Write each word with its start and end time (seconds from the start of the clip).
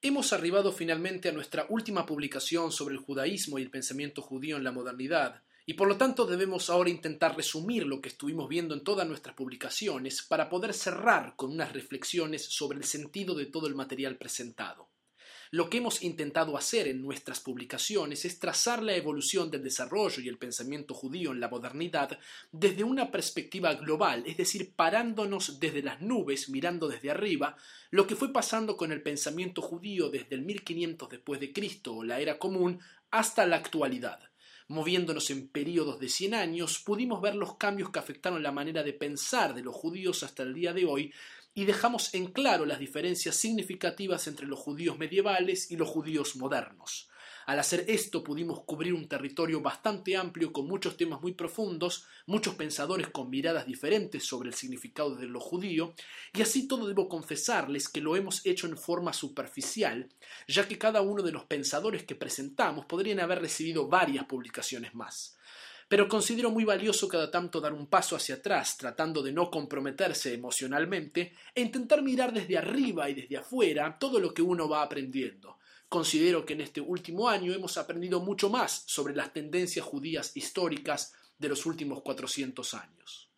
Hemos 0.00 0.32
arribado 0.32 0.70
finalmente 0.70 1.28
a 1.28 1.32
nuestra 1.32 1.66
última 1.68 2.06
publicación 2.06 2.70
sobre 2.70 2.94
el 2.94 3.00
judaísmo 3.00 3.58
y 3.58 3.62
el 3.62 3.70
pensamiento 3.70 4.22
judío 4.22 4.56
en 4.56 4.62
la 4.62 4.70
modernidad, 4.70 5.42
y 5.66 5.74
por 5.74 5.88
lo 5.88 5.96
tanto 5.96 6.24
debemos 6.24 6.70
ahora 6.70 6.88
intentar 6.88 7.36
resumir 7.36 7.84
lo 7.84 8.00
que 8.00 8.10
estuvimos 8.10 8.48
viendo 8.48 8.74
en 8.74 8.84
todas 8.84 9.08
nuestras 9.08 9.34
publicaciones 9.34 10.22
para 10.22 10.48
poder 10.48 10.72
cerrar 10.72 11.34
con 11.34 11.50
unas 11.50 11.72
reflexiones 11.72 12.44
sobre 12.44 12.78
el 12.78 12.84
sentido 12.84 13.34
de 13.34 13.46
todo 13.46 13.66
el 13.66 13.74
material 13.74 14.16
presentado. 14.16 14.87
Lo 15.50 15.70
que 15.70 15.78
hemos 15.78 16.02
intentado 16.02 16.56
hacer 16.56 16.88
en 16.88 17.00
nuestras 17.00 17.40
publicaciones 17.40 18.24
es 18.24 18.38
trazar 18.38 18.82
la 18.82 18.94
evolución 18.94 19.50
del 19.50 19.62
desarrollo 19.62 20.22
y 20.22 20.28
el 20.28 20.36
pensamiento 20.36 20.92
judío 20.92 21.32
en 21.32 21.40
la 21.40 21.48
modernidad 21.48 22.18
desde 22.52 22.84
una 22.84 23.10
perspectiva 23.10 23.74
global, 23.74 24.24
es 24.26 24.36
decir, 24.36 24.74
parándonos 24.74 25.58
desde 25.58 25.82
las 25.82 26.02
nubes, 26.02 26.50
mirando 26.50 26.88
desde 26.88 27.10
arriba, 27.10 27.56
lo 27.90 28.06
que 28.06 28.16
fue 28.16 28.32
pasando 28.32 28.76
con 28.76 28.92
el 28.92 29.02
pensamiento 29.02 29.62
judío 29.62 30.10
desde 30.10 30.34
el 30.34 30.42
1500 30.42 31.08
después 31.08 31.40
de 31.40 31.52
Cristo 31.52 31.96
o 31.96 32.04
la 32.04 32.20
era 32.20 32.38
común 32.38 32.80
hasta 33.10 33.46
la 33.46 33.56
actualidad. 33.56 34.20
Moviéndonos 34.70 35.30
en 35.30 35.48
periodos 35.48 35.98
de 35.98 36.10
100 36.10 36.34
años, 36.34 36.78
pudimos 36.80 37.22
ver 37.22 37.34
los 37.34 37.56
cambios 37.56 37.88
que 37.88 38.00
afectaron 38.00 38.42
la 38.42 38.52
manera 38.52 38.82
de 38.82 38.92
pensar 38.92 39.54
de 39.54 39.62
los 39.62 39.74
judíos 39.74 40.22
hasta 40.22 40.42
el 40.42 40.52
día 40.52 40.74
de 40.74 40.84
hoy 40.84 41.10
y 41.54 41.64
dejamos 41.64 42.14
en 42.14 42.26
claro 42.32 42.66
las 42.66 42.78
diferencias 42.78 43.36
significativas 43.36 44.26
entre 44.26 44.46
los 44.46 44.58
judíos 44.58 44.98
medievales 44.98 45.70
y 45.70 45.76
los 45.76 45.88
judíos 45.88 46.36
modernos. 46.36 47.08
Al 47.48 47.58
hacer 47.58 47.86
esto 47.88 48.22
pudimos 48.22 48.60
cubrir 48.64 48.92
un 48.92 49.08
territorio 49.08 49.62
bastante 49.62 50.18
amplio 50.18 50.52
con 50.52 50.66
muchos 50.66 50.98
temas 50.98 51.22
muy 51.22 51.32
profundos, 51.32 52.04
muchos 52.26 52.56
pensadores 52.56 53.08
con 53.08 53.30
miradas 53.30 53.66
diferentes 53.66 54.22
sobre 54.22 54.50
el 54.50 54.54
significado 54.54 55.16
de 55.16 55.26
lo 55.26 55.40
judío, 55.40 55.94
y 56.34 56.42
así 56.42 56.68
todo 56.68 56.86
debo 56.86 57.08
confesarles 57.08 57.88
que 57.88 58.02
lo 58.02 58.16
hemos 58.16 58.44
hecho 58.44 58.66
en 58.66 58.76
forma 58.76 59.14
superficial, 59.14 60.10
ya 60.46 60.68
que 60.68 60.76
cada 60.76 61.00
uno 61.00 61.22
de 61.22 61.32
los 61.32 61.44
pensadores 61.44 62.04
que 62.04 62.14
presentamos 62.14 62.84
podrían 62.84 63.20
haber 63.20 63.40
recibido 63.40 63.88
varias 63.88 64.26
publicaciones 64.26 64.94
más 64.94 65.37
pero 65.88 66.06
considero 66.06 66.50
muy 66.50 66.64
valioso 66.64 67.08
cada 67.08 67.30
tanto 67.30 67.60
dar 67.60 67.72
un 67.72 67.86
paso 67.86 68.14
hacia 68.14 68.36
atrás, 68.36 68.76
tratando 68.76 69.22
de 69.22 69.32
no 69.32 69.50
comprometerse 69.50 70.34
emocionalmente, 70.34 71.32
e 71.54 71.62
intentar 71.62 72.02
mirar 72.02 72.32
desde 72.32 72.58
arriba 72.58 73.08
y 73.08 73.14
desde 73.14 73.38
afuera 73.38 73.96
todo 73.98 74.20
lo 74.20 74.34
que 74.34 74.42
uno 74.42 74.68
va 74.68 74.82
aprendiendo. 74.82 75.58
Considero 75.88 76.44
que 76.44 76.52
en 76.52 76.60
este 76.60 76.82
último 76.82 77.30
año 77.30 77.54
hemos 77.54 77.78
aprendido 77.78 78.20
mucho 78.20 78.50
más 78.50 78.84
sobre 78.86 79.16
las 79.16 79.32
tendencias 79.32 79.86
judías 79.86 80.36
históricas 80.36 81.14
de 81.38 81.48
los 81.48 81.64
últimos 81.64 82.02
400 82.02 82.74
años. 82.74 83.28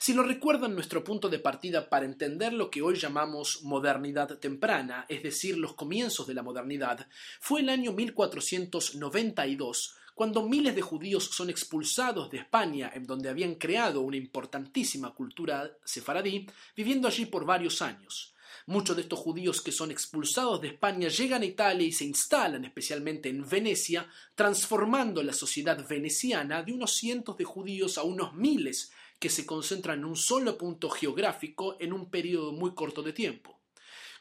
Si 0.00 0.14
lo 0.14 0.22
recuerdan, 0.22 0.74
nuestro 0.74 1.04
punto 1.04 1.28
de 1.28 1.38
partida 1.38 1.90
para 1.90 2.06
entender 2.06 2.54
lo 2.54 2.70
que 2.70 2.80
hoy 2.80 2.96
llamamos 2.96 3.62
modernidad 3.64 4.38
temprana, 4.38 5.04
es 5.10 5.22
decir, 5.22 5.58
los 5.58 5.74
comienzos 5.74 6.26
de 6.26 6.32
la 6.32 6.42
modernidad, 6.42 7.06
fue 7.38 7.60
el 7.60 7.68
año 7.68 7.92
1492, 7.92 9.96
cuando 10.20 10.42
miles 10.42 10.76
de 10.76 10.82
judíos 10.82 11.30
son 11.32 11.48
expulsados 11.48 12.28
de 12.28 12.36
España, 12.36 12.92
en 12.94 13.06
donde 13.06 13.30
habían 13.30 13.54
creado 13.54 14.02
una 14.02 14.18
importantísima 14.18 15.14
cultura 15.14 15.78
sefaradí, 15.82 16.46
viviendo 16.76 17.08
allí 17.08 17.24
por 17.24 17.46
varios 17.46 17.80
años. 17.80 18.34
Muchos 18.66 18.96
de 18.96 19.00
estos 19.00 19.18
judíos 19.18 19.62
que 19.62 19.72
son 19.72 19.90
expulsados 19.90 20.60
de 20.60 20.68
España 20.68 21.08
llegan 21.08 21.40
a 21.40 21.46
Italia 21.46 21.86
y 21.86 21.92
se 21.92 22.04
instalan 22.04 22.66
especialmente 22.66 23.30
en 23.30 23.48
Venecia, 23.48 24.10
transformando 24.34 25.22
la 25.22 25.32
sociedad 25.32 25.88
veneciana 25.88 26.62
de 26.62 26.74
unos 26.74 26.96
cientos 26.96 27.38
de 27.38 27.44
judíos 27.44 27.96
a 27.96 28.02
unos 28.02 28.34
miles 28.34 28.92
que 29.18 29.30
se 29.30 29.46
concentran 29.46 30.00
en 30.00 30.04
un 30.04 30.16
solo 30.16 30.58
punto 30.58 30.90
geográfico 30.90 31.78
en 31.80 31.94
un 31.94 32.10
periodo 32.10 32.52
muy 32.52 32.74
corto 32.74 33.02
de 33.02 33.14
tiempo. 33.14 33.59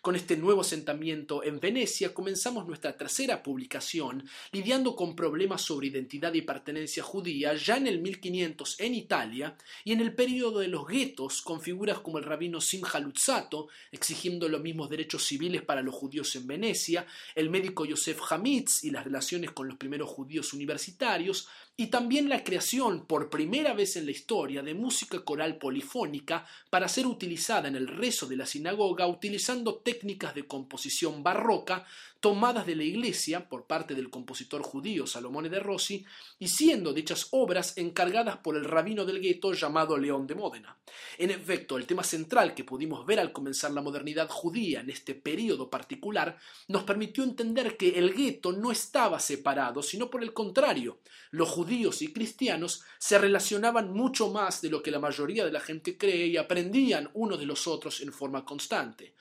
Con 0.01 0.15
este 0.15 0.37
nuevo 0.37 0.61
asentamiento 0.61 1.43
en 1.43 1.59
Venecia 1.59 2.13
comenzamos 2.13 2.65
nuestra 2.65 2.95
tercera 2.95 3.43
publicación, 3.43 4.23
lidiando 4.53 4.95
con 4.95 5.13
problemas 5.13 5.61
sobre 5.61 5.87
identidad 5.87 6.33
y 6.33 6.41
pertenencia 6.41 7.03
judía 7.03 7.53
ya 7.55 7.75
en 7.75 7.85
el 7.85 7.99
1500 7.99 8.79
en 8.79 8.95
Italia 8.95 9.57
y 9.83 9.91
en 9.91 9.99
el 9.99 10.15
período 10.15 10.59
de 10.59 10.69
los 10.69 10.87
guetos 10.87 11.41
con 11.41 11.59
figuras 11.59 11.99
como 11.99 12.17
el 12.17 12.23
rabino 12.23 12.61
Simcha 12.61 13.01
Luzzato 13.01 13.67
exigiendo 13.91 14.47
los 14.47 14.61
mismos 14.61 14.89
derechos 14.89 15.25
civiles 15.25 15.63
para 15.63 15.81
los 15.81 15.95
judíos 15.95 16.33
en 16.37 16.47
Venecia, 16.47 17.05
el 17.35 17.49
médico 17.49 17.83
Yosef 17.83 18.21
Hamitz 18.31 18.85
y 18.85 18.91
las 18.91 19.03
relaciones 19.03 19.51
con 19.51 19.67
los 19.67 19.75
primeros 19.75 20.07
judíos 20.07 20.53
universitarios, 20.53 21.49
y 21.79 21.87
también 21.87 22.27
la 22.27 22.43
creación 22.43 23.05
por 23.05 23.29
primera 23.29 23.71
vez 23.73 23.95
en 23.95 24.03
la 24.03 24.11
historia 24.11 24.61
de 24.61 24.73
música 24.73 25.21
coral 25.21 25.55
polifónica 25.55 26.45
para 26.69 26.89
ser 26.89 27.05
utilizada 27.05 27.69
en 27.69 27.77
el 27.77 27.87
rezo 27.87 28.27
de 28.27 28.35
la 28.35 28.45
sinagoga 28.45 29.07
utilizando 29.07 29.75
técnicas 29.75 30.35
de 30.35 30.45
composición 30.45 31.23
barroca 31.23 31.85
tomadas 32.19 32.65
de 32.65 32.75
la 32.75 32.83
iglesia 32.83 33.47
por 33.47 33.65
parte 33.65 33.95
del 33.95 34.09
compositor 34.09 34.61
judío 34.61 35.07
Salomone 35.07 35.49
de 35.49 35.59
Rossi 35.59 36.05
y 36.37 36.47
siendo 36.47 36.93
dichas 36.93 37.27
obras 37.31 37.77
encargadas 37.77 38.37
por 38.37 38.55
el 38.57 38.65
rabino 38.65 39.05
del 39.05 39.21
gueto 39.21 39.53
llamado 39.53 39.97
León 39.97 40.27
de 40.27 40.35
Módena. 40.35 40.77
En 41.17 41.31
efecto, 41.31 41.77
el 41.77 41.85
tema 41.85 42.03
central 42.03 42.53
que 42.53 42.63
pudimos 42.63 43.05
ver 43.05 43.19
al 43.19 43.31
comenzar 43.31 43.71
la 43.71 43.81
modernidad 43.81 44.27
judía 44.29 44.81
en 44.81 44.89
este 44.89 45.15
período 45.15 45.69
particular 45.69 46.37
nos 46.67 46.83
permitió 46.83 47.23
entender 47.23 47.77
que 47.77 47.97
el 47.97 48.13
gueto 48.13 48.51
no 48.51 48.71
estaba 48.71 49.19
separado, 49.19 49.81
sino 49.81 50.09
por 50.09 50.23
el 50.23 50.33
contrario, 50.33 50.99
los 51.31 51.49
judíos 51.49 52.01
y 52.01 52.11
cristianos 52.11 52.83
se 52.97 53.17
relacionaban 53.17 53.93
mucho 53.93 54.29
más 54.29 54.61
de 54.61 54.69
lo 54.69 54.81
que 54.81 54.91
la 54.91 54.99
mayoría 54.99 55.45
de 55.45 55.51
la 55.51 55.59
gente 55.59 55.97
cree 55.97 56.27
y 56.27 56.37
aprendían 56.37 57.09
unos 57.13 57.39
de 57.39 57.45
los 57.45 57.67
otros 57.67 58.01
en 58.01 58.11
forma 58.11 58.43
constante. 58.45 59.13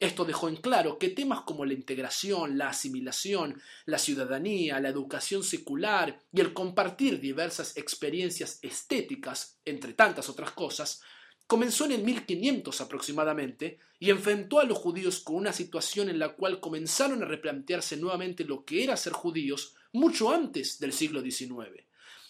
Esto 0.00 0.24
dejó 0.24 0.48
en 0.48 0.56
claro 0.56 0.98
que 0.98 1.08
temas 1.08 1.42
como 1.42 1.64
la 1.64 1.72
integración, 1.72 2.58
la 2.58 2.68
asimilación, 2.68 3.60
la 3.86 3.98
ciudadanía, 3.98 4.80
la 4.80 4.88
educación 4.88 5.44
secular 5.44 6.20
y 6.32 6.40
el 6.40 6.52
compartir 6.52 7.20
diversas 7.20 7.76
experiencias 7.76 8.58
estéticas, 8.62 9.58
entre 9.64 9.94
tantas 9.94 10.28
otras 10.28 10.50
cosas, 10.52 11.00
comenzó 11.46 11.84
en 11.84 11.92
el 11.92 12.02
1500 12.02 12.80
aproximadamente 12.80 13.78
y 13.98 14.10
enfrentó 14.10 14.60
a 14.60 14.64
los 14.64 14.78
judíos 14.78 15.20
con 15.20 15.36
una 15.36 15.52
situación 15.52 16.08
en 16.08 16.18
la 16.18 16.30
cual 16.30 16.60
comenzaron 16.60 17.22
a 17.22 17.26
replantearse 17.26 17.96
nuevamente 17.96 18.44
lo 18.44 18.64
que 18.64 18.82
era 18.82 18.96
ser 18.96 19.12
judíos 19.12 19.74
mucho 19.92 20.30
antes 20.30 20.78
del 20.80 20.92
siglo 20.92 21.22
XIX. 21.22 21.84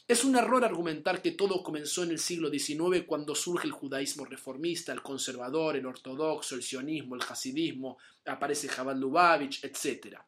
Es 0.06 0.22
un 0.24 0.36
error 0.36 0.64
argumentar 0.64 1.22
que 1.22 1.30
todo 1.30 1.62
comenzó 1.62 2.02
en 2.02 2.10
el 2.10 2.18
siglo 2.18 2.50
XIX 2.50 3.04
cuando 3.06 3.34
surge 3.34 3.66
el 3.66 3.72
judaísmo 3.72 4.26
reformista, 4.26 4.92
el 4.92 5.00
conservador, 5.00 5.76
el 5.76 5.86
ortodoxo, 5.86 6.54
el 6.54 6.62
sionismo, 6.62 7.14
el 7.14 7.22
hasidismo, 7.22 7.96
aparece 8.26 8.68
Jabal 8.68 9.00
Lubavitch, 9.00 9.64
etc. 9.64 10.18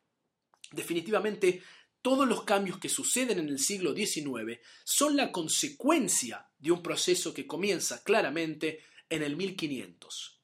Definitivamente, 0.73 1.63
todos 2.01 2.27
los 2.27 2.45
cambios 2.45 2.79
que 2.79 2.89
suceden 2.89 3.39
en 3.39 3.49
el 3.49 3.59
siglo 3.59 3.95
XIX 3.95 4.59
son 4.83 5.15
la 5.15 5.31
consecuencia 5.31 6.49
de 6.59 6.71
un 6.71 6.83
proceso 6.83 7.35
que 7.35 7.47
comienza 7.47 8.03
claramente 8.03 8.81
en 9.11 9.23
el 9.23 9.37
1500 9.37 10.36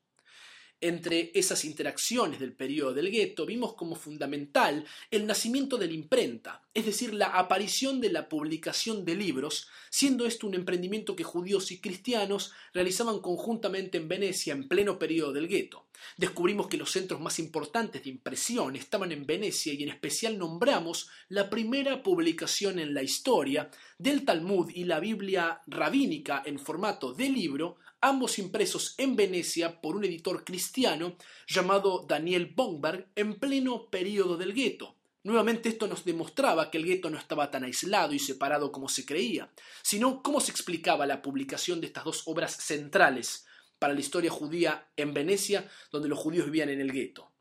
entre 0.82 1.30
esas 1.34 1.64
interacciones 1.64 2.40
del 2.40 2.52
periodo 2.52 2.92
del 2.92 3.10
gueto 3.10 3.46
vimos 3.46 3.74
como 3.74 3.94
fundamental 3.94 4.84
el 5.12 5.26
nacimiento 5.26 5.78
de 5.78 5.86
la 5.86 5.92
imprenta, 5.92 6.60
es 6.74 6.84
decir, 6.84 7.14
la 7.14 7.26
aparición 7.38 8.00
de 8.00 8.10
la 8.10 8.28
publicación 8.28 9.04
de 9.04 9.14
libros, 9.14 9.68
siendo 9.90 10.26
esto 10.26 10.46
un 10.46 10.54
emprendimiento 10.54 11.14
que 11.14 11.22
judíos 11.24 11.70
y 11.70 11.80
cristianos 11.80 12.52
realizaban 12.74 13.20
conjuntamente 13.20 13.96
en 13.96 14.08
Venecia 14.08 14.52
en 14.52 14.66
pleno 14.68 14.98
periodo 14.98 15.32
del 15.32 15.48
gueto. 15.48 15.86
Descubrimos 16.16 16.66
que 16.66 16.76
los 16.76 16.90
centros 16.90 17.20
más 17.20 17.38
importantes 17.38 18.02
de 18.02 18.10
impresión 18.10 18.74
estaban 18.74 19.12
en 19.12 19.24
Venecia 19.24 19.72
y 19.72 19.84
en 19.84 19.90
especial 19.90 20.36
nombramos 20.36 21.08
la 21.28 21.48
primera 21.48 22.02
publicación 22.02 22.80
en 22.80 22.92
la 22.92 23.04
historia 23.04 23.70
del 23.98 24.24
Talmud 24.24 24.70
y 24.74 24.84
la 24.84 24.98
Biblia 24.98 25.62
rabínica 25.68 26.42
en 26.44 26.58
formato 26.58 27.12
de 27.12 27.28
libro 27.28 27.76
ambos 28.02 28.38
impresos 28.38 28.94
en 28.98 29.16
Venecia 29.16 29.80
por 29.80 29.96
un 29.96 30.04
editor 30.04 30.44
cristiano 30.44 31.16
llamado 31.46 32.04
Daniel 32.06 32.52
Bomberg 32.54 33.08
en 33.14 33.38
pleno 33.38 33.88
período 33.88 34.36
del 34.36 34.52
gueto. 34.52 34.96
Nuevamente 35.24 35.68
esto 35.68 35.86
nos 35.86 36.04
demostraba 36.04 36.70
que 36.70 36.78
el 36.78 36.84
gueto 36.84 37.08
no 37.08 37.16
estaba 37.16 37.50
tan 37.50 37.62
aislado 37.62 38.12
y 38.12 38.18
separado 38.18 38.72
como 38.72 38.88
se 38.88 39.06
creía, 39.06 39.50
sino 39.82 40.20
cómo 40.20 40.40
se 40.40 40.50
explicaba 40.50 41.06
la 41.06 41.22
publicación 41.22 41.80
de 41.80 41.86
estas 41.86 42.04
dos 42.04 42.24
obras 42.26 42.56
centrales 42.56 43.46
para 43.78 43.94
la 43.94 44.00
historia 44.00 44.30
judía 44.30 44.88
en 44.96 45.14
Venecia, 45.14 45.70
donde 45.92 46.08
los 46.08 46.18
judíos 46.18 46.46
vivían 46.46 46.70
en 46.70 46.80
el 46.80 46.92
gueto. 46.92 47.31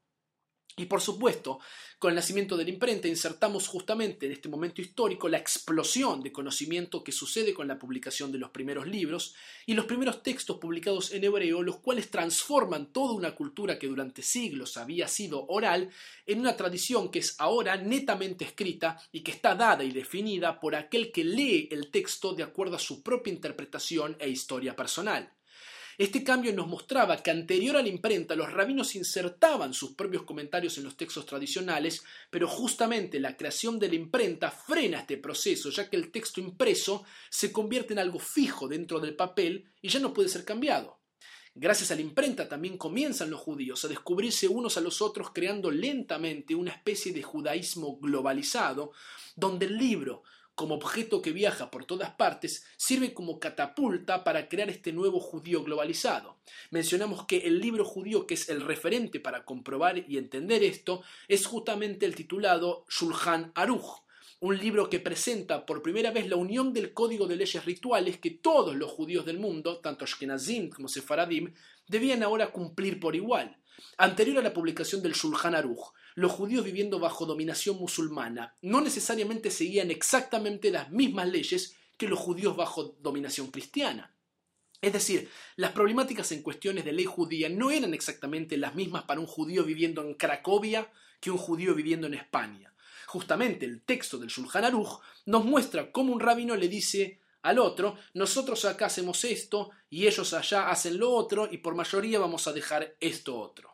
Y 0.78 0.86
por 0.86 1.02
supuesto, 1.02 1.60
con 2.00 2.10
el 2.12 2.16
nacimiento 2.16 2.56
de 2.56 2.64
la 2.64 2.70
imprenta 2.70 3.08
insertamos 3.08 3.68
justamente 3.68 4.26
en 4.26 4.32
este 4.32 4.48
momento 4.48 4.82
histórico 4.82 5.28
la 5.28 5.38
explosión 5.38 6.24
de 6.24 6.32
conocimiento 6.32 7.04
que 7.04 7.12
sucede 7.12 7.54
con 7.54 7.68
la 7.68 7.78
publicación 7.78 8.32
de 8.32 8.38
los 8.38 8.52
primeros 8.52 8.88
libros 8.88 9.36
y 9.66 9.74
los 9.74 9.86
primeros 9.86 10.24
textos 10.24 10.58
publicados 10.58 11.12
en 11.12 11.26
hebreo, 11.26 11.62
los 11.62 11.78
cuales 11.78 12.10
transforman 12.10 12.94
toda 12.94 13.14
una 13.14 13.36
cultura 13.36 13.78
que 13.78 13.88
durante 13.88 14.22
siglos 14.22 14.78
había 14.78 15.08
sido 15.08 15.46
oral 15.48 15.90
en 16.26 16.40
una 16.40 16.56
tradición 16.56 17.12
que 17.12 17.20
es 17.20 17.36
ahora 17.38 17.76
netamente 17.76 18.46
escrita 18.46 18.98
y 19.12 19.22
que 19.22 19.32
está 19.32 19.56
dada 19.56 19.84
y 19.84 19.92
definida 19.92 20.60
por 20.60 20.76
aquel 20.76 21.12
que 21.12 21.26
lee 21.26 21.68
el 21.70 21.92
texto 21.92 22.34
de 22.34 22.44
acuerdo 22.44 22.78
a 22.78 22.80
su 22.80 23.04
propia 23.04 23.34
interpretación 23.34 24.16
e 24.20 24.30
historia 24.30 24.76
personal. 24.76 25.32
Este 26.02 26.24
cambio 26.24 26.52
nos 26.52 26.68
mostraba 26.68 27.22
que 27.22 27.30
anterior 27.30 27.78
a 27.78 27.84
la 27.84 27.88
imprenta 27.88 28.36
los 28.36 28.52
rabinos 28.52 28.96
insertaban 28.96 29.72
sus 29.72 29.92
propios 29.94 30.24
comentarios 30.24 30.76
en 30.80 30.84
los 30.84 30.98
textos 30.98 31.28
tradicionales, 31.28 32.04
pero 32.32 32.48
justamente 32.48 33.20
la 33.20 33.38
creación 33.38 33.78
de 33.78 33.88
la 33.88 33.94
imprenta 33.94 34.50
frena 34.50 35.02
este 35.02 35.18
proceso, 35.18 35.70
ya 35.70 35.92
que 35.92 35.98
el 35.98 36.10
texto 36.12 36.42
impreso 36.42 37.04
se 37.30 37.52
convierte 37.52 37.94
en 37.94 38.00
algo 38.00 38.18
fijo 38.18 38.68
dentro 38.68 39.00
del 39.00 39.16
papel 39.16 39.70
y 39.80 39.90
ya 39.90 40.00
no 40.00 40.12
puede 40.12 40.28
ser 40.28 40.44
cambiado. 40.44 40.98
Gracias 41.54 41.92
a 41.92 41.96
la 41.96 42.02
imprenta 42.02 42.50
también 42.50 42.80
comienzan 42.80 43.30
los 43.30 43.42
judíos 43.42 43.86
a 43.86 43.88
descubrirse 43.88 44.48
unos 44.48 44.78
a 44.78 44.82
los 44.82 45.04
otros 45.04 45.30
creando 45.32 45.70
lentamente 45.70 46.56
una 46.56 46.72
especie 46.72 47.14
de 47.14 47.22
judaísmo 47.22 48.00
globalizado, 48.00 48.92
donde 49.36 49.68
el 49.68 49.78
libro, 49.78 50.24
como 50.62 50.76
objeto 50.76 51.24
que 51.24 51.32
viaja 51.32 51.72
por 51.72 51.86
todas 51.86 52.12
partes, 52.12 52.64
sirve 52.78 53.16
como 53.16 53.40
catapulta 53.40 54.24
para 54.24 54.48
crear 54.48 54.70
este 54.70 54.94
nuevo 54.94 55.20
judío 55.20 55.64
globalizado. 55.64 56.38
Mencionamos 56.70 57.26
que 57.26 57.38
el 57.48 57.60
libro 57.60 57.84
judío 57.84 58.28
que 58.28 58.36
es 58.36 58.48
el 58.48 58.62
referente 58.62 59.20
para 59.20 59.44
comprobar 59.44 60.06
y 60.08 60.20
entender 60.20 60.64
esto 60.64 61.02
es 61.28 61.48
justamente 61.48 62.06
el 62.06 62.14
titulado 62.14 62.86
Shulchan 62.88 63.52
Aruch, 63.56 64.04
un 64.40 64.56
libro 64.56 64.88
que 64.88 65.00
presenta 65.00 65.66
por 65.66 65.82
primera 65.82 66.12
vez 66.12 66.30
la 66.30 66.36
unión 66.36 66.74
del 66.74 66.94
código 66.94 67.26
de 67.26 67.38
leyes 67.38 67.66
rituales 67.66 68.20
que 68.20 68.30
todos 68.30 68.76
los 68.76 68.92
judíos 68.92 69.26
del 69.26 69.40
mundo, 69.40 69.80
tanto 69.80 70.06
Ashkenazim 70.06 70.70
como 70.70 70.88
Sefaradim, 70.88 71.56
debían 71.88 72.22
ahora 72.22 72.52
cumplir 72.52 73.00
por 73.00 73.16
igual. 73.16 73.58
Anterior 73.98 74.38
a 74.38 74.44
la 74.44 74.54
publicación 74.54 75.02
del 75.02 75.14
Shulchan 75.14 75.56
Aruch, 75.56 75.92
los 76.16 76.32
judíos 76.32 76.66
viviendo 76.66 77.00
bajo 77.00 77.26
dominación 77.26 77.78
musulmana 77.78 78.56
no 78.62 78.82
necesariamente 78.82 79.52
seguían 79.52 79.92
exactamente 79.92 80.72
las 80.72 80.92
mismas 80.92 81.28
leyes 81.28 81.76
que 81.98 82.08
los 82.08 82.20
judíos 82.20 82.56
bajo 82.56 82.96
dominación 83.02 83.52
cristiana. 83.52 84.14
Es 84.82 84.94
decir, 84.94 85.30
las 85.58 85.74
problemáticas 85.74 86.32
en 86.32 86.42
cuestiones 86.42 86.84
de 86.84 86.92
ley 86.92 87.06
judía 87.06 87.50
no 87.50 87.70
eran 87.70 87.94
exactamente 87.94 88.58
las 88.58 88.74
mismas 88.74 89.04
para 89.04 89.20
un 89.20 89.28
judío 89.28 89.64
viviendo 89.64 90.02
en 90.02 90.16
Cracovia 90.16 90.92
que 91.20 91.30
un 91.30 91.38
judío 91.38 91.76
viviendo 91.76 92.08
en 92.08 92.16
España. 92.16 92.74
Justamente 93.06 93.66
el 93.66 93.82
texto 93.82 94.18
del 94.18 94.30
Shulchan 94.30 94.66
Aruch 94.66 95.00
nos 95.26 95.46
muestra 95.46 95.92
cómo 95.92 96.12
un 96.14 96.20
rabino 96.20 96.56
le 96.56 96.68
dice 96.68 97.20
al 97.44 97.60
otro, 97.60 97.98
nosotros 98.14 98.66
acá 98.66 98.88
hacemos 98.88 99.24
esto 99.24 99.72
y 99.90 100.08
ellos 100.08 100.34
allá 100.34 100.70
hacen 100.70 100.98
lo 100.98 101.12
otro 101.12 101.48
y 101.52 101.58
por 101.58 101.76
mayoría 101.76 102.20
vamos 102.20 102.48
a 102.48 102.54
dejar 102.54 102.96
esto 103.00 103.38
otro. 103.38 103.71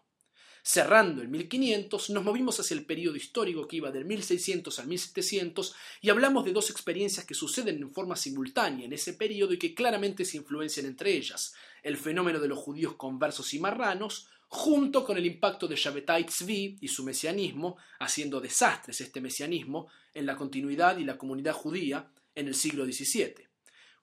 Cerrando 0.69 1.21
el 1.21 1.29
1500, 1.29 2.09
nos 2.09 2.25
movimos 2.25 2.59
hacia 2.59 2.75
el 2.75 2.85
periodo 2.85 3.15
histórico 3.15 3.65
que 3.69 3.77
iba 3.77 3.89
del 3.89 4.03
1600 4.03 4.79
al 4.79 4.87
1700 4.87 5.73
y 6.01 6.09
hablamos 6.09 6.43
de 6.43 6.51
dos 6.51 6.69
experiencias 6.71 7.25
que 7.25 7.35
suceden 7.35 7.81
en 7.81 7.93
forma 7.93 8.17
simultánea 8.17 8.85
en 8.85 8.91
ese 8.91 9.13
periodo 9.13 9.53
y 9.53 9.59
que 9.59 9.73
claramente 9.73 10.25
se 10.25 10.35
influencian 10.35 10.85
entre 10.85 11.13
ellas. 11.13 11.53
El 11.83 11.95
fenómeno 11.95 12.41
de 12.41 12.49
los 12.49 12.59
judíos 12.59 12.95
conversos 12.95 13.53
y 13.53 13.59
marranos, 13.59 14.27
junto 14.49 15.05
con 15.05 15.15
el 15.15 15.25
impacto 15.25 15.69
de 15.69 15.77
Shabbatai 15.77 16.25
Tzvi 16.25 16.79
y 16.81 16.89
su 16.89 17.05
mesianismo, 17.05 17.77
haciendo 17.99 18.41
desastres 18.41 18.99
este 18.99 19.21
mesianismo 19.21 19.87
en 20.13 20.25
la 20.25 20.35
continuidad 20.35 20.97
y 20.97 21.05
la 21.05 21.17
comunidad 21.17 21.53
judía 21.53 22.11
en 22.35 22.49
el 22.49 22.55
siglo 22.55 22.83
XVII. 22.83 23.46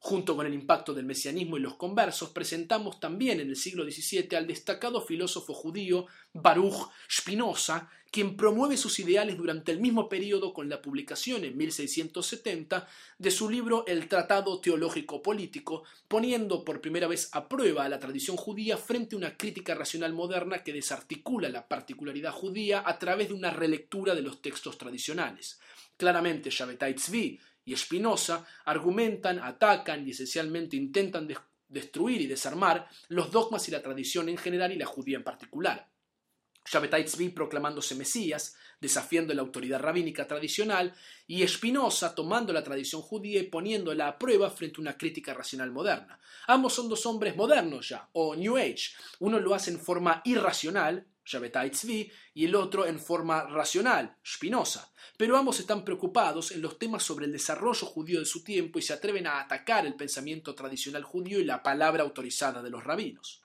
Junto 0.04 0.36
con 0.36 0.44
el 0.44 0.52
impacto 0.52 0.92
del 0.92 1.06
mesianismo 1.06 1.56
y 1.56 1.60
los 1.60 1.76
conversos, 1.76 2.28
presentamos 2.28 3.00
también 3.00 3.40
en 3.40 3.48
el 3.48 3.56
siglo 3.56 3.84
XVII 3.84 4.36
al 4.36 4.46
destacado 4.46 5.00
filósofo 5.00 5.54
judío 5.54 6.08
Baruch 6.34 6.90
Spinoza, 7.10 7.88
quien 8.10 8.36
promueve 8.36 8.76
sus 8.76 8.98
ideales 8.98 9.38
durante 9.38 9.72
el 9.72 9.80
mismo 9.80 10.06
periodo 10.06 10.52
con 10.52 10.68
la 10.68 10.82
publicación 10.82 11.42
en 11.44 11.56
1670 11.56 12.86
de 13.16 13.30
su 13.30 13.48
libro 13.48 13.86
El 13.86 14.06
Tratado 14.06 14.60
Teológico 14.60 15.22
Político, 15.22 15.84
poniendo 16.06 16.66
por 16.66 16.82
primera 16.82 17.08
vez 17.08 17.30
a 17.32 17.48
prueba 17.48 17.86
a 17.86 17.88
la 17.88 17.98
tradición 17.98 18.36
judía 18.36 18.76
frente 18.76 19.16
a 19.16 19.18
una 19.18 19.38
crítica 19.38 19.74
racional 19.74 20.12
moderna 20.12 20.62
que 20.62 20.74
desarticula 20.74 21.48
la 21.48 21.66
particularidad 21.66 22.32
judía 22.32 22.82
a 22.84 22.98
través 22.98 23.28
de 23.28 23.34
una 23.34 23.48
relectura 23.48 24.14
de 24.14 24.20
los 24.20 24.42
textos 24.42 24.76
tradicionales. 24.76 25.58
Claramente, 25.96 26.50
Shabbatai 26.50 26.94
Tzvi 26.94 27.40
y 27.64 27.76
Spinoza 27.76 28.46
argumentan, 28.64 29.38
atacan 29.38 30.06
y 30.06 30.10
esencialmente 30.10 30.76
intentan 30.76 31.28
destruir 31.68 32.20
y 32.20 32.26
desarmar 32.26 32.88
los 33.08 33.30
dogmas 33.30 33.68
y 33.68 33.70
la 33.70 33.82
tradición 33.82 34.28
en 34.28 34.36
general 34.36 34.72
y 34.72 34.76
la 34.76 34.86
judía 34.86 35.16
en 35.16 35.24
particular. 35.24 35.88
Shabbatai 36.66 37.04
Tzvi 37.04 37.28
proclamándose 37.28 37.94
Mesías, 37.94 38.56
desafiando 38.80 39.34
la 39.34 39.42
autoridad 39.42 39.80
rabínica 39.80 40.26
tradicional, 40.26 40.94
y 41.26 41.46
Spinoza 41.46 42.14
tomando 42.14 42.52
la 42.52 42.64
tradición 42.64 43.02
judía 43.02 43.40
y 43.40 43.44
poniéndola 43.44 44.08
a 44.08 44.18
prueba 44.18 44.50
frente 44.50 44.76
a 44.78 44.80
una 44.80 44.96
crítica 44.96 45.34
racional 45.34 45.70
moderna. 45.70 46.18
Ambos 46.46 46.74
son 46.74 46.88
dos 46.88 47.04
hombres 47.06 47.36
modernos 47.36 47.88
ya, 47.88 48.08
o 48.12 48.34
New 48.34 48.56
Age. 48.56 48.92
Uno 49.20 49.38
lo 49.40 49.54
hace 49.54 49.72
en 49.72 49.80
forma 49.80 50.22
irracional, 50.24 51.06
Y 52.34 52.44
el 52.44 52.54
otro 52.54 52.86
en 52.86 52.98
forma 52.98 53.44
racional, 53.44 54.16
Spinoza. 54.26 54.90
Pero 55.16 55.36
ambos 55.36 55.60
están 55.60 55.84
preocupados 55.84 56.50
en 56.52 56.60
los 56.60 56.78
temas 56.78 57.02
sobre 57.02 57.26
el 57.26 57.32
desarrollo 57.32 57.86
judío 57.86 58.20
de 58.20 58.26
su 58.26 58.42
tiempo 58.42 58.78
y 58.78 58.82
se 58.82 58.92
atreven 58.92 59.26
a 59.26 59.40
atacar 59.40 59.86
el 59.86 59.94
pensamiento 59.94 60.54
tradicional 60.54 61.04
judío 61.04 61.40
y 61.40 61.44
la 61.44 61.62
palabra 61.62 62.02
autorizada 62.02 62.62
de 62.62 62.70
los 62.70 62.84
rabinos. 62.84 63.42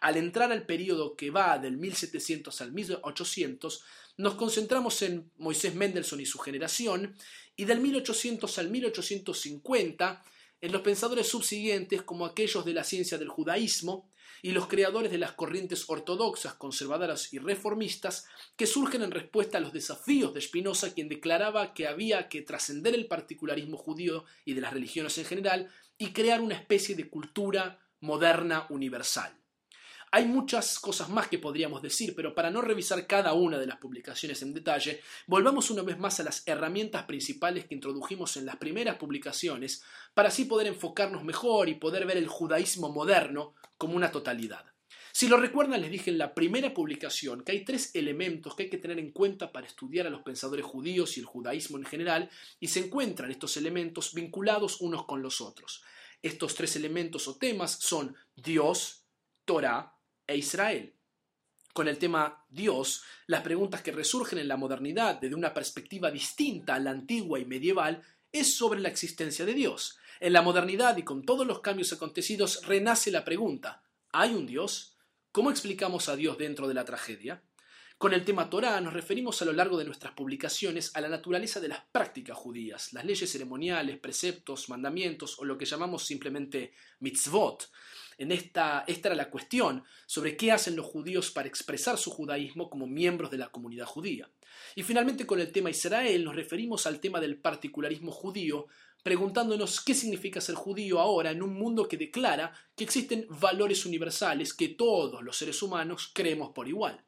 Al 0.00 0.16
entrar 0.18 0.52
al 0.52 0.66
periodo 0.66 1.16
que 1.16 1.30
va 1.30 1.58
del 1.58 1.78
1700 1.78 2.60
al 2.60 2.72
1800, 2.72 3.82
nos 4.18 4.34
concentramos 4.34 5.00
en 5.02 5.30
Moisés 5.38 5.74
Mendelssohn 5.74 6.20
y 6.20 6.26
su 6.26 6.38
generación, 6.38 7.16
y 7.56 7.64
del 7.64 7.80
1800 7.80 8.58
al 8.58 8.70
1850 8.70 10.22
en 10.60 10.72
los 10.72 10.82
pensadores 10.82 11.28
subsiguientes 11.28 12.02
como 12.02 12.26
aquellos 12.26 12.64
de 12.64 12.74
la 12.74 12.84
ciencia 12.84 13.18
del 13.18 13.28
judaísmo 13.28 14.10
y 14.42 14.52
los 14.52 14.66
creadores 14.66 15.10
de 15.10 15.18
las 15.18 15.32
corrientes 15.32 15.84
ortodoxas, 15.88 16.54
conservadoras 16.54 17.32
y 17.32 17.38
reformistas 17.38 18.26
que 18.56 18.66
surgen 18.66 19.02
en 19.02 19.10
respuesta 19.10 19.58
a 19.58 19.60
los 19.60 19.72
desafíos 19.72 20.34
de 20.34 20.40
Spinoza, 20.40 20.94
quien 20.94 21.08
declaraba 21.08 21.74
que 21.74 21.86
había 21.86 22.28
que 22.28 22.42
trascender 22.42 22.94
el 22.94 23.06
particularismo 23.06 23.76
judío 23.76 24.24
y 24.44 24.54
de 24.54 24.60
las 24.60 24.72
religiones 24.72 25.18
en 25.18 25.24
general 25.24 25.70
y 25.98 26.12
crear 26.12 26.40
una 26.40 26.54
especie 26.54 26.94
de 26.94 27.08
cultura 27.08 27.80
moderna 28.00 28.66
universal. 28.70 29.36
Hay 30.12 30.24
muchas 30.24 30.78
cosas 30.78 31.08
más 31.08 31.28
que 31.28 31.38
podríamos 31.38 31.82
decir, 31.82 32.14
pero 32.14 32.34
para 32.34 32.50
no 32.50 32.62
revisar 32.62 33.06
cada 33.06 33.32
una 33.32 33.58
de 33.58 33.66
las 33.66 33.78
publicaciones 33.78 34.40
en 34.40 34.54
detalle, 34.54 35.00
volvamos 35.26 35.70
una 35.70 35.82
vez 35.82 35.98
más 35.98 36.20
a 36.20 36.22
las 36.22 36.46
herramientas 36.46 37.04
principales 37.04 37.66
que 37.66 37.74
introdujimos 37.74 38.36
en 38.36 38.46
las 38.46 38.56
primeras 38.56 38.96
publicaciones, 38.96 39.82
para 40.14 40.28
así 40.28 40.44
poder 40.44 40.68
enfocarnos 40.68 41.24
mejor 41.24 41.68
y 41.68 41.74
poder 41.74 42.06
ver 42.06 42.16
el 42.18 42.28
judaísmo 42.28 42.88
moderno 42.88 43.54
como 43.78 43.96
una 43.96 44.10
totalidad. 44.10 44.64
Si 45.12 45.28
lo 45.28 45.38
recuerdan, 45.38 45.80
les 45.80 45.90
dije 45.90 46.10
en 46.10 46.18
la 46.18 46.34
primera 46.34 46.74
publicación 46.74 47.42
que 47.42 47.52
hay 47.52 47.64
tres 47.64 47.94
elementos 47.94 48.54
que 48.54 48.64
hay 48.64 48.68
que 48.68 48.76
tener 48.76 48.98
en 48.98 49.12
cuenta 49.12 49.50
para 49.50 49.66
estudiar 49.66 50.06
a 50.06 50.10
los 50.10 50.20
pensadores 50.20 50.66
judíos 50.66 51.16
y 51.16 51.20
el 51.20 51.26
judaísmo 51.26 51.78
en 51.78 51.86
general, 51.86 52.30
y 52.60 52.68
se 52.68 52.80
encuentran 52.80 53.30
estos 53.30 53.56
elementos 53.56 54.12
vinculados 54.12 54.80
unos 54.82 55.06
con 55.06 55.22
los 55.22 55.40
otros. 55.40 55.82
Estos 56.20 56.54
tres 56.54 56.76
elementos 56.76 57.28
o 57.28 57.36
temas 57.36 57.72
son 57.72 58.14
Dios, 58.34 59.06
Torah 59.46 59.96
e 60.26 60.36
Israel. 60.36 60.92
Con 61.72 61.88
el 61.88 61.98
tema 61.98 62.44
Dios, 62.50 63.02
las 63.26 63.42
preguntas 63.42 63.80
que 63.82 63.92
resurgen 63.92 64.38
en 64.38 64.48
la 64.48 64.56
modernidad 64.58 65.18
desde 65.18 65.34
una 65.34 65.54
perspectiva 65.54 66.10
distinta 66.10 66.74
a 66.74 66.78
la 66.78 66.90
antigua 66.90 67.38
y 67.38 67.44
medieval 67.44 68.02
es 68.32 68.54
sobre 68.54 68.80
la 68.80 68.88
existencia 68.88 69.46
de 69.46 69.54
Dios. 69.54 69.98
En 70.18 70.32
la 70.32 70.40
modernidad 70.40 70.96
y 70.96 71.02
con 71.02 71.24
todos 71.24 71.46
los 71.46 71.60
cambios 71.60 71.92
acontecidos 71.92 72.64
renace 72.66 73.10
la 73.10 73.24
pregunta, 73.24 73.82
¿hay 74.12 74.34
un 74.34 74.46
Dios? 74.46 74.96
¿Cómo 75.30 75.50
explicamos 75.50 76.08
a 76.08 76.16
Dios 76.16 76.38
dentro 76.38 76.66
de 76.68 76.72
la 76.72 76.86
tragedia? 76.86 77.42
Con 77.98 78.14
el 78.14 78.24
tema 78.24 78.48
Torah 78.48 78.80
nos 78.80 78.94
referimos 78.94 79.40
a 79.42 79.44
lo 79.44 79.52
largo 79.52 79.76
de 79.76 79.84
nuestras 79.84 80.14
publicaciones 80.14 80.94
a 80.96 81.02
la 81.02 81.08
naturaleza 81.08 81.60
de 81.60 81.68
las 81.68 81.80
prácticas 81.92 82.36
judías, 82.36 82.94
las 82.94 83.04
leyes 83.04 83.30
ceremoniales, 83.30 83.98
preceptos, 83.98 84.70
mandamientos 84.70 85.38
o 85.38 85.44
lo 85.44 85.58
que 85.58 85.66
llamamos 85.66 86.06
simplemente 86.06 86.72
mitzvot. 87.00 87.70
En 88.18 88.32
esta, 88.32 88.84
esta 88.86 89.08
era 89.08 89.16
la 89.16 89.30
cuestión 89.30 89.84
sobre 90.06 90.36
qué 90.36 90.52
hacen 90.52 90.76
los 90.76 90.86
judíos 90.86 91.30
para 91.30 91.48
expresar 91.48 91.98
su 91.98 92.10
judaísmo 92.10 92.70
como 92.70 92.86
miembros 92.86 93.30
de 93.30 93.38
la 93.38 93.48
comunidad 93.48 93.84
judía. 93.84 94.30
Y 94.74 94.82
finalmente 94.82 95.26
con 95.26 95.40
el 95.40 95.52
tema 95.52 95.70
Israel 95.70 96.24
nos 96.24 96.34
referimos 96.34 96.86
al 96.86 97.00
tema 97.00 97.20
del 97.20 97.36
particularismo 97.36 98.12
judío, 98.12 98.66
preguntándonos 99.06 99.82
qué 99.82 99.94
significa 99.94 100.40
ser 100.40 100.56
judío 100.56 100.98
ahora 100.98 101.30
en 101.30 101.40
un 101.40 101.54
mundo 101.54 101.86
que 101.86 101.96
declara 101.96 102.52
que 102.74 102.82
existen 102.82 103.24
valores 103.28 103.86
universales 103.86 104.52
que 104.52 104.70
todos 104.70 105.22
los 105.22 105.36
seres 105.36 105.62
humanos 105.62 106.10
creemos 106.12 106.50
por 106.50 106.66
igual. 106.66 107.04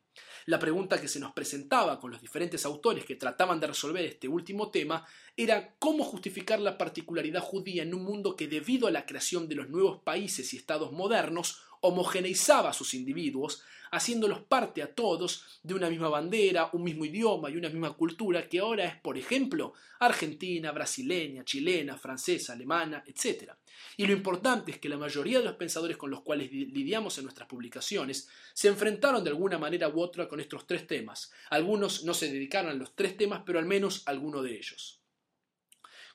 La 0.46 0.60
pregunta 0.60 1.00
que 1.00 1.08
se 1.08 1.18
nos 1.18 1.32
presentaba 1.32 1.98
con 1.98 2.12
los 2.12 2.20
diferentes 2.20 2.64
autores 2.64 3.04
que 3.04 3.16
trataban 3.16 3.58
de 3.58 3.66
resolver 3.66 4.04
este 4.04 4.28
último 4.28 4.70
tema 4.70 5.04
era 5.36 5.74
cómo 5.80 6.04
justificar 6.04 6.60
la 6.60 6.78
particularidad 6.78 7.42
judía 7.42 7.82
en 7.82 7.92
un 7.92 8.04
mundo 8.04 8.36
que 8.36 8.46
debido 8.46 8.86
a 8.86 8.92
la 8.92 9.04
creación 9.04 9.48
de 9.48 9.56
los 9.56 9.68
nuevos 9.68 10.00
países 10.02 10.54
y 10.54 10.56
estados 10.56 10.92
modernos 10.92 11.64
homogeneizaba 11.80 12.70
a 12.70 12.72
sus 12.72 12.94
individuos, 12.94 13.62
haciéndolos 13.90 14.40
parte 14.42 14.82
a 14.82 14.94
todos 14.94 15.60
de 15.62 15.74
una 15.74 15.88
misma 15.88 16.08
bandera, 16.08 16.70
un 16.72 16.82
mismo 16.82 17.04
idioma 17.04 17.50
y 17.50 17.56
una 17.56 17.68
misma 17.68 17.92
cultura 17.94 18.48
que 18.48 18.60
ahora 18.60 18.84
es, 18.84 18.96
por 18.96 19.16
ejemplo, 19.16 19.72
argentina, 20.00 20.72
brasileña, 20.72 21.44
chilena, 21.44 21.96
francesa, 21.96 22.52
alemana, 22.52 23.02
etc. 23.06 23.52
Y 23.96 24.06
lo 24.06 24.12
importante 24.12 24.72
es 24.72 24.78
que 24.78 24.88
la 24.88 24.98
mayoría 24.98 25.38
de 25.38 25.44
los 25.44 25.56
pensadores 25.56 25.96
con 25.96 26.10
los 26.10 26.22
cuales 26.22 26.52
lidiamos 26.52 27.16
en 27.18 27.24
nuestras 27.24 27.48
publicaciones 27.48 28.28
se 28.52 28.68
enfrentaron 28.68 29.24
de 29.24 29.30
alguna 29.30 29.58
manera 29.58 29.88
u 29.88 30.00
otra 30.00 30.28
con 30.28 30.40
estos 30.40 30.66
tres 30.66 30.86
temas. 30.86 31.32
Algunos 31.50 32.04
no 32.04 32.14
se 32.14 32.30
dedicaron 32.30 32.70
a 32.70 32.74
los 32.74 32.94
tres 32.94 33.16
temas, 33.16 33.42
pero 33.44 33.58
al 33.58 33.66
menos 33.66 34.02
alguno 34.06 34.42
de 34.42 34.56
ellos 34.56 34.97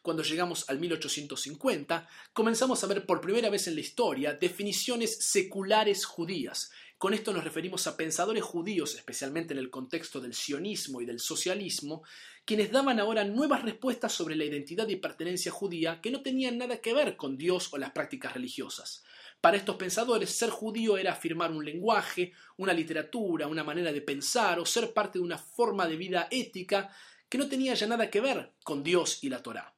cuando 0.04 0.22
llegamos 0.22 0.70
al 0.70 0.80
1850, 0.80 2.10
comenzamos 2.34 2.84
a 2.84 2.88
ver 2.88 3.06
por 3.06 3.22
primera 3.22 3.50
vez 3.50 3.68
en 3.68 3.76
la 3.76 3.82
historia 3.82 4.34
definiciones 4.34 5.18
seculares 5.24 6.04
judías. 6.04 6.72
Con 6.98 7.14
esto 7.14 7.32
nos 7.32 7.46
referimos 7.46 7.88
a 7.88 7.96
pensadores 7.96 8.44
judíos, 8.44 8.96
especialmente 8.96 9.54
en 9.54 9.60
el 9.60 9.70
contexto 9.70 10.20
del 10.20 10.34
sionismo 10.34 11.02
y 11.02 11.06
del 11.06 11.22
socialismo, 11.22 12.04
quienes 12.44 12.70
daban 12.70 13.00
ahora 13.00 13.24
nuevas 13.24 13.64
respuestas 13.64 14.12
sobre 14.12 14.36
la 14.36 14.44
identidad 14.44 14.90
y 14.90 14.98
pertenencia 14.98 15.54
judía 15.54 16.02
que 16.02 16.12
no 16.12 16.22
tenían 16.22 16.58
nada 16.58 16.82
que 16.82 16.94
ver 16.94 17.16
con 17.16 17.38
Dios 17.38 17.74
o 17.74 17.78
las 17.78 17.92
prácticas 17.92 18.34
religiosas. 18.34 19.06
Para 19.40 19.56
estos 19.56 19.78
pensadores, 19.78 20.32
ser 20.32 20.50
judío 20.50 20.98
era 20.98 21.14
afirmar 21.14 21.54
un 21.54 21.64
lenguaje, 21.64 22.34
una 22.58 22.74
literatura, 22.74 23.48
una 23.48 23.64
manera 23.64 23.94
de 23.94 24.02
pensar 24.02 24.60
o 24.60 24.66
ser 24.66 24.92
parte 24.92 25.20
de 25.20 25.24
una 25.24 25.38
forma 25.38 25.88
de 25.88 25.96
vida 25.96 26.28
ética 26.30 26.94
que 27.30 27.38
no 27.38 27.48
tenía 27.48 27.74
ya 27.74 27.88
nada 27.88 28.10
que 28.10 28.20
ver 28.20 28.52
con 28.66 28.84
Dios 28.84 29.24
y 29.24 29.30
la 29.30 29.42
Torá. 29.42 29.73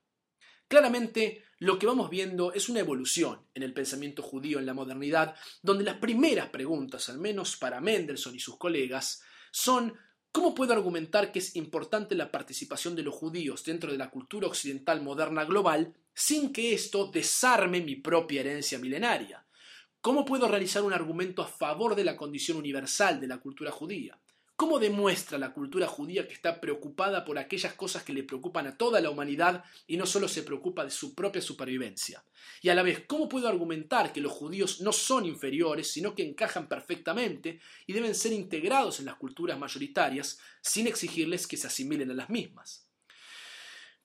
Claramente, 0.67 1.43
lo 1.60 1.77
que 1.77 1.86
vamos 1.86 2.10
viendo 2.10 2.51
es 2.53 2.69
una 2.69 2.79
evolución 2.79 3.39
en 3.53 3.63
el 3.63 3.74
pensamiento 3.74 4.24
judío 4.24 4.60
en 4.60 4.65
la 4.65 4.74
modernidad, 4.74 5.36
donde 5.62 5.84
las 5.84 5.98
primeras 5.98 6.50
preguntas, 6.50 7.07
al 7.10 7.19
menos 7.19 7.55
para 7.55 7.81
Mendelssohn 7.81 8.36
y 8.36 8.39
sus 8.39 8.57
colegas, 8.57 9.22
son 9.51 9.93
¿cómo 10.31 10.53
puedo 10.53 10.74
argumentar 10.74 11.31
que 11.31 11.39
es 11.39 11.55
importante 11.55 12.13
la 12.13 12.31
participación 12.31 12.95
de 12.95 13.03
los 13.03 13.15
judíos 13.15 13.63
dentro 13.63 13.91
de 13.91 13.98
la 13.98 14.10
cultura 14.10 14.48
occidental 14.48 15.01
moderna 15.01 15.45
global 15.45 15.93
sin 16.13 16.51
que 16.51 16.74
esto 16.74 17.10
desarme 17.10 17.79
mi 17.79 17.95
propia 17.95 18.41
herencia 18.41 18.79
milenaria? 18.79 19.45
¿Cómo 20.01 20.25
puedo 20.25 20.48
realizar 20.48 20.84
un 20.84 20.93
argumento 20.93 21.41
a 21.41 21.48
favor 21.48 21.95
de 21.95 22.03
la 22.03 22.17
condición 22.17 22.57
universal 22.57 23.22
de 23.22 23.27
la 23.27 23.38
cultura 23.38 23.72
judía? 23.72 24.19
¿Cómo 24.57 24.79
demuestra 24.79 25.38
la 25.38 25.51
cultura 25.51 25.85
judía 25.85 26.29
que 26.29 26.33
está 26.33 26.62
preocupada 26.62 27.25
por 27.25 27.38
aquellas 27.38 27.74
cosas 27.74 28.03
que 28.03 28.13
le 28.13 28.24
preocupan 28.24 28.67
a 28.67 28.77
toda 28.77 29.01
la 29.01 29.09
humanidad 29.09 29.65
y 29.85 29.97
no 29.97 30.05
solo 30.05 30.29
se 30.29 30.43
preocupa 30.43 30.85
de 30.85 30.91
su 30.91 31.13
propia 31.13 31.41
supervivencia? 31.41 32.24
Y 32.62 32.69
a 32.69 32.75
la 32.75 32.81
vez, 32.81 33.03
¿cómo 33.05 33.27
puedo 33.27 33.50
argumentar 33.50 34.13
que 34.13 34.21
los 34.21 34.31
judíos 34.31 34.79
no 34.79 34.93
son 34.93 35.25
inferiores, 35.25 35.91
sino 35.91 36.15
que 36.15 36.25
encajan 36.25 36.69
perfectamente 36.69 37.59
y 37.85 37.91
deben 37.91 38.15
ser 38.15 38.31
integrados 38.31 39.01
en 39.01 39.07
las 39.07 39.15
culturas 39.15 39.59
mayoritarias 39.59 40.39
sin 40.62 40.88
exigirles 40.88 41.47
que 41.47 41.57
se 41.57 41.67
asimilen 41.67 42.12
a 42.12 42.13
las 42.13 42.29
mismas? 42.29 42.85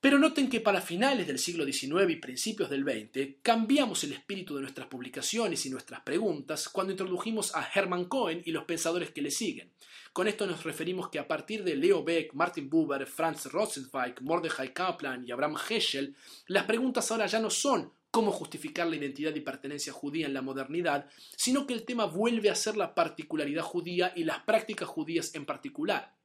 Pero 0.01 0.19
noten 0.19 0.49
que 0.49 0.61
para 0.61 0.81
finales 0.81 1.27
del 1.27 1.39
siglo 1.39 1.65
XIX 1.67 2.09
y 2.09 2.17
principios 2.17 2.71
del 2.71 2.85
XX 2.85 3.37
cambiamos 3.43 4.03
el 4.05 4.15
espíritu 4.15 4.57
de 4.57 4.63
nuestras 4.63 4.87
publicaciones 4.87 5.67
y 5.67 5.71
nuestras 5.71 6.01
preguntas 6.01 6.71
cuando 6.71 6.93
introdujimos 6.93 7.55
a 7.55 7.69
Hermann 7.75 8.07
Cohen 8.07 8.41
y 8.47 8.53
los 8.53 8.65
pensadores 8.65 9.11
que 9.11 9.21
le 9.21 9.31
siguen. 9.31 9.73
Con 10.15 10.27
esto 10.27 10.47
nos 10.47 10.65
referimos 10.65 11.11
que 11.11 11.19
a 11.19 11.29
partir 11.29 11.63
de 11.65 11.77
Leo 11.77 12.03
Beck, 12.03 12.33
Martin 12.33 12.71
Buber, 12.71 13.07
Franz 13.07 13.47
Rosenzweig, 13.47 14.23
Mordechai 14.23 14.73
Kaplan 14.73 15.23
y 15.27 15.33
Abraham 15.33 15.57
Heschel, 15.69 16.17
las 16.47 16.65
preguntas 16.65 17.11
ahora 17.11 17.27
ya 17.27 17.39
no 17.39 17.51
son 17.51 17.93
cómo 18.11 18.33
justificar 18.33 18.87
la 18.87 18.97
identidad 18.97 19.35
y 19.35 19.41
pertenencia 19.41 19.93
judía 19.93 20.27
en 20.27 20.35
la 20.35 20.43
modernidad, 20.43 21.11
sino 21.37 21.67
que 21.67 21.75
el 21.75 21.85
tema 21.85 22.07
vuelve 22.07 22.49
a 22.49 22.55
ser 22.55 22.77
la 22.77 22.95
particularidad 22.95 23.63
judía 23.63 24.13
y 24.17 24.25
las 24.25 24.43
prácticas 24.45 24.89
judías 24.89 25.35
en 25.35 25.45
particular. 25.45 26.17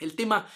El 0.00 0.16
tema 0.16 0.48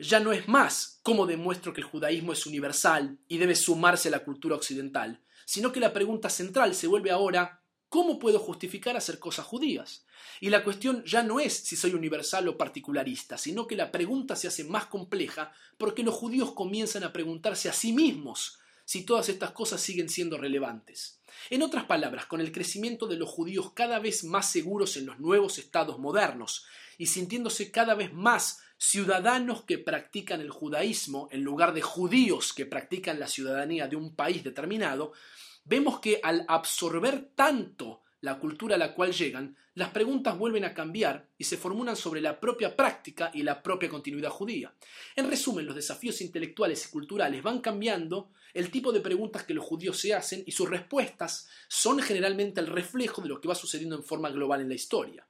ya 0.00 0.20
no 0.20 0.32
es 0.32 0.48
más 0.48 1.00
cómo 1.02 1.26
demuestro 1.26 1.72
que 1.72 1.80
el 1.80 1.86
judaísmo 1.86 2.32
es 2.32 2.46
universal 2.46 3.18
y 3.28 3.38
debe 3.38 3.54
sumarse 3.54 4.08
a 4.08 4.12
la 4.12 4.24
cultura 4.24 4.56
occidental, 4.56 5.20
sino 5.44 5.72
que 5.72 5.80
la 5.80 5.92
pregunta 5.92 6.30
central 6.30 6.74
se 6.74 6.86
vuelve 6.86 7.10
ahora 7.10 7.60
¿cómo 7.90 8.18
puedo 8.18 8.38
justificar 8.38 8.96
hacer 8.96 9.18
cosas 9.18 9.44
judías? 9.44 10.06
Y 10.40 10.48
la 10.48 10.64
cuestión 10.64 11.04
ya 11.04 11.22
no 11.22 11.40
es 11.40 11.52
si 11.52 11.76
soy 11.76 11.92
universal 11.92 12.48
o 12.48 12.56
particularista, 12.56 13.36
sino 13.36 13.66
que 13.66 13.76
la 13.76 13.92
pregunta 13.92 14.36
se 14.36 14.48
hace 14.48 14.64
más 14.64 14.86
compleja 14.86 15.52
porque 15.76 16.02
los 16.02 16.14
judíos 16.14 16.52
comienzan 16.52 17.02
a 17.02 17.12
preguntarse 17.12 17.68
a 17.68 17.74
sí 17.74 17.92
mismos 17.92 18.58
si 18.84 19.04
todas 19.04 19.28
estas 19.28 19.50
cosas 19.50 19.80
siguen 19.80 20.08
siendo 20.08 20.38
relevantes. 20.38 21.20
En 21.50 21.62
otras 21.62 21.84
palabras, 21.84 22.26
con 22.26 22.40
el 22.40 22.52
crecimiento 22.52 23.06
de 23.06 23.16
los 23.16 23.28
judíos 23.28 23.72
cada 23.72 23.98
vez 23.98 24.24
más 24.24 24.50
seguros 24.50 24.96
en 24.96 25.06
los 25.06 25.18
nuevos 25.18 25.58
estados 25.58 25.98
modernos 25.98 26.64
y 26.96 27.06
sintiéndose 27.06 27.70
cada 27.70 27.94
vez 27.94 28.12
más 28.12 28.60
ciudadanos 28.80 29.64
que 29.64 29.76
practican 29.76 30.40
el 30.40 30.48
judaísmo 30.48 31.28
en 31.30 31.44
lugar 31.44 31.74
de 31.74 31.82
judíos 31.82 32.54
que 32.54 32.64
practican 32.64 33.20
la 33.20 33.28
ciudadanía 33.28 33.86
de 33.88 33.96
un 33.96 34.16
país 34.16 34.42
determinado, 34.42 35.12
vemos 35.66 36.00
que 36.00 36.18
al 36.22 36.46
absorber 36.48 37.28
tanto 37.34 38.00
la 38.22 38.38
cultura 38.38 38.76
a 38.76 38.78
la 38.78 38.94
cual 38.94 39.12
llegan, 39.12 39.54
las 39.74 39.90
preguntas 39.90 40.36
vuelven 40.36 40.64
a 40.64 40.72
cambiar 40.72 41.28
y 41.36 41.44
se 41.44 41.58
formulan 41.58 41.94
sobre 41.94 42.22
la 42.22 42.40
propia 42.40 42.74
práctica 42.74 43.30
y 43.34 43.42
la 43.42 43.62
propia 43.62 43.90
continuidad 43.90 44.30
judía. 44.30 44.74
En 45.14 45.28
resumen, 45.28 45.66
los 45.66 45.74
desafíos 45.74 46.22
intelectuales 46.22 46.86
y 46.86 46.90
culturales 46.90 47.42
van 47.42 47.60
cambiando 47.60 48.30
el 48.54 48.70
tipo 48.70 48.92
de 48.92 49.00
preguntas 49.00 49.44
que 49.44 49.54
los 49.54 49.64
judíos 49.64 49.98
se 49.98 50.14
hacen 50.14 50.42
y 50.46 50.52
sus 50.52 50.68
respuestas 50.68 51.48
son 51.68 52.00
generalmente 52.00 52.60
el 52.60 52.66
reflejo 52.66 53.20
de 53.20 53.28
lo 53.28 53.40
que 53.42 53.48
va 53.48 53.54
sucediendo 53.54 53.96
en 53.96 54.04
forma 54.04 54.30
global 54.30 54.62
en 54.62 54.68
la 54.70 54.74
historia. 54.74 55.26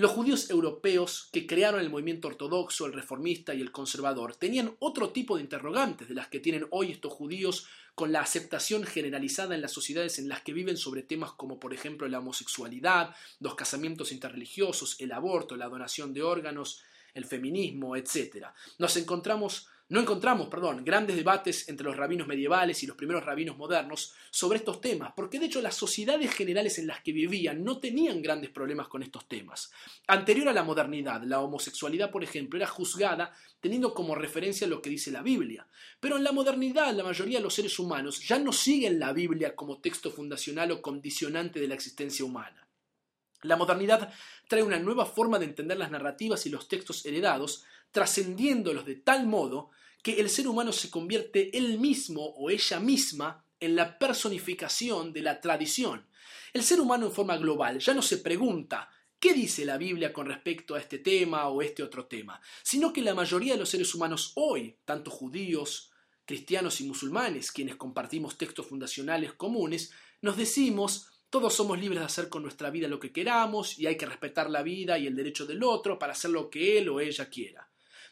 Los 0.00 0.12
judíos 0.12 0.48
europeos 0.48 1.28
que 1.30 1.46
crearon 1.46 1.78
el 1.78 1.90
movimiento 1.90 2.28
ortodoxo, 2.28 2.86
el 2.86 2.94
reformista 2.94 3.52
y 3.52 3.60
el 3.60 3.70
conservador 3.70 4.34
tenían 4.34 4.74
otro 4.78 5.10
tipo 5.10 5.36
de 5.36 5.42
interrogantes 5.42 6.08
de 6.08 6.14
las 6.14 6.28
que 6.28 6.40
tienen 6.40 6.66
hoy 6.70 6.90
estos 6.90 7.12
judíos 7.12 7.66
con 7.94 8.10
la 8.10 8.22
aceptación 8.22 8.84
generalizada 8.84 9.54
en 9.54 9.60
las 9.60 9.72
sociedades 9.72 10.18
en 10.18 10.30
las 10.30 10.40
que 10.40 10.54
viven 10.54 10.78
sobre 10.78 11.02
temas 11.02 11.32
como 11.32 11.60
por 11.60 11.74
ejemplo 11.74 12.08
la 12.08 12.20
homosexualidad, 12.20 13.14
los 13.40 13.54
casamientos 13.56 14.10
interreligiosos, 14.10 14.98
el 15.02 15.12
aborto, 15.12 15.54
la 15.54 15.68
donación 15.68 16.14
de 16.14 16.22
órganos, 16.22 16.82
el 17.12 17.26
feminismo, 17.26 17.94
etc. 17.94 18.46
Nos 18.78 18.96
encontramos 18.96 19.68
no 19.90 19.98
encontramos, 19.98 20.46
perdón, 20.46 20.84
grandes 20.84 21.16
debates 21.16 21.68
entre 21.68 21.84
los 21.84 21.96
rabinos 21.96 22.28
medievales 22.28 22.80
y 22.80 22.86
los 22.86 22.96
primeros 22.96 23.24
rabinos 23.24 23.56
modernos 23.56 24.14
sobre 24.30 24.58
estos 24.58 24.80
temas, 24.80 25.12
porque 25.16 25.40
de 25.40 25.46
hecho 25.46 25.60
las 25.60 25.74
sociedades 25.74 26.32
generales 26.32 26.78
en 26.78 26.86
las 26.86 27.00
que 27.02 27.12
vivían 27.12 27.64
no 27.64 27.80
tenían 27.80 28.22
grandes 28.22 28.50
problemas 28.50 28.86
con 28.86 29.02
estos 29.02 29.26
temas. 29.26 29.72
Anterior 30.06 30.48
a 30.48 30.52
la 30.52 30.62
modernidad, 30.62 31.24
la 31.24 31.40
homosexualidad, 31.40 32.12
por 32.12 32.22
ejemplo, 32.22 32.56
era 32.56 32.68
juzgada 32.68 33.34
teniendo 33.58 33.92
como 33.92 34.14
referencia 34.14 34.68
lo 34.68 34.80
que 34.80 34.90
dice 34.90 35.10
la 35.10 35.22
Biblia. 35.22 35.66
Pero 35.98 36.16
en 36.16 36.22
la 36.22 36.30
modernidad, 36.30 36.94
la 36.94 37.02
mayoría 37.02 37.38
de 37.38 37.44
los 37.44 37.54
seres 37.54 37.76
humanos 37.80 38.20
ya 38.20 38.38
no 38.38 38.52
siguen 38.52 39.00
la 39.00 39.12
Biblia 39.12 39.56
como 39.56 39.80
texto 39.80 40.12
fundacional 40.12 40.70
o 40.70 40.80
condicionante 40.80 41.58
de 41.58 41.66
la 41.66 41.74
existencia 41.74 42.24
humana. 42.24 42.68
La 43.42 43.56
modernidad 43.56 44.12
trae 44.50 44.64
una 44.64 44.80
nueva 44.80 45.06
forma 45.06 45.38
de 45.38 45.44
entender 45.44 45.78
las 45.78 45.92
narrativas 45.92 46.44
y 46.44 46.50
los 46.50 46.66
textos 46.66 47.06
heredados, 47.06 47.62
trascendiéndolos 47.92 48.84
de 48.84 48.96
tal 48.96 49.28
modo 49.28 49.70
que 50.02 50.18
el 50.20 50.28
ser 50.28 50.48
humano 50.48 50.72
se 50.72 50.90
convierte 50.90 51.56
él 51.56 51.78
mismo 51.78 52.34
o 52.36 52.50
ella 52.50 52.80
misma 52.80 53.44
en 53.60 53.76
la 53.76 53.96
personificación 53.96 55.12
de 55.12 55.22
la 55.22 55.40
tradición. 55.40 56.04
El 56.52 56.64
ser 56.64 56.80
humano 56.80 57.06
en 57.06 57.12
forma 57.12 57.36
global 57.36 57.78
ya 57.78 57.94
no 57.94 58.02
se 58.02 58.18
pregunta 58.18 58.90
¿Qué 59.20 59.34
dice 59.34 59.64
la 59.64 59.76
Biblia 59.76 60.12
con 60.12 60.26
respecto 60.26 60.74
a 60.74 60.80
este 60.80 60.98
tema 60.98 61.46
o 61.48 61.62
este 61.62 61.84
otro 61.84 62.06
tema? 62.06 62.40
Sino 62.64 62.92
que 62.92 63.02
la 63.02 63.14
mayoría 63.14 63.52
de 63.52 63.60
los 63.60 63.68
seres 63.68 63.94
humanos 63.94 64.32
hoy, 64.34 64.78
tanto 64.84 65.10
judíos, 65.10 65.92
cristianos 66.24 66.80
y 66.80 66.84
musulmanes, 66.84 67.52
quienes 67.52 67.76
compartimos 67.76 68.36
textos 68.36 68.66
fundacionales 68.66 69.34
comunes, 69.34 69.92
nos 70.22 70.38
decimos 70.38 71.09
todos 71.30 71.54
somos 71.54 71.78
libres 71.78 72.00
de 72.00 72.06
hacer 72.06 72.28
con 72.28 72.42
nuestra 72.42 72.70
vida 72.70 72.88
lo 72.88 72.98
que 72.98 73.12
queramos 73.12 73.78
y 73.78 73.86
hay 73.86 73.96
que 73.96 74.06
respetar 74.06 74.50
la 74.50 74.62
vida 74.62 74.98
y 74.98 75.06
el 75.06 75.14
derecho 75.14 75.46
del 75.46 75.62
otro 75.62 75.98
para 75.98 76.12
hacer 76.12 76.32
lo 76.32 76.50
que 76.50 76.76
él 76.76 76.88
o 76.88 76.98
ella 77.00 77.30
quiera. 77.30 77.68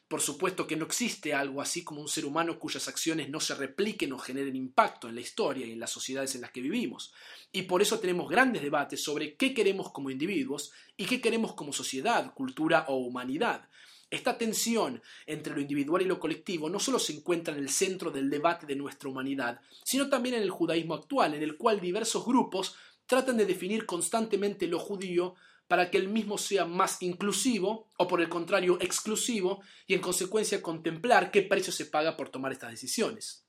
Por 0.06 0.22
supuesto 0.22 0.66
que 0.66 0.76
no 0.76 0.87
existe 0.87 1.34
algo 1.34 1.60
así 1.60 1.84
como 1.84 2.00
un 2.00 2.08
ser 2.08 2.25
humano 2.25 2.58
cuyas 2.58 2.88
acciones 2.88 3.28
no 3.28 3.40
se 3.40 3.54
repliquen 3.54 4.12
o 4.12 4.18
generen 4.18 4.56
impacto 4.56 5.08
en 5.08 5.16
la 5.16 5.20
historia 5.20 5.66
y 5.66 5.72
en 5.72 5.80
las 5.80 5.90
sociedades 5.90 6.34
en 6.34 6.40
las 6.40 6.50
que 6.50 6.62
vivimos. 6.62 7.12
Y 7.52 7.62
por 7.62 7.82
eso 7.82 7.98
tenemos 7.98 8.30
grandes 8.30 8.62
debates 8.62 9.02
sobre 9.02 9.34
qué 9.34 9.52
queremos 9.52 9.90
como 9.90 10.10
individuos 10.10 10.72
y 10.96 11.04
qué 11.04 11.20
queremos 11.20 11.52
como 11.52 11.75
sociedad, 11.75 12.32
cultura 12.32 12.87
o 12.88 12.96
humanidad. 12.96 13.68
Esta 14.10 14.38
tensión 14.38 15.02
entre 15.26 15.54
lo 15.54 15.60
individual 15.60 16.00
y 16.00 16.06
lo 16.06 16.18
colectivo 16.18 16.70
no 16.70 16.80
solo 16.80 16.98
se 16.98 17.12
encuentra 17.12 17.54
en 17.54 17.60
el 17.60 17.68
centro 17.68 18.10
del 18.10 18.30
debate 18.30 18.64
de 18.64 18.76
nuestra 18.76 19.10
humanidad, 19.10 19.60
sino 19.84 20.08
también 20.08 20.37
en 20.37 20.42
el 20.42 20.50
judaísmo 20.50 20.94
actual, 20.94 21.34
en 21.34 21.42
el 21.42 21.58
cual 21.58 21.78
diversos 21.78 22.25
grupos 22.25 22.75
tratan 23.09 23.38
de 23.38 23.47
definir 23.47 23.87
constantemente 23.87 24.67
lo 24.67 24.79
judío 24.79 25.35
para 25.67 25.91
que 25.91 25.99
el 25.99 26.09
mismo 26.09 26.38
sea 26.38 26.67
más 26.67 27.03
inclusivo 27.03 27.88
o 27.97 28.07
por 28.07 28.21
el 28.21 28.29
contrario 28.29 28.79
exclusivo 28.81 29.62
y 29.87 29.95
en 29.95 30.00
consecuencia 30.00 30.62
contemplar 30.62 31.31
qué 31.31 31.43
precio 31.43 31.73
se 31.73 31.87
paga 31.87 32.17
por 32.17 32.29
tomar 32.29 32.53
estas 32.53 32.71
decisiones. 32.71 33.48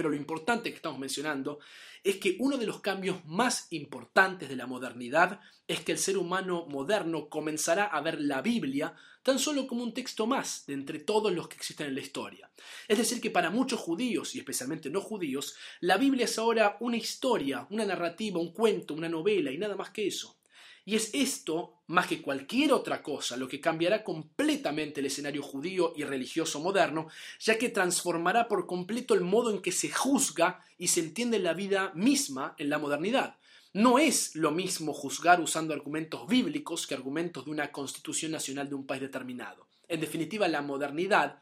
Pero 0.00 0.08
lo 0.08 0.16
importante 0.16 0.70
que 0.70 0.76
estamos 0.76 0.98
mencionando 0.98 1.58
es 2.02 2.16
que 2.16 2.38
uno 2.38 2.56
de 2.56 2.64
los 2.64 2.80
cambios 2.80 3.22
más 3.26 3.66
importantes 3.68 4.48
de 4.48 4.56
la 4.56 4.66
modernidad 4.66 5.40
es 5.68 5.80
que 5.80 5.92
el 5.92 5.98
ser 5.98 6.16
humano 6.16 6.64
moderno 6.70 7.28
comenzará 7.28 7.84
a 7.84 8.00
ver 8.00 8.18
la 8.18 8.40
Biblia 8.40 8.94
tan 9.22 9.38
solo 9.38 9.66
como 9.66 9.82
un 9.82 9.92
texto 9.92 10.26
más 10.26 10.64
de 10.64 10.72
entre 10.72 11.00
todos 11.00 11.30
los 11.34 11.48
que 11.48 11.56
existen 11.56 11.88
en 11.88 11.96
la 11.96 12.00
historia. 12.00 12.50
Es 12.88 12.96
decir, 12.96 13.20
que 13.20 13.30
para 13.30 13.50
muchos 13.50 13.78
judíos, 13.78 14.34
y 14.34 14.38
especialmente 14.38 14.88
no 14.88 15.02
judíos, 15.02 15.54
la 15.80 15.98
Biblia 15.98 16.24
es 16.24 16.38
ahora 16.38 16.78
una 16.80 16.96
historia, 16.96 17.66
una 17.68 17.84
narrativa, 17.84 18.40
un 18.40 18.54
cuento, 18.54 18.94
una 18.94 19.10
novela 19.10 19.52
y 19.52 19.58
nada 19.58 19.76
más 19.76 19.90
que 19.90 20.06
eso. 20.06 20.39
Y 20.84 20.96
es 20.96 21.10
esto, 21.12 21.82
más 21.86 22.06
que 22.06 22.22
cualquier 22.22 22.72
otra 22.72 23.02
cosa, 23.02 23.36
lo 23.36 23.48
que 23.48 23.60
cambiará 23.60 24.02
completamente 24.02 25.00
el 25.00 25.06
escenario 25.06 25.42
judío 25.42 25.92
y 25.94 26.04
religioso 26.04 26.60
moderno, 26.60 27.08
ya 27.38 27.58
que 27.58 27.68
transformará 27.68 28.48
por 28.48 28.66
completo 28.66 29.14
el 29.14 29.20
modo 29.20 29.50
en 29.50 29.60
que 29.60 29.72
se 29.72 29.90
juzga 29.90 30.64
y 30.78 30.88
se 30.88 31.00
entiende 31.00 31.38
la 31.38 31.52
vida 31.52 31.92
misma 31.94 32.54
en 32.58 32.70
la 32.70 32.78
modernidad. 32.78 33.36
No 33.72 33.98
es 33.98 34.34
lo 34.34 34.50
mismo 34.50 34.92
juzgar 34.92 35.40
usando 35.40 35.74
argumentos 35.74 36.26
bíblicos 36.26 36.86
que 36.86 36.94
argumentos 36.94 37.44
de 37.44 37.52
una 37.52 37.70
constitución 37.70 38.32
nacional 38.32 38.68
de 38.68 38.74
un 38.74 38.86
país 38.86 39.00
determinado. 39.00 39.68
En 39.86 40.00
definitiva, 40.00 40.48
la 40.48 40.62
modernidad 40.62 41.40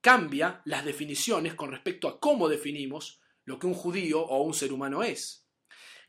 cambia 0.00 0.62
las 0.64 0.84
definiciones 0.84 1.54
con 1.54 1.70
respecto 1.70 2.08
a 2.08 2.20
cómo 2.20 2.48
definimos 2.48 3.20
lo 3.44 3.58
que 3.58 3.66
un 3.66 3.74
judío 3.74 4.20
o 4.20 4.42
un 4.42 4.54
ser 4.54 4.72
humano 4.72 5.02
es. 5.02 5.39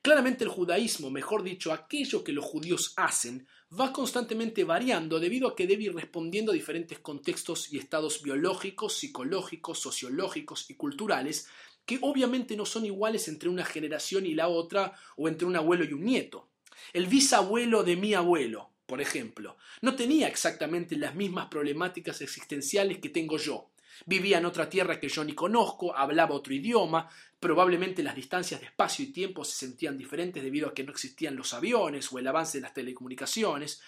Claramente 0.01 0.43
el 0.43 0.49
judaísmo, 0.49 1.11
mejor 1.11 1.43
dicho, 1.43 1.71
aquello 1.71 2.23
que 2.23 2.31
los 2.31 2.43
judíos 2.43 2.93
hacen, 2.95 3.47
va 3.79 3.93
constantemente 3.93 4.63
variando 4.63 5.19
debido 5.19 5.47
a 5.47 5.55
que 5.55 5.67
debe 5.67 5.83
ir 5.83 5.93
respondiendo 5.93 6.51
a 6.51 6.55
diferentes 6.55 6.97
contextos 6.99 7.71
y 7.71 7.77
estados 7.77 8.23
biológicos, 8.23 8.97
psicológicos, 8.97 9.79
sociológicos 9.79 10.69
y 10.69 10.73
culturales 10.73 11.47
que 11.85 11.99
obviamente 12.01 12.55
no 12.55 12.65
son 12.65 12.85
iguales 12.85 13.27
entre 13.27 13.49
una 13.49 13.65
generación 13.65 14.25
y 14.25 14.33
la 14.33 14.47
otra 14.47 14.93
o 15.17 15.27
entre 15.27 15.47
un 15.47 15.55
abuelo 15.55 15.83
y 15.83 15.93
un 15.93 16.03
nieto. 16.03 16.49
El 16.93 17.07
bisabuelo 17.07 17.83
de 17.83 17.95
mi 17.95 18.13
abuelo, 18.13 18.71
por 18.85 19.01
ejemplo, 19.01 19.57
no 19.81 19.95
tenía 19.95 20.27
exactamente 20.27 20.95
las 20.95 21.15
mismas 21.15 21.47
problemáticas 21.47 22.21
existenciales 22.21 22.99
que 22.99 23.09
tengo 23.09 23.37
yo. 23.37 23.70
Vivía 24.05 24.39
en 24.39 24.45
otra 24.45 24.69
tierra 24.69 24.99
que 24.99 25.09
yo 25.09 25.23
ni 25.23 25.33
conozco, 25.33 25.95
hablaba 25.95 26.35
otro 26.35 26.53
idioma, 26.53 27.09
probablemente 27.39 28.03
las 28.03 28.15
distancias 28.15 28.59
de 28.59 28.67
espacio 28.67 29.05
y 29.05 29.11
tiempo 29.11 29.43
se 29.43 29.57
sentían 29.57 29.97
diferentes 29.97 30.41
debido 30.41 30.69
a 30.69 30.73
que 30.73 30.83
no 30.83 30.91
existían 30.91 31.35
los 31.35 31.53
aviones 31.53 32.11
o 32.11 32.19
el 32.19 32.27
avance 32.27 32.57
de 32.57 32.63
las 32.63 32.73
telecomunicaciones. 32.73 33.81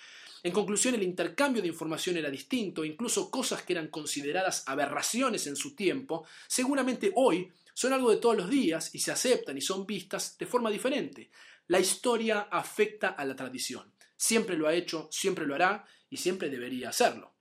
En 0.44 0.52
conclusión, 0.52 0.94
el 0.96 1.04
intercambio 1.04 1.62
de 1.62 1.70
información 1.70 2.18
era 2.18 2.30
distinto, 2.30 2.84
incluso 2.84 3.32
cosas 3.32 3.64
que 3.64 3.74
eran 3.74 3.88
consideradas 3.88 4.64
aberraciones 4.68 5.48
en 5.48 5.56
su 5.56 5.76
tiempo, 5.76 6.26
seguramente 6.48 7.12
hoy 7.16 7.52
son 7.74 7.94
algo 7.94 8.12
de 8.12 8.18
todos 8.18 8.38
los 8.38 8.50
días 8.50 8.94
y 8.94 9.00
se 9.00 9.12
aceptan 9.12 9.58
y 9.58 9.62
son 9.62 9.86
vistas 9.86 10.38
de 10.38 10.46
forma 10.46 10.70
diferente. 10.70 11.32
La 11.68 11.80
historia 11.80 12.48
afecta 12.52 13.10
a 13.10 13.26
la 13.26 13.36
tradición. 13.36 13.94
Siempre 14.18 14.58
lo 14.58 14.68
ha 14.68 14.74
hecho, 14.74 15.08
siempre 15.12 15.46
lo 15.46 15.56
hará 15.56 15.86
y 16.10 16.18
siempre 16.18 16.50
debería 16.50 16.90
hacerlo. 16.90 17.33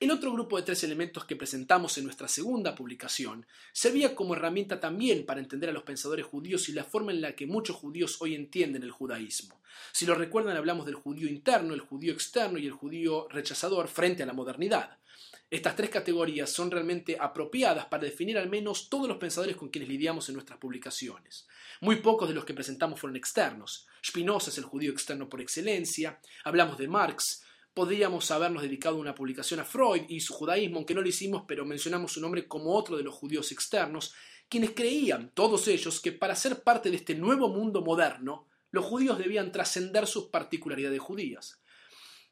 El 0.00 0.12
otro 0.12 0.32
grupo 0.32 0.56
de 0.56 0.62
tres 0.62 0.84
elementos 0.84 1.24
que 1.24 1.34
presentamos 1.34 1.98
en 1.98 2.04
nuestra 2.04 2.28
segunda 2.28 2.76
publicación 2.76 3.44
servía 3.72 4.14
como 4.14 4.34
herramienta 4.34 4.78
también 4.78 5.26
para 5.26 5.40
entender 5.40 5.70
a 5.70 5.72
los 5.72 5.82
pensadores 5.82 6.24
judíos 6.24 6.68
y 6.68 6.72
la 6.72 6.84
forma 6.84 7.10
en 7.10 7.20
la 7.20 7.34
que 7.34 7.48
muchos 7.48 7.74
judíos 7.74 8.18
hoy 8.20 8.36
entienden 8.36 8.84
el 8.84 8.92
judaísmo. 8.92 9.60
Si 9.90 10.06
lo 10.06 10.14
recuerdan, 10.14 10.56
hablamos 10.56 10.86
del 10.86 10.94
judío 10.94 11.28
interno, 11.28 11.74
el 11.74 11.80
judío 11.80 12.12
externo 12.12 12.58
y 12.58 12.66
el 12.66 12.72
judío 12.74 13.26
rechazador 13.28 13.88
frente 13.88 14.22
a 14.22 14.26
la 14.26 14.34
modernidad. 14.34 14.98
Estas 15.50 15.74
tres 15.74 15.90
categorías 15.90 16.48
son 16.48 16.70
realmente 16.70 17.16
apropiadas 17.18 17.86
para 17.86 18.04
definir 18.04 18.38
al 18.38 18.48
menos 18.48 18.88
todos 18.88 19.08
los 19.08 19.16
pensadores 19.16 19.56
con 19.56 19.68
quienes 19.68 19.88
lidiamos 19.88 20.28
en 20.28 20.36
nuestras 20.36 20.60
publicaciones. 20.60 21.48
Muy 21.80 21.96
pocos 21.96 22.28
de 22.28 22.36
los 22.36 22.44
que 22.44 22.54
presentamos 22.54 23.00
fueron 23.00 23.16
externos. 23.16 23.88
Spinoza 24.06 24.50
es 24.50 24.58
el 24.58 24.64
judío 24.64 24.92
externo 24.92 25.28
por 25.28 25.40
excelencia, 25.40 26.20
hablamos 26.44 26.78
de 26.78 26.86
Marx, 26.86 27.42
podríamos 27.78 28.28
habernos 28.32 28.64
dedicado 28.64 28.96
una 28.96 29.14
publicación 29.14 29.60
a 29.60 29.64
Freud 29.64 30.02
y 30.08 30.18
su 30.18 30.34
judaísmo, 30.34 30.78
aunque 30.78 30.96
no 30.96 31.00
lo 31.00 31.08
hicimos, 31.08 31.44
pero 31.46 31.64
mencionamos 31.64 32.10
su 32.10 32.20
nombre 32.20 32.48
como 32.48 32.74
otro 32.74 32.96
de 32.96 33.04
los 33.04 33.14
judíos 33.14 33.52
externos, 33.52 34.14
quienes 34.48 34.72
creían, 34.72 35.30
todos 35.32 35.68
ellos, 35.68 36.00
que 36.00 36.10
para 36.10 36.34
ser 36.34 36.64
parte 36.64 36.90
de 36.90 36.96
este 36.96 37.14
nuevo 37.14 37.48
mundo 37.48 37.80
moderno, 37.80 38.48
los 38.72 38.84
judíos 38.84 39.16
debían 39.16 39.52
trascender 39.52 40.08
sus 40.08 40.24
particularidades 40.24 40.98
judías. 40.98 41.60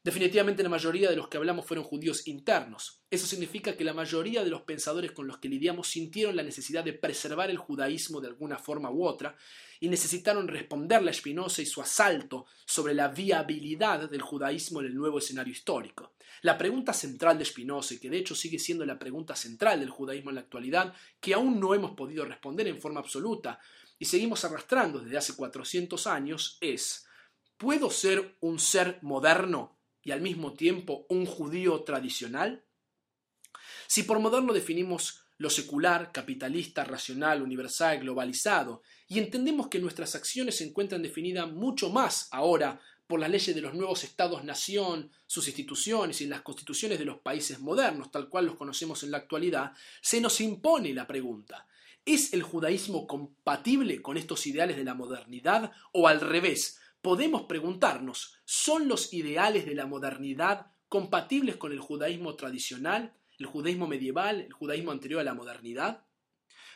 Definitivamente 0.07 0.63
la 0.63 0.69
mayoría 0.69 1.09
de 1.09 1.17
los 1.17 1.27
que 1.27 1.35
hablamos 1.35 1.65
fueron 1.65 1.83
judíos 1.83 2.29
internos. 2.29 3.01
Eso 3.11 3.27
significa 3.27 3.75
que 3.75 3.83
la 3.83 3.93
mayoría 3.93 4.41
de 4.41 4.49
los 4.49 4.61
pensadores 4.61 5.11
con 5.11 5.27
los 5.27 5.39
que 5.39 5.49
lidiamos 5.49 5.89
sintieron 5.89 6.37
la 6.37 6.43
necesidad 6.43 6.85
de 6.85 6.93
preservar 6.93 7.49
el 7.49 7.57
judaísmo 7.57 8.21
de 8.21 8.29
alguna 8.29 8.57
forma 8.57 8.89
u 8.89 9.03
otra 9.03 9.35
y 9.81 9.89
necesitaron 9.89 10.47
responderle 10.47 11.11
a 11.11 11.13
Spinoza 11.13 11.61
y 11.61 11.65
su 11.65 11.81
asalto 11.81 12.45
sobre 12.65 12.93
la 12.93 13.09
viabilidad 13.09 14.09
del 14.09 14.21
judaísmo 14.21 14.79
en 14.79 14.85
el 14.85 14.95
nuevo 14.95 15.17
escenario 15.17 15.51
histórico. 15.51 16.13
La 16.41 16.57
pregunta 16.57 16.93
central 16.93 17.37
de 17.37 17.43
Spinoza, 17.43 17.95
que 17.99 18.09
de 18.09 18.19
hecho 18.19 18.33
sigue 18.33 18.59
siendo 18.59 18.85
la 18.85 18.97
pregunta 18.97 19.35
central 19.35 19.81
del 19.81 19.89
judaísmo 19.89 20.29
en 20.29 20.35
la 20.35 20.41
actualidad, 20.41 20.93
que 21.19 21.33
aún 21.33 21.59
no 21.59 21.75
hemos 21.75 21.97
podido 21.97 22.23
responder 22.23 22.65
en 22.69 22.79
forma 22.79 23.01
absoluta 23.01 23.59
y 23.99 24.05
seguimos 24.05 24.45
arrastrando 24.45 25.01
desde 25.01 25.17
hace 25.17 25.35
400 25.35 26.07
años, 26.07 26.57
es 26.61 27.03
¿Puedo 27.57 27.89
ser 27.89 28.37
un 28.39 28.59
ser 28.59 28.99
moderno 29.01 29.76
y 30.07 30.11
al 30.11 30.21
mismo 30.21 30.53
tiempo 30.53 31.05
un 31.09 31.25
judío 31.25 31.83
tradicional? 31.83 32.63
Si 33.87 34.03
por 34.03 34.19
moderno 34.19 34.53
definimos 34.53 35.25
lo 35.37 35.49
secular, 35.49 36.13
capitalista, 36.13 36.85
racional, 36.85 37.41
universal, 37.41 37.99
globalizado, 37.99 38.83
y 39.09 39.19
entendemos 39.19 39.67
que 39.67 39.79
nuestras 39.79 40.15
acciones 40.15 40.55
se 40.55 40.63
encuentran 40.63 41.03
definidas 41.03 41.51
mucho 41.51 41.89
más 41.89 42.29
ahora 42.31 42.79
por 43.05 43.19
las 43.19 43.29
leyes 43.29 43.53
de 43.53 43.61
los 43.61 43.73
nuevos 43.73 44.05
estados-nación, 44.05 45.11
sus 45.25 45.45
instituciones 45.47 46.21
y 46.21 46.27
las 46.27 46.41
constituciones 46.41 46.99
de 46.99 47.05
los 47.05 47.19
países 47.19 47.59
modernos, 47.59 48.09
tal 48.09 48.29
cual 48.29 48.45
los 48.45 48.55
conocemos 48.55 49.03
en 49.03 49.11
la 49.11 49.17
actualidad, 49.17 49.73
se 50.01 50.21
nos 50.21 50.39
impone 50.39 50.93
la 50.93 51.05
pregunta, 51.05 51.67
¿es 52.05 52.31
el 52.31 52.43
judaísmo 52.43 53.07
compatible 53.07 54.01
con 54.01 54.15
estos 54.15 54.47
ideales 54.47 54.77
de 54.77 54.85
la 54.85 54.93
modernidad 54.93 55.73
o 55.91 56.07
al 56.07 56.21
revés? 56.21 56.79
Podemos 57.01 57.43
preguntarnos, 57.43 58.37
¿son 58.45 58.87
los 58.87 59.13
ideales 59.13 59.65
de 59.65 59.75
la 59.75 59.85
modernidad 59.85 60.71
compatibles 60.89 61.57
con 61.57 61.71
el 61.71 61.79
judaísmo 61.79 62.35
tradicional, 62.35 63.13
el 63.39 63.45
judaísmo 63.45 63.87
medieval, 63.87 64.41
el 64.41 64.53
judaísmo 64.53 64.91
anterior 64.91 65.21
a 65.21 65.23
la 65.23 65.33
modernidad? 65.33 66.05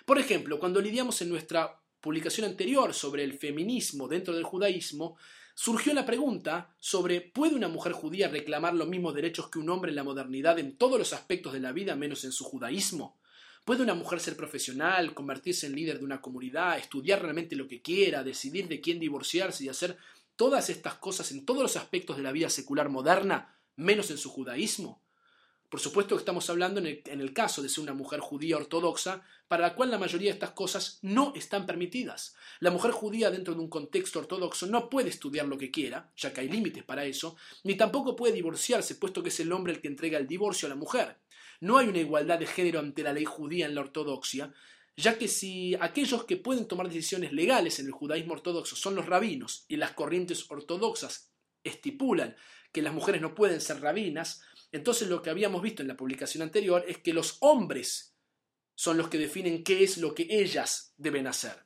Por 0.05 0.19
ejemplo, 0.19 0.59
cuando 0.59 0.81
lidiamos 0.81 1.21
en 1.21 1.29
nuestra 1.29 1.79
publicación 1.99 2.47
anterior 2.47 2.93
sobre 2.93 3.23
el 3.23 3.33
feminismo 3.33 4.07
dentro 4.07 4.33
del 4.33 4.43
judaísmo, 4.43 5.17
surgió 5.53 5.93
la 5.93 6.05
pregunta 6.05 6.75
sobre 6.79 7.21
¿puede 7.21 7.55
una 7.55 7.67
mujer 7.67 7.93
judía 7.93 8.27
reclamar 8.27 8.73
los 8.73 8.87
mismos 8.87 9.13
derechos 9.13 9.49
que 9.49 9.59
un 9.59 9.69
hombre 9.69 9.89
en 9.91 9.95
la 9.95 10.03
modernidad 10.03 10.57
en 10.59 10.77
todos 10.77 10.97
los 10.97 11.13
aspectos 11.13 11.53
de 11.53 11.59
la 11.59 11.71
vida 11.71 11.95
menos 11.95 12.23
en 12.23 12.31
su 12.31 12.43
judaísmo? 12.43 13.20
¿Puede 13.63 13.83
una 13.83 13.93
mujer 13.93 14.19
ser 14.19 14.35
profesional, 14.35 15.13
convertirse 15.13 15.67
en 15.67 15.75
líder 15.75 15.99
de 15.99 16.05
una 16.05 16.19
comunidad, 16.19 16.79
estudiar 16.79 17.21
realmente 17.21 17.55
lo 17.55 17.67
que 17.67 17.81
quiera, 17.81 18.23
decidir 18.23 18.67
de 18.67 18.81
quién 18.81 18.99
divorciarse 18.99 19.63
y 19.63 19.69
hacer 19.69 19.97
todas 20.35 20.69
estas 20.71 20.95
cosas 20.95 21.31
en 21.31 21.45
todos 21.45 21.61
los 21.61 21.77
aspectos 21.77 22.17
de 22.17 22.23
la 22.23 22.31
vida 22.31 22.49
secular 22.49 22.89
moderna, 22.89 23.55
menos 23.75 24.09
en 24.09 24.17
su 24.17 24.31
judaísmo? 24.31 25.01
Por 25.71 25.79
supuesto 25.79 26.15
que 26.15 26.19
estamos 26.19 26.49
hablando 26.49 26.81
en 26.81 27.21
el, 27.21 27.33
caso 27.33 27.61
de 27.61 27.69
ser 27.69 27.83
una 27.83 27.93
mujer 27.93 28.19
judía 28.19 28.57
ortodoxa, 28.57 29.21
para 29.47 29.67
la 29.67 29.73
cual 29.73 29.89
la 29.89 29.97
mayoría 29.97 30.27
de 30.27 30.33
estas 30.33 30.51
cosas 30.51 30.99
no 31.01 31.31
están 31.33 31.65
permitidas. 31.65 32.35
La 32.59 32.71
mujer 32.71 32.91
judía 32.91 33.31
dentro 33.31 33.53
de 33.53 33.61
un 33.61 33.69
contexto 33.69 34.19
ortodoxo 34.19 34.67
no 34.67 34.89
puede 34.89 35.07
estudiar 35.07 35.47
lo 35.47 35.57
que 35.57 35.71
quiera, 35.71 36.11
ya 36.17 36.33
que 36.33 36.41
hay 36.41 36.49
límites 36.49 36.83
para 36.83 37.05
eso, 37.05 37.37
ni 37.63 37.75
tampoco 37.75 38.17
puede 38.17 38.33
divorciarse, 38.33 38.95
puesto 38.95 39.23
que 39.23 39.29
es 39.29 39.39
el 39.39 39.53
hombre 39.53 39.71
el 39.71 39.79
que 39.79 39.87
entrega 39.87 40.17
el 40.17 40.27
divorcio 40.27 40.65
a 40.65 40.69
la 40.69 40.75
mujer. 40.75 41.15
No 41.61 41.77
hay 41.77 41.87
una 41.87 41.99
igualdad 41.99 42.39
de 42.39 42.47
género 42.47 42.79
ante 42.79 43.03
la 43.03 43.13
ley 43.13 43.23
judía 43.23 43.65
en 43.65 43.75
la 43.75 43.81
ortodoxia, 43.81 44.53
ya 44.97 45.17
que 45.17 45.27
si 45.27 45.75
aquellos 45.75 46.25
que 46.25 46.37
pueden 46.37 46.67
tomar 46.67 46.87
decisiones 46.87 47.31
legales 47.31 47.79
en 47.79 47.85
el 47.85 47.91
judaísmo 47.91 48.33
ortodoxo 48.33 48.75
son 48.75 48.95
los 48.95 49.05
rabinos 49.05 49.65
y 49.67 49.77
las 49.77 49.91
corrientes 49.91 50.45
ortodoxas 50.49 51.31
estipulan 51.63 52.35
que 52.73 52.81
las 52.81 52.93
mujeres 52.93 53.21
no 53.21 53.35
pueden 53.35 53.61
ser 53.61 53.79
rabinas, 53.79 54.41
entonces 54.71 55.07
lo 55.07 55.21
que 55.21 55.29
habíamos 55.29 55.61
visto 55.61 55.81
en 55.81 55.87
la 55.87 55.97
publicación 55.97 56.43
anterior 56.43 56.83
es 56.87 56.97
que 56.97 57.13
los 57.13 57.37
hombres 57.41 58.15
son 58.75 58.97
los 58.97 59.09
que 59.09 59.17
definen 59.17 59.63
qué 59.63 59.83
es 59.83 59.97
lo 59.97 60.15
que 60.15 60.27
ellas 60.29 60.93
deben 60.97 61.27
hacer. 61.27 61.65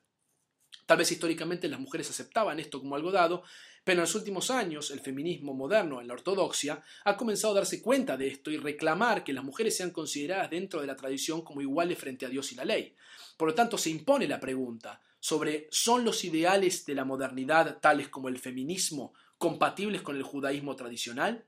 Tal 0.86 0.98
vez 0.98 1.12
históricamente 1.12 1.68
las 1.68 1.80
mujeres 1.80 2.10
aceptaban 2.10 2.60
esto 2.60 2.80
como 2.80 2.96
algo 2.96 3.12
dado, 3.12 3.44
pero 3.86 4.00
en 4.00 4.02
los 4.02 4.16
últimos 4.16 4.50
años 4.50 4.90
el 4.90 5.00
feminismo 5.00 5.54
moderno 5.54 6.02
en 6.02 6.08
la 6.08 6.16
ortodoxia 6.16 6.82
ha 7.04 7.16
comenzado 7.16 7.54
a 7.54 7.58
darse 7.58 7.84
cuenta 7.84 8.18
de 8.18 8.28
esto 8.28 8.50
y 8.50 8.58
reclamar 8.58 9.24
que 9.24 9.32
las 9.32 9.44
mujeres 9.44 9.78
sean 9.78 9.92
consideradas 9.92 10.50
dentro 10.50 10.82
de 10.82 10.88
la 10.88 10.96
tradición 10.96 11.44
como 11.44 11.62
iguales 11.62 12.00
frente 12.00 12.26
a 12.26 12.30
Dios 12.30 12.52
y 12.52 12.56
la 12.56 12.66
ley. 12.66 12.96
Por 13.38 13.48
lo 13.48 13.54
tanto, 13.54 13.78
se 13.78 13.92
impone 13.92 14.28
la 14.28 14.40
pregunta 14.40 15.00
sobre 15.20 15.68
¿son 15.70 16.04
los 16.04 16.26
ideales 16.26 16.84
de 16.88 16.96
la 16.96 17.06
modernidad, 17.06 17.78
tales 17.80 18.10
como 18.10 18.28
el 18.28 18.40
feminismo, 18.40 19.14
compatibles 19.38 20.02
con 20.02 20.16
el 20.16 20.24
judaísmo 20.24 20.76
tradicional? 20.76 21.46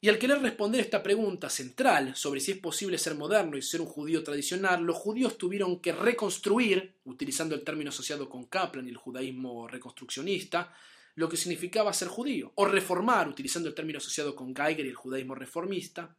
Y 0.00 0.08
al 0.08 0.18
querer 0.18 0.42
responder 0.42 0.80
esta 0.80 1.04
pregunta 1.04 1.48
central 1.48 2.16
sobre 2.16 2.40
si 2.40 2.50
es 2.50 2.58
posible 2.58 2.98
ser 2.98 3.14
moderno 3.14 3.56
y 3.56 3.62
ser 3.62 3.80
un 3.80 3.86
judío 3.86 4.24
tradicional, 4.24 4.82
los 4.82 4.96
judíos 4.96 5.38
tuvieron 5.38 5.80
que 5.80 5.92
reconstruir, 5.92 6.96
utilizando 7.04 7.54
el 7.54 7.62
término 7.62 7.90
asociado 7.90 8.28
con 8.28 8.46
Kaplan 8.46 8.86
y 8.86 8.90
el 8.90 8.96
judaísmo 8.96 9.68
reconstruccionista, 9.68 10.74
lo 11.16 11.28
que 11.28 11.36
significaba 11.36 11.92
ser 11.92 12.08
judío, 12.08 12.52
o 12.54 12.66
reformar, 12.66 13.28
utilizando 13.28 13.68
el 13.68 13.74
término 13.74 13.98
asociado 13.98 14.36
con 14.36 14.54
Geiger 14.54 14.86
y 14.86 14.90
el 14.90 14.94
judaísmo 14.94 15.34
reformista, 15.34 16.14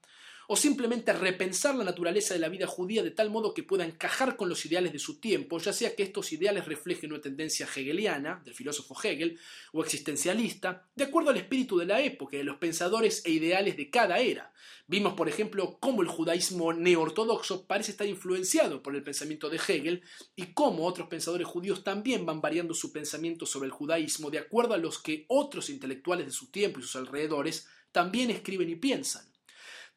o 0.48 0.56
simplemente 0.56 1.12
repensar 1.12 1.76
la 1.76 1.84
naturaleza 1.84 2.34
de 2.34 2.40
la 2.40 2.48
vida 2.48 2.68
judía 2.68 3.04
de 3.04 3.12
tal 3.12 3.30
modo 3.30 3.54
que 3.54 3.64
pueda 3.64 3.86
encajar 3.86 4.38
con 4.38 4.48
los 4.48 4.66
ideales 4.66 4.94
de 4.94 5.00
su 5.00 5.20
tiempo, 5.20 5.60
ya 5.60 5.74
sea 5.74 5.94
que 5.94 6.04
estos 6.04 6.32
ideales 6.32 6.66
reflejen 6.66 7.12
una 7.12 7.22
tendencia 7.22 7.66
hegeliana, 7.66 8.42
del 8.46 8.56
filósofo 8.56 8.96
Hegel, 9.04 9.38
o 9.74 9.84
existencialista, 9.84 10.88
de 10.96 11.04
acuerdo 11.04 11.32
al 11.32 11.38
espíritu 11.38 11.78
de 11.78 11.86
la 11.86 12.02
época, 12.02 12.38
de 12.38 12.46
los 12.46 12.58
pensadores 12.58 13.24
e 13.26 13.32
ideales 13.32 13.76
de 13.76 13.90
cada 13.90 14.20
era. 14.20 14.54
Vimos, 14.88 15.16
por 15.16 15.28
ejemplo, 15.28 15.78
cómo 15.82 16.02
el 16.02 16.08
judaísmo 16.08 16.72
neortodoxo 16.72 17.66
parece 17.66 17.92
estar 17.92 18.08
influenciado 18.08 18.82
por 18.82 18.96
el 18.96 19.04
pensamiento 19.04 19.50
de 19.50 19.58
Hegel 19.58 20.02
y 20.38 20.54
cómo 20.54 20.86
otros 20.86 21.10
pensadores 21.10 21.46
judíos 21.46 21.84
también 21.84 22.26
van 22.26 22.40
variando 22.40 22.74
su 22.74 22.94
pensamiento 22.94 23.46
sobre 23.46 23.66
el 23.66 23.74
judaísmo 23.74 24.30
de 24.30 24.40
acuerdo 24.40 24.76
a 24.76 24.78
los 24.78 25.00
que 25.00 25.26
otros 25.28 25.70
intelectuales 25.70 26.28
de 26.28 26.32
su 26.32 26.52
tiempo 26.52 26.80
y 26.80 26.84
sus 26.84 26.96
alrededores 26.96 27.68
también 27.92 28.30
escriben 28.30 28.70
y 28.70 28.78
piensan. 28.78 29.37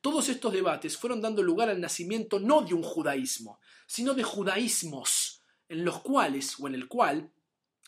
Todos 0.00 0.28
estos 0.28 0.52
debates 0.52 0.96
fueron 0.96 1.20
dando 1.20 1.42
lugar 1.42 1.68
al 1.68 1.80
nacimiento 1.80 2.38
no 2.38 2.62
de 2.62 2.74
un 2.74 2.82
judaísmo, 2.82 3.60
sino 3.86 4.14
de 4.14 4.22
judaísmos, 4.22 5.42
en 5.68 5.84
los 5.84 6.00
cuales 6.00 6.58
o 6.58 6.66
en 6.68 6.74
el 6.74 6.88
cual 6.88 7.30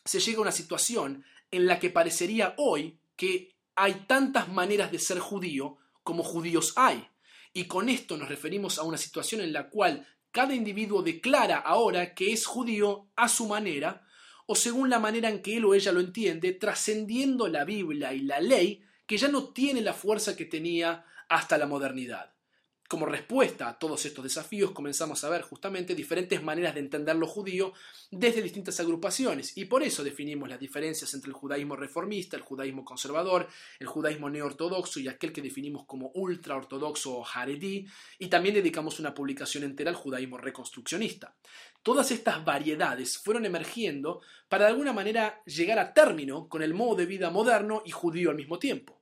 se 0.05 0.21
llega 0.21 0.39
a 0.39 0.43
una 0.43 0.53
situación 0.53 1.25
en 1.51 1.67
la 1.67 1.79
que 1.79 1.91
parecería 1.91 2.55
hoy 2.59 2.99
que 3.17 3.57
hay 3.75 4.05
tantas 4.07 4.49
maneras 4.49 4.93
de 4.93 4.99
ser 4.99 5.19
judío 5.19 5.79
como 6.03 6.23
judíos 6.23 6.75
hay. 6.77 7.07
Y 7.55 7.65
con 7.65 7.89
esto 7.89 8.17
nos 8.17 8.29
referimos 8.29 8.79
a 8.79 8.83
una 8.83 8.99
situación 8.99 9.41
en 9.41 9.53
la 9.53 9.69
cual 9.71 10.07
cada 10.31 10.55
individuo 10.55 11.03
declara 11.03 11.59
ahora 11.59 12.15
que 12.15 12.33
es 12.33 12.47
judío 12.47 13.09
a 13.17 13.29
su 13.29 13.47
manera 13.47 14.07
o 14.47 14.55
según 14.55 14.91
la 14.91 14.99
manera 14.99 15.29
en 15.29 15.41
que 15.41 15.57
él 15.57 15.65
o 15.65 15.75
ella 15.75 15.93
lo 15.93 16.01
entiende, 16.01 16.53
trascendiendo 16.53 17.49
la 17.49 17.65
Biblia 17.65 18.13
y 18.13 18.21
la 18.21 18.41
ley, 18.41 18.83
que 19.07 19.17
ya 19.17 19.29
no 19.29 19.51
tiene 19.51 19.81
la 19.81 19.95
fuerza 19.95 20.37
que 20.37 20.45
tenía 20.45 21.05
hasta 21.29 21.59
la 21.59 21.67
modernidad. 21.67 22.33
Como 22.93 23.07
respuesta 23.07 23.69
a 23.71 23.79
todos 23.79 24.05
estos 24.05 24.23
desafíos 24.23 24.73
comenzamos 24.73 25.25
a 25.25 25.31
ver 25.31 25.41
justamente 25.41 25.95
diferentes 25.95 26.43
maneras 26.43 26.75
de 26.75 26.81
entender 26.81 27.17
lo 27.17 27.27
judío 27.27 27.73
desde 28.11 28.43
distintas 28.43 28.79
agrupaciones 28.81 29.57
y 29.57 29.65
por 29.65 29.83
eso 29.83 30.05
definimos 30.05 30.47
las 30.51 30.61
diferencias 30.61 31.15
entre 31.15 31.31
el 31.31 31.35
judaísmo 31.35 31.75
reformista, 31.75 32.37
el 32.37 32.43
judaísmo 32.43 32.85
conservador, 32.85 33.49
el 33.81 33.87
judaísmo 33.87 34.29
neortodoxo 34.29 35.01
y 35.01 35.09
aquel 35.09 35.33
que 35.33 35.41
definimos 35.41 35.87
como 35.87 36.11
ultraortodoxo 36.13 37.15
o 37.15 37.27
haredí 37.27 37.87
y 38.19 38.27
también 38.27 38.57
dedicamos 38.57 39.01
una 39.01 39.15
publicación 39.15 39.65
entera 39.65 39.89
al 39.89 39.97
judaísmo 39.97 40.37
reconstruccionista. 40.37 41.35
Todas 41.83 42.11
estas 42.11 42.45
variedades 42.45 43.17
fueron 43.17 43.47
emergiendo 43.47 44.21
para 44.51 44.67
de 44.67 44.73
alguna 44.73 44.93
manera 44.93 45.43
llegar 45.47 45.79
a 45.79 45.95
término 45.95 46.47
con 46.47 46.63
el 46.63 46.75
modo 46.75 46.97
de 46.97 47.07
vida 47.07 47.31
moderno 47.31 47.83
y 47.87 47.91
judío 47.91 48.29
al 48.29 48.37
mismo 48.37 48.59
tiempo. 48.59 49.02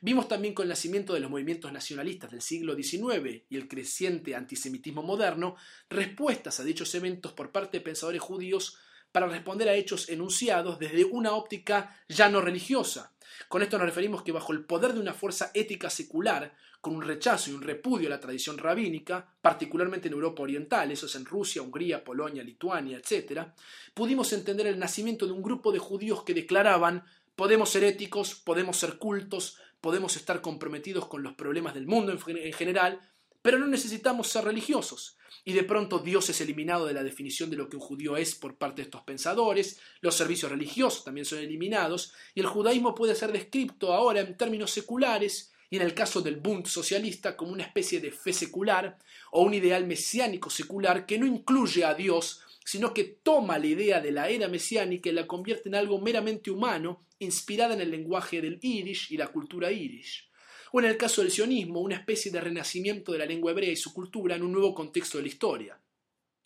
Vimos 0.00 0.28
también 0.28 0.54
con 0.54 0.64
el 0.64 0.70
nacimiento 0.70 1.14
de 1.14 1.20
los 1.20 1.30
movimientos 1.30 1.72
nacionalistas 1.72 2.30
del 2.30 2.42
siglo 2.42 2.74
XIX 2.74 3.42
y 3.48 3.56
el 3.56 3.68
creciente 3.68 4.34
antisemitismo 4.34 5.02
moderno 5.02 5.56
respuestas 5.88 6.60
a 6.60 6.64
dichos 6.64 6.94
eventos 6.94 7.32
por 7.32 7.50
parte 7.50 7.78
de 7.78 7.84
pensadores 7.84 8.20
judíos 8.20 8.78
para 9.12 9.28
responder 9.28 9.68
a 9.68 9.74
hechos 9.74 10.08
enunciados 10.08 10.78
desde 10.78 11.04
una 11.04 11.32
óptica 11.32 11.98
ya 12.08 12.28
no 12.28 12.40
religiosa. 12.40 13.14
Con 13.48 13.62
esto 13.62 13.78
nos 13.78 13.86
referimos 13.86 14.22
que 14.22 14.32
bajo 14.32 14.52
el 14.52 14.64
poder 14.64 14.92
de 14.92 15.00
una 15.00 15.14
fuerza 15.14 15.50
ética 15.54 15.90
secular, 15.90 16.54
con 16.80 16.94
un 16.94 17.02
rechazo 17.02 17.50
y 17.50 17.54
un 17.54 17.62
repudio 17.62 18.08
a 18.08 18.10
la 18.10 18.20
tradición 18.20 18.58
rabínica, 18.58 19.26
particularmente 19.40 20.08
en 20.08 20.14
Europa 20.14 20.42
Oriental, 20.42 20.90
eso 20.90 21.06
es 21.06 21.14
en 21.14 21.24
Rusia, 21.24 21.62
Hungría, 21.62 22.04
Polonia, 22.04 22.42
Lituania, 22.42 22.98
etc., 22.98 23.48
pudimos 23.94 24.32
entender 24.32 24.66
el 24.66 24.78
nacimiento 24.78 25.26
de 25.26 25.32
un 25.32 25.42
grupo 25.42 25.72
de 25.72 25.78
judíos 25.78 26.22
que 26.22 26.34
declaraban 26.34 27.04
podemos 27.36 27.70
ser 27.70 27.84
éticos, 27.84 28.34
podemos 28.34 28.78
ser 28.78 28.98
cultos, 28.98 29.58
podemos 29.80 30.16
estar 30.16 30.40
comprometidos 30.40 31.06
con 31.06 31.22
los 31.22 31.34
problemas 31.34 31.74
del 31.74 31.86
mundo 31.86 32.12
en 32.12 32.52
general, 32.52 33.00
pero 33.42 33.58
no 33.58 33.68
necesitamos 33.68 34.26
ser 34.28 34.44
religiosos. 34.44 35.16
Y 35.44 35.52
de 35.52 35.62
pronto 35.62 36.00
Dios 36.00 36.28
es 36.30 36.40
eliminado 36.40 36.86
de 36.86 36.94
la 36.94 37.04
definición 37.04 37.50
de 37.50 37.56
lo 37.56 37.68
que 37.68 37.76
un 37.76 37.82
judío 37.82 38.16
es 38.16 38.34
por 38.34 38.56
parte 38.56 38.82
de 38.82 38.86
estos 38.86 39.02
pensadores, 39.02 39.78
los 40.00 40.16
servicios 40.16 40.50
religiosos 40.50 41.04
también 41.04 41.24
son 41.24 41.38
eliminados, 41.38 42.12
y 42.34 42.40
el 42.40 42.46
judaísmo 42.46 42.94
puede 42.94 43.14
ser 43.14 43.30
descrito 43.30 43.92
ahora 43.92 44.20
en 44.20 44.36
términos 44.36 44.72
seculares, 44.72 45.52
y 45.70 45.76
en 45.76 45.82
el 45.82 45.94
caso 45.94 46.20
del 46.20 46.36
Bund 46.36 46.66
socialista 46.66 47.36
como 47.36 47.52
una 47.52 47.64
especie 47.64 48.00
de 48.00 48.10
fe 48.10 48.32
secular 48.32 48.98
o 49.32 49.42
un 49.42 49.54
ideal 49.54 49.86
mesiánico 49.86 50.48
secular 50.48 51.06
que 51.06 51.18
no 51.18 51.26
incluye 51.26 51.84
a 51.84 51.94
Dios 51.94 52.40
sino 52.66 52.92
que 52.92 53.04
toma 53.04 53.60
la 53.60 53.66
idea 53.68 54.00
de 54.00 54.10
la 54.10 54.28
era 54.28 54.48
mesiánica 54.48 55.08
y 55.08 55.12
la 55.12 55.28
convierte 55.28 55.68
en 55.68 55.76
algo 55.76 56.00
meramente 56.00 56.50
humano, 56.50 57.06
inspirada 57.20 57.74
en 57.74 57.80
el 57.80 57.92
lenguaje 57.92 58.40
del 58.42 58.58
Yiddish 58.58 59.12
y 59.12 59.16
la 59.16 59.28
cultura 59.28 59.70
Yiddish. 59.70 60.28
O 60.72 60.80
en 60.80 60.86
el 60.86 60.96
caso 60.96 61.22
del 61.22 61.30
sionismo, 61.30 61.80
una 61.80 61.94
especie 61.94 62.32
de 62.32 62.40
renacimiento 62.40 63.12
de 63.12 63.18
la 63.18 63.26
lengua 63.26 63.52
hebrea 63.52 63.70
y 63.70 63.76
su 63.76 63.94
cultura 63.94 64.34
en 64.34 64.42
un 64.42 64.50
nuevo 64.50 64.74
contexto 64.74 65.18
de 65.18 65.22
la 65.22 65.28
historia. 65.28 65.80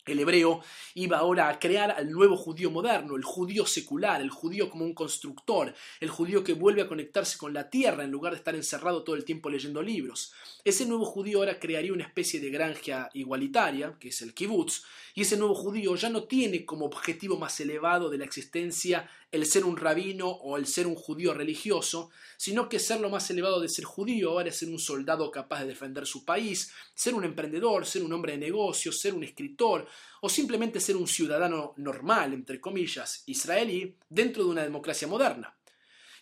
El 0.05 0.19
hebreo 0.19 0.61
iba 0.95 1.19
ahora 1.19 1.49
a 1.49 1.59
crear 1.59 1.91
al 1.91 2.11
nuevo 2.11 2.35
judío 2.35 2.71
moderno, 2.71 3.15
el 3.15 3.23
judío 3.23 3.67
secular, 3.67 4.19
el 4.21 4.31
judío 4.31 4.69
como 4.69 4.83
un 4.83 4.95
constructor, 4.95 5.75
el 5.99 6.09
judío 6.09 6.43
que 6.43 6.53
vuelve 6.53 6.81
a 6.81 6.87
conectarse 6.87 7.37
con 7.37 7.53
la 7.53 7.69
tierra 7.69 8.03
en 8.03 8.11
lugar 8.11 8.33
de 8.33 8.37
estar 8.37 8.55
encerrado 8.55 9.03
todo 9.03 9.15
el 9.15 9.25
tiempo 9.25 9.49
leyendo 9.49 9.81
libros. 9.81 10.33
Ese 10.63 10.85
nuevo 10.85 11.05
judío 11.05 11.39
ahora 11.39 11.59
crearía 11.59 11.93
una 11.93 12.05
especie 12.05 12.39
de 12.39 12.49
granja 12.49 13.09
igualitaria, 13.13 13.95
que 13.99 14.09
es 14.09 14.21
el 14.21 14.33
kibbutz, 14.33 14.83
y 15.13 15.21
ese 15.21 15.37
nuevo 15.37 15.53
judío 15.53 15.95
ya 15.95 16.09
no 16.09 16.23
tiene 16.23 16.65
como 16.65 16.85
objetivo 16.85 17.37
más 17.37 17.59
elevado 17.59 18.09
de 18.09 18.17
la 18.17 18.25
existencia 18.25 19.09
el 19.31 19.45
ser 19.45 19.63
un 19.63 19.77
rabino 19.77 20.27
o 20.27 20.57
el 20.57 20.67
ser 20.67 20.87
un 20.87 20.95
judío 20.95 21.33
religioso, 21.33 22.09
sino 22.37 22.67
que 22.67 22.79
ser 22.79 22.99
lo 22.99 23.09
más 23.09 23.29
elevado 23.29 23.61
de 23.61 23.69
ser 23.69 23.85
judío 23.85 24.31
ahora 24.31 24.49
es 24.49 24.57
ser 24.57 24.69
un 24.69 24.79
soldado 24.79 25.31
capaz 25.31 25.61
de 25.61 25.67
defender 25.67 26.05
su 26.05 26.25
país, 26.25 26.71
ser 26.93 27.13
un 27.15 27.23
emprendedor, 27.23 27.85
ser 27.85 28.03
un 28.03 28.11
hombre 28.11 28.33
de 28.33 28.39
negocios, 28.39 28.99
ser 28.99 29.13
un 29.13 29.23
escritor 29.23 29.87
o 30.19 30.29
simplemente 30.29 30.79
ser 30.79 30.97
un 30.97 31.07
ciudadano 31.07 31.73
normal, 31.77 32.33
entre 32.33 32.59
comillas, 32.59 33.23
israelí, 33.27 33.95
dentro 34.09 34.43
de 34.43 34.49
una 34.49 34.63
democracia 34.63 35.07
moderna. 35.07 35.55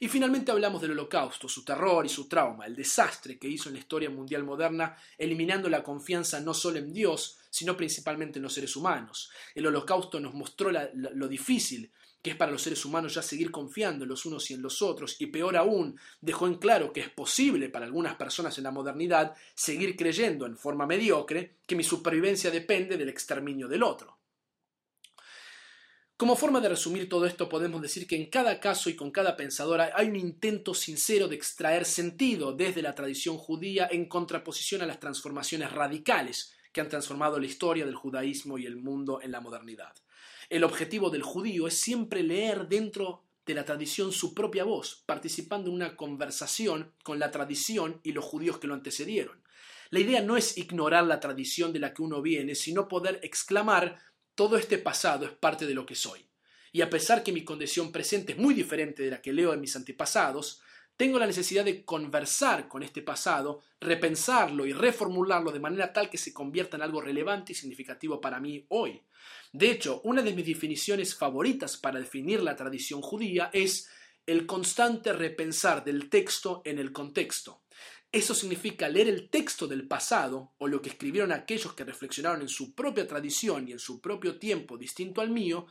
Y 0.01 0.07
finalmente 0.07 0.51
hablamos 0.51 0.81
del 0.81 0.91
holocausto, 0.91 1.49
su 1.49 1.65
terror 1.65 2.05
y 2.05 2.09
su 2.09 2.29
trauma, 2.29 2.65
el 2.65 2.75
desastre 2.75 3.37
que 3.37 3.49
hizo 3.49 3.67
en 3.67 3.75
la 3.75 3.81
historia 3.81 4.09
mundial 4.09 4.45
moderna, 4.45 4.95
eliminando 5.17 5.67
la 5.67 5.83
confianza 5.83 6.39
no 6.39 6.53
solo 6.53 6.77
en 6.77 6.93
Dios, 6.93 7.37
sino 7.49 7.75
principalmente 7.75 8.39
en 8.39 8.43
los 8.43 8.53
seres 8.53 8.77
humanos. 8.77 9.29
El 9.53 9.67
holocausto 9.67 10.21
nos 10.21 10.33
mostró 10.33 10.71
lo 10.71 11.27
difícil 11.27 11.91
que 12.21 12.31
es 12.31 12.35
para 12.35 12.51
los 12.51 12.61
seres 12.61 12.83
humanos 12.85 13.13
ya 13.13 13.21
seguir 13.21 13.51
confiando 13.51 14.03
en 14.03 14.09
los 14.09 14.25
unos 14.25 14.49
y 14.51 14.53
en 14.53 14.61
los 14.61 14.81
otros, 14.81 15.15
y 15.19 15.27
peor 15.27 15.55
aún, 15.55 15.97
dejó 16.21 16.47
en 16.47 16.55
claro 16.55 16.91
que 16.91 17.01
es 17.01 17.09
posible 17.09 17.69
para 17.69 17.85
algunas 17.85 18.15
personas 18.15 18.57
en 18.57 18.65
la 18.65 18.71
modernidad 18.71 19.35
seguir 19.55 19.95
creyendo 19.95 20.45
en 20.45 20.57
forma 20.57 20.85
mediocre 20.85 21.55
que 21.65 21.75
mi 21.75 21.83
supervivencia 21.83 22.51
depende 22.51 22.97
del 22.97 23.09
exterminio 23.09 23.67
del 23.67 23.83
otro. 23.83 24.17
Como 26.19 26.35
forma 26.35 26.59
de 26.59 26.67
resumir 26.67 27.07
todo 27.07 27.25
esto, 27.25 27.47
podemos 27.47 27.81
decir 27.81 28.05
que 28.05 28.17
en 28.17 28.29
cada 28.29 28.59
caso 28.59 28.89
y 28.89 28.95
con 28.97 29.09
cada 29.09 29.37
pensadora 29.37 29.93
hay 29.95 30.09
un 30.09 30.17
intento 30.17 30.73
sincero 30.73 31.29
de 31.29 31.37
extraer 31.37 31.85
sentido 31.85 32.51
desde 32.51 32.81
la 32.81 32.93
tradición 32.93 33.37
judía 33.37 33.87
en 33.89 34.09
contraposición 34.09 34.81
a 34.81 34.85
las 34.85 34.99
transformaciones 34.99 35.71
radicales 35.71 36.53
que 36.73 36.81
han 36.81 36.89
transformado 36.89 37.39
la 37.39 37.45
historia 37.45 37.85
del 37.85 37.95
judaísmo 37.95 38.57
y 38.57 38.65
el 38.65 38.75
mundo 38.75 39.21
en 39.21 39.31
la 39.31 39.39
modernidad. 39.39 39.95
El 40.49 40.63
objetivo 40.63 41.11
del 41.11 41.21
judío 41.21 41.67
es 41.67 41.77
siempre 41.77 42.23
leer 42.23 42.67
dentro 42.67 43.23
de 43.45 43.53
la 43.53 43.65
tradición 43.65 44.11
su 44.11 44.33
propia 44.33 44.63
voz, 44.63 45.03
participando 45.05 45.69
en 45.69 45.75
una 45.75 45.95
conversación 45.95 46.93
con 47.03 47.19
la 47.19 47.29
tradición 47.29 47.99
y 48.03 48.13
los 48.13 48.25
judíos 48.25 48.57
que 48.57 48.65
lo 48.65 48.73
antecedieron. 48.73 49.43
La 49.91 49.99
idea 49.99 50.21
no 50.21 50.37
es 50.37 50.57
ignorar 50.57 51.05
la 51.05 51.19
tradición 51.19 51.71
de 51.71 51.79
la 51.79 51.93
que 51.93 52.01
uno 52.01 52.21
viene, 52.21 52.55
sino 52.55 52.87
poder 52.87 53.19
exclamar 53.21 53.99
todo 54.33 54.57
este 54.57 54.77
pasado 54.77 55.25
es 55.25 55.31
parte 55.31 55.67
de 55.67 55.73
lo 55.73 55.85
que 55.85 55.95
soy. 55.95 56.25
Y 56.71 56.81
a 56.81 56.89
pesar 56.89 57.23
que 57.23 57.31
mi 57.31 57.43
condición 57.43 57.91
presente 57.91 58.33
es 58.33 58.37
muy 58.37 58.53
diferente 58.53 59.03
de 59.03 59.11
la 59.11 59.21
que 59.21 59.33
leo 59.33 59.53
en 59.53 59.61
mis 59.61 59.75
antepasados, 59.75 60.61
tengo 60.99 61.17
la 61.17 61.27
necesidad 61.27 61.63
de 61.63 61.85
conversar 61.85 62.67
con 62.67 62.83
este 62.83 63.01
pasado, 63.01 63.61
repensarlo 63.79 64.65
y 64.65 64.73
reformularlo 64.73 65.49
de 65.49 65.61
manera 65.61 65.93
tal 65.93 66.09
que 66.09 66.17
se 66.17 66.33
convierta 66.33 66.75
en 66.75 66.83
algo 66.83 66.99
relevante 66.99 67.53
y 67.53 67.55
significativo 67.55 68.19
para 68.19 68.41
mí 68.41 68.65
hoy. 68.67 69.01
De 69.53 69.71
hecho, 69.71 70.01
una 70.03 70.21
de 70.21 70.33
mis 70.33 70.45
definiciones 70.45 71.15
favoritas 71.15 71.77
para 71.77 71.99
definir 71.99 72.43
la 72.43 72.57
tradición 72.57 73.01
judía 73.01 73.49
es 73.53 73.89
el 74.25 74.45
constante 74.45 75.13
repensar 75.13 75.85
del 75.85 76.09
texto 76.09 76.61
en 76.65 76.79
el 76.79 76.91
contexto. 76.91 77.61
Eso 78.11 78.35
significa 78.35 78.89
leer 78.89 79.07
el 79.07 79.29
texto 79.29 79.67
del 79.67 79.87
pasado 79.87 80.51
o 80.57 80.67
lo 80.67 80.81
que 80.81 80.89
escribieron 80.89 81.31
aquellos 81.31 81.75
que 81.75 81.85
reflexionaron 81.85 82.41
en 82.41 82.49
su 82.49 82.75
propia 82.75 83.07
tradición 83.07 83.69
y 83.69 83.71
en 83.71 83.79
su 83.79 84.01
propio 84.01 84.37
tiempo 84.37 84.77
distinto 84.77 85.21
al 85.21 85.29
mío 85.29 85.65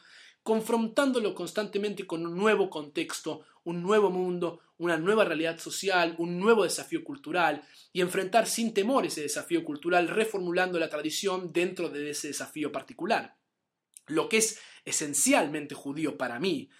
confrontándolo 0.48 1.34
constantemente 1.34 2.06
con 2.06 2.24
un 2.26 2.34
nuevo 2.34 2.70
contexto, 2.70 3.44
un 3.64 3.82
nuevo 3.82 4.08
mundo, 4.08 4.60
una 4.78 4.96
nueva 4.96 5.26
realidad 5.26 5.58
social, 5.58 6.14
un 6.16 6.40
nuevo 6.40 6.64
desafío 6.64 7.04
cultural, 7.04 7.62
y 7.92 8.00
enfrentar 8.00 8.46
sin 8.46 8.72
temor 8.72 9.04
ese 9.04 9.20
desafío 9.20 9.62
cultural 9.62 10.08
reformulando 10.08 10.78
la 10.78 10.88
tradición 10.88 11.52
dentro 11.52 11.90
de 11.90 12.08
ese 12.08 12.28
desafío 12.28 12.72
particular. 12.72 13.36
Lo 14.06 14.30
que 14.30 14.38
es 14.38 14.58
esencialmente 14.86 15.74
judío 15.74 16.16
para 16.16 16.40
mí 16.40 16.70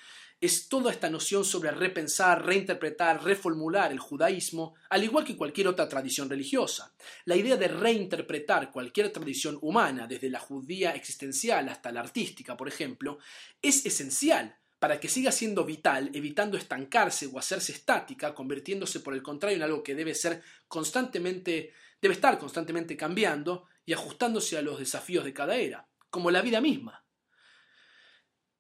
es 0.41 0.69
toda 0.69 0.93
esta 0.93 1.11
noción 1.11 1.45
sobre 1.45 1.71
repensar, 1.73 2.45
reinterpretar, 2.45 3.25
reformular 3.25 3.91
el 3.91 3.99
judaísmo, 3.99 4.75
al 4.91 5.03
igual 5.03 5.25
que 5.25 5.37
cualquier 5.37 5.67
otra 5.67 5.89
tradición 5.89 6.31
religiosa. 6.31 6.95
La 7.25 7.35
idea 7.35 7.57
de 7.57 7.69
reinterpretar 7.69 8.71
cualquier 8.71 9.13
tradición 9.13 9.59
humana, 9.63 10.07
desde 10.07 10.31
la 10.31 10.39
judía 10.39 10.93
existencial 10.93 11.69
hasta 11.69 11.91
la 11.91 12.01
artística, 12.01 12.57
por 12.57 12.69
ejemplo, 12.69 13.19
es 13.61 13.85
esencial 13.85 14.57
para 14.79 15.01
que 15.01 15.09
siga 15.09 15.33
siendo 15.33 15.65
vital, 15.65 16.11
evitando 16.15 16.57
estancarse 16.57 17.27
o 17.27 17.39
hacerse 17.39 17.73
estática, 17.73 18.33
convirtiéndose 18.33 19.01
por 19.01 19.15
el 19.15 19.23
contrario 19.23 19.57
en 19.57 19.65
algo 19.65 19.83
que 19.83 19.97
debe 19.97 20.15
ser 20.15 20.43
constantemente, 20.69 21.73
debe 22.01 22.15
estar 22.15 22.39
constantemente 22.39 22.97
cambiando 22.97 23.65
y 23.85 23.93
ajustándose 23.93 24.57
a 24.57 24.63
los 24.63 24.79
desafíos 24.79 25.25
de 25.25 25.33
cada 25.33 25.57
era, 25.57 25.89
como 26.11 26.31
la 26.31 26.43
vida 26.43 26.61
misma. 26.61 27.05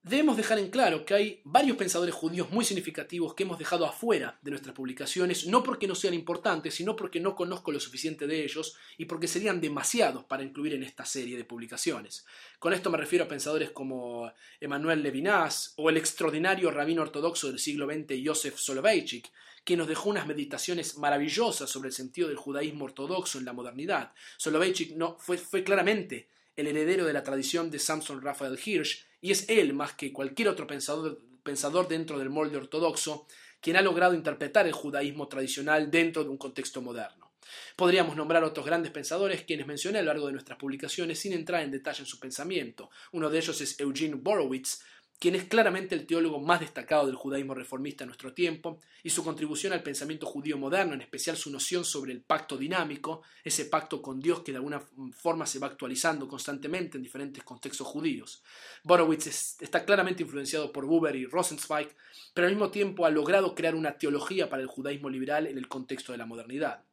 Debemos 0.08 0.38
dejar 0.38 0.58
en 0.58 0.70
claro 0.70 1.04
que 1.04 1.12
hay 1.12 1.40
varios 1.44 1.76
pensadores 1.76 2.14
judíos 2.14 2.50
muy 2.50 2.64
significativos 2.64 3.34
que 3.34 3.42
hemos 3.42 3.58
dejado 3.58 3.84
afuera 3.84 4.38
de 4.40 4.50
nuestras 4.50 4.74
publicaciones, 4.74 5.46
no 5.46 5.62
porque 5.62 5.86
no 5.86 5.94
sean 5.94 6.14
importantes, 6.14 6.76
sino 6.76 6.96
porque 6.96 7.20
no 7.20 7.36
conozco 7.36 7.72
lo 7.72 7.78
suficiente 7.78 8.26
de 8.26 8.42
ellos 8.42 8.74
y 8.96 9.04
porque 9.04 9.28
serían 9.28 9.60
demasiados 9.60 10.24
para 10.24 10.42
incluir 10.42 10.72
en 10.72 10.82
esta 10.82 11.04
serie 11.04 11.36
de 11.36 11.44
publicaciones. 11.44 12.24
Con 12.58 12.72
esto 12.72 12.88
me 12.88 12.96
refiero 12.96 13.26
a 13.26 13.28
pensadores 13.28 13.70
como 13.70 14.32
Emmanuel 14.58 15.02
Levinas 15.02 15.74
o 15.76 15.90
el 15.90 15.98
extraordinario 15.98 16.70
rabino 16.70 17.02
ortodoxo 17.02 17.48
del 17.48 17.58
siglo 17.58 17.86
XX 17.86 18.14
Yosef 18.22 18.58
Soloveitchik, 18.58 19.30
que 19.62 19.76
nos 19.76 19.88
dejó 19.88 20.08
unas 20.08 20.26
meditaciones 20.26 20.96
maravillosas 20.96 21.68
sobre 21.68 21.88
el 21.88 21.94
sentido 21.94 22.28
del 22.28 22.38
judaísmo 22.38 22.86
ortodoxo 22.86 23.38
en 23.38 23.44
la 23.44 23.52
modernidad. 23.52 24.12
Soloveitchik 24.38 24.96
no, 24.96 25.18
fue 25.18 25.62
claramente 25.62 26.28
el 26.58 26.66
heredero 26.66 27.06
de 27.06 27.12
la 27.12 27.22
tradición 27.22 27.70
de 27.70 27.78
Samson 27.78 28.20
Raphael 28.20 28.58
Hirsch, 28.62 29.06
y 29.20 29.30
es 29.30 29.48
él, 29.48 29.74
más 29.74 29.92
que 29.92 30.12
cualquier 30.12 30.48
otro 30.48 30.66
pensador, 30.66 31.22
pensador 31.44 31.86
dentro 31.86 32.18
del 32.18 32.30
molde 32.30 32.56
ortodoxo, 32.56 33.28
quien 33.60 33.76
ha 33.76 33.82
logrado 33.82 34.12
interpretar 34.12 34.66
el 34.66 34.72
judaísmo 34.72 35.28
tradicional 35.28 35.88
dentro 35.88 36.24
de 36.24 36.30
un 36.30 36.36
contexto 36.36 36.82
moderno. 36.82 37.30
Podríamos 37.76 38.16
nombrar 38.16 38.42
otros 38.42 38.66
grandes 38.66 38.90
pensadores 38.90 39.44
quienes 39.44 39.68
mencioné 39.68 40.00
a 40.00 40.02
lo 40.02 40.08
largo 40.08 40.26
de 40.26 40.32
nuestras 40.32 40.58
publicaciones 40.58 41.20
sin 41.20 41.32
entrar 41.32 41.62
en 41.62 41.70
detalle 41.70 42.00
en 42.00 42.06
su 42.06 42.18
pensamiento. 42.18 42.90
Uno 43.12 43.30
de 43.30 43.38
ellos 43.38 43.60
es 43.60 43.78
Eugene 43.78 44.16
Borowitz, 44.16 44.80
quien 45.18 45.34
es 45.34 45.44
claramente 45.44 45.94
el 45.94 46.06
teólogo 46.06 46.40
más 46.40 46.60
destacado 46.60 47.06
del 47.06 47.16
judaísmo 47.16 47.54
reformista 47.54 48.04
en 48.04 48.08
nuestro 48.08 48.32
tiempo, 48.32 48.80
y 49.02 49.10
su 49.10 49.24
contribución 49.24 49.72
al 49.72 49.82
pensamiento 49.82 50.26
judío 50.26 50.58
moderno, 50.58 50.94
en 50.94 51.00
especial 51.00 51.36
su 51.36 51.50
noción 51.50 51.84
sobre 51.84 52.12
el 52.12 52.20
pacto 52.20 52.56
dinámico, 52.56 53.22
ese 53.42 53.64
pacto 53.64 54.00
con 54.00 54.20
Dios 54.20 54.40
que 54.40 54.52
de 54.52 54.58
alguna 54.58 54.80
forma 55.12 55.46
se 55.46 55.58
va 55.58 55.66
actualizando 55.66 56.28
constantemente 56.28 56.96
en 56.96 57.02
diferentes 57.02 57.42
contextos 57.42 57.86
judíos. 57.86 58.42
Borowitz 58.84 59.60
está 59.60 59.84
claramente 59.84 60.22
influenciado 60.22 60.72
por 60.72 60.86
Buber 60.86 61.16
y 61.16 61.26
Rosenzweig, 61.26 61.88
pero 62.34 62.46
al 62.46 62.52
mismo 62.52 62.70
tiempo 62.70 63.04
ha 63.04 63.10
logrado 63.10 63.54
crear 63.54 63.74
una 63.74 63.98
teología 63.98 64.48
para 64.48 64.62
el 64.62 64.68
judaísmo 64.68 65.10
liberal 65.10 65.46
en 65.46 65.58
el 65.58 65.68
contexto 65.68 66.12
de 66.12 66.18
la 66.18 66.26
modernidad. 66.26 66.84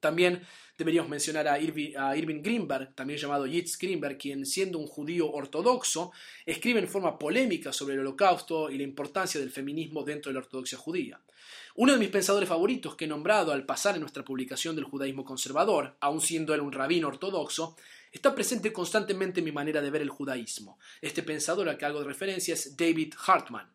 También 0.00 0.42
deberíamos 0.78 1.10
mencionar 1.10 1.48
a, 1.48 1.58
Irving 1.58 2.42
Greenberg, 2.42 2.94
también 2.94 3.18
llamado 3.18 3.46
Yitz 3.46 3.78
Greenberg, 3.78 4.18
quien 4.18 4.44
siendo 4.44 4.78
un 4.78 4.86
judío 4.86 5.30
ortodoxo, 5.30 6.12
escribe 6.44 6.80
en 6.80 6.88
forma 6.88 7.18
polémica 7.18 7.72
sobre 7.72 7.94
el 7.94 8.00
holocausto 8.00 8.70
y 8.70 8.76
la 8.76 8.84
importancia 8.84 9.40
del 9.40 9.50
feminismo 9.50 10.02
dentro 10.04 10.30
de 10.30 10.34
la 10.34 10.40
ortodoxia 10.40 10.78
judía. 10.78 11.20
Uno 11.76 11.92
de 11.92 11.98
mis 11.98 12.08
pensadores 12.08 12.48
favoritos 12.48 12.94
que 12.94 13.04
he 13.04 13.08
nombrado 13.08 13.52
al 13.52 13.66
pasar 13.66 13.94
en 13.94 14.00
nuestra 14.00 14.24
publicación 14.24 14.74
del 14.76 14.84
judaísmo 14.84 15.24
conservador, 15.24 15.96
aun 16.00 16.20
siendo 16.20 16.54
él 16.54 16.60
un 16.60 16.72
rabino 16.72 17.08
ortodoxo, 17.08 17.76
está 18.12 18.34
presente 18.34 18.72
constantemente 18.72 19.40
en 19.40 19.44
mi 19.44 19.52
manera 19.52 19.80
de 19.80 19.90
ver 19.90 20.02
el 20.02 20.08
judaísmo. 20.08 20.78
Este 21.00 21.22
pensador 21.22 21.68
al 21.68 21.76
que 21.76 21.84
hago 21.84 22.00
de 22.00 22.06
referencia 22.06 22.54
es 22.54 22.76
David 22.76 23.14
Hartman. 23.26 23.70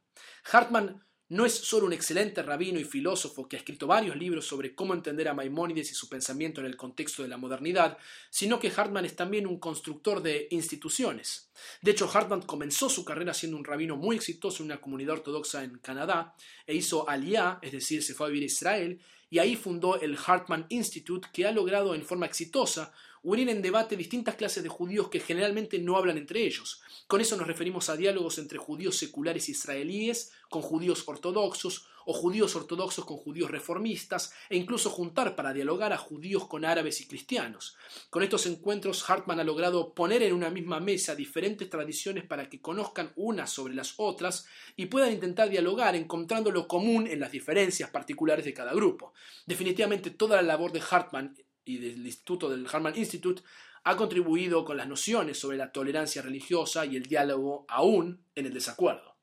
Hartman 0.52 1.04
no 1.32 1.46
es 1.46 1.54
solo 1.54 1.86
un 1.86 1.94
excelente 1.94 2.44
rabino 2.44 2.78
y 2.78 2.84
filósofo 2.84 3.48
que 3.48 3.56
ha 3.56 3.60
escrito 3.60 3.88
varios 3.88 4.18
libros 4.18 4.46
sobre 4.46 4.76
cómo 4.76 4.94
entender 4.94 5.30
a 5.30 5.34
Maimónides 5.34 5.90
y 5.90 5.96
su 5.96 6.10
pensamiento 6.10 6.60
en 6.60 6.68
el 6.68 6.76
contexto 6.76 7.24
de 7.24 7.30
la 7.30 7.38
modernidad, 7.38 7.98
sino 8.30 8.60
que 8.60 8.70
Hartman 8.76 9.06
es 9.06 9.16
también 9.16 9.48
un 9.48 9.58
constructor 9.58 10.22
de 10.22 10.50
instituciones. 10.52 11.50
De 11.82 11.92
hecho, 11.92 12.12
Hartman 12.14 12.42
comenzó 12.42 12.90
su 12.90 13.06
carrera 13.06 13.34
siendo 13.34 13.58
un 13.58 13.64
rabino 13.64 13.96
muy 13.96 14.18
exitoso 14.18 14.62
en 14.62 14.72
una 14.72 14.82
comunidad 14.82 15.14
ortodoxa 15.14 15.64
en 15.64 15.78
Canadá 15.78 16.36
e 16.68 16.76
hizo 16.76 17.08
aliyah, 17.08 17.60
es 17.62 17.72
decir, 17.72 18.04
se 18.04 18.14
fue 18.14 18.28
a 18.28 18.30
vivir 18.30 18.44
a 18.44 18.48
Israel, 18.48 19.00
y 19.30 19.40
ahí 19.40 19.56
fundó 19.56 20.02
el 20.02 20.18
Hartman 20.18 20.66
Institute, 20.68 21.30
que 21.32 21.48
ha 21.48 21.54
logrado 21.54 21.96
en 21.96 22.04
forma 22.04 22.26
exitosa 22.26 22.92
unir 23.24 23.50
en 23.50 23.62
debate 23.62 23.96
distintas 23.96 24.36
clases 24.36 24.64
de 24.64 24.70
judíos 24.70 25.10
que 25.10 25.20
generalmente 25.20 25.78
no 25.80 25.98
hablan 25.98 26.18
entre 26.18 26.44
ellos. 26.44 26.82
Con 27.08 27.22
eso 27.22 27.38
nos 27.38 27.48
referimos 27.48 27.90
a 27.90 27.96
diálogos 27.96 28.38
entre 28.40 28.58
judíos 28.58 28.98
seculares 28.98 29.50
israelíes 29.50 30.32
con 30.50 30.62
judíos 30.62 31.04
ortodoxos 31.06 31.88
o 32.06 32.14
judíos 32.14 32.56
ortodoxos 32.56 33.06
con 33.06 33.18
judíos 33.18 33.52
reformistas 33.52 34.34
e 34.50 34.58
incluso 34.58 34.90
juntar 34.90 35.36
para 35.36 35.54
dialogar 35.54 35.94
a 35.94 35.98
judíos 35.98 36.48
con 36.48 36.66
árabes 36.66 37.00
y 37.02 37.08
cristianos. 37.08 37.78
Con 38.10 38.24
estos 38.24 38.46
encuentros 38.48 39.08
Hartman 39.08 39.40
ha 39.40 39.44
logrado 39.44 39.94
poner 39.94 40.24
en 40.24 40.34
una 40.34 40.50
misma 40.50 40.80
mesa 40.80 41.16
diferentes 41.16 41.70
tradiciones 41.70 42.26
para 42.26 42.50
que 42.50 42.60
conozcan 42.60 43.12
unas 43.16 43.52
sobre 43.52 43.76
las 43.76 43.94
otras 43.98 44.48
y 44.76 44.88
puedan 44.88 45.12
intentar 45.12 45.50
dialogar 45.50 45.96
encontrando 45.96 46.52
lo 46.52 46.68
común 46.68 47.08
en 47.08 47.20
las 47.20 47.32
diferencias 47.32 47.92
particulares 47.92 48.46
de 48.46 48.54
cada 48.54 48.74
grupo. 48.74 49.14
Definitivamente 49.46 50.10
toda 50.10 50.38
la 50.38 50.42
labor 50.42 50.72
de 50.72 50.82
Hartman 50.90 51.36
y 51.66 51.78
del 51.78 52.06
Instituto 52.06 52.50
del 52.50 52.68
Harman 52.72 52.98
Institute 52.98 53.44
ha 53.84 53.96
contribuido 53.96 54.64
con 54.64 54.78
las 54.78 54.88
nociones 54.88 55.40
sobre 55.40 55.58
la 55.58 55.72
tolerancia 55.72 56.22
religiosa 56.22 56.86
y 56.86 56.96
el 56.96 57.04
diálogo 57.04 57.66
aún 57.68 58.26
en 58.36 58.46
el 58.46 58.54
desacuerdo. 58.54 59.18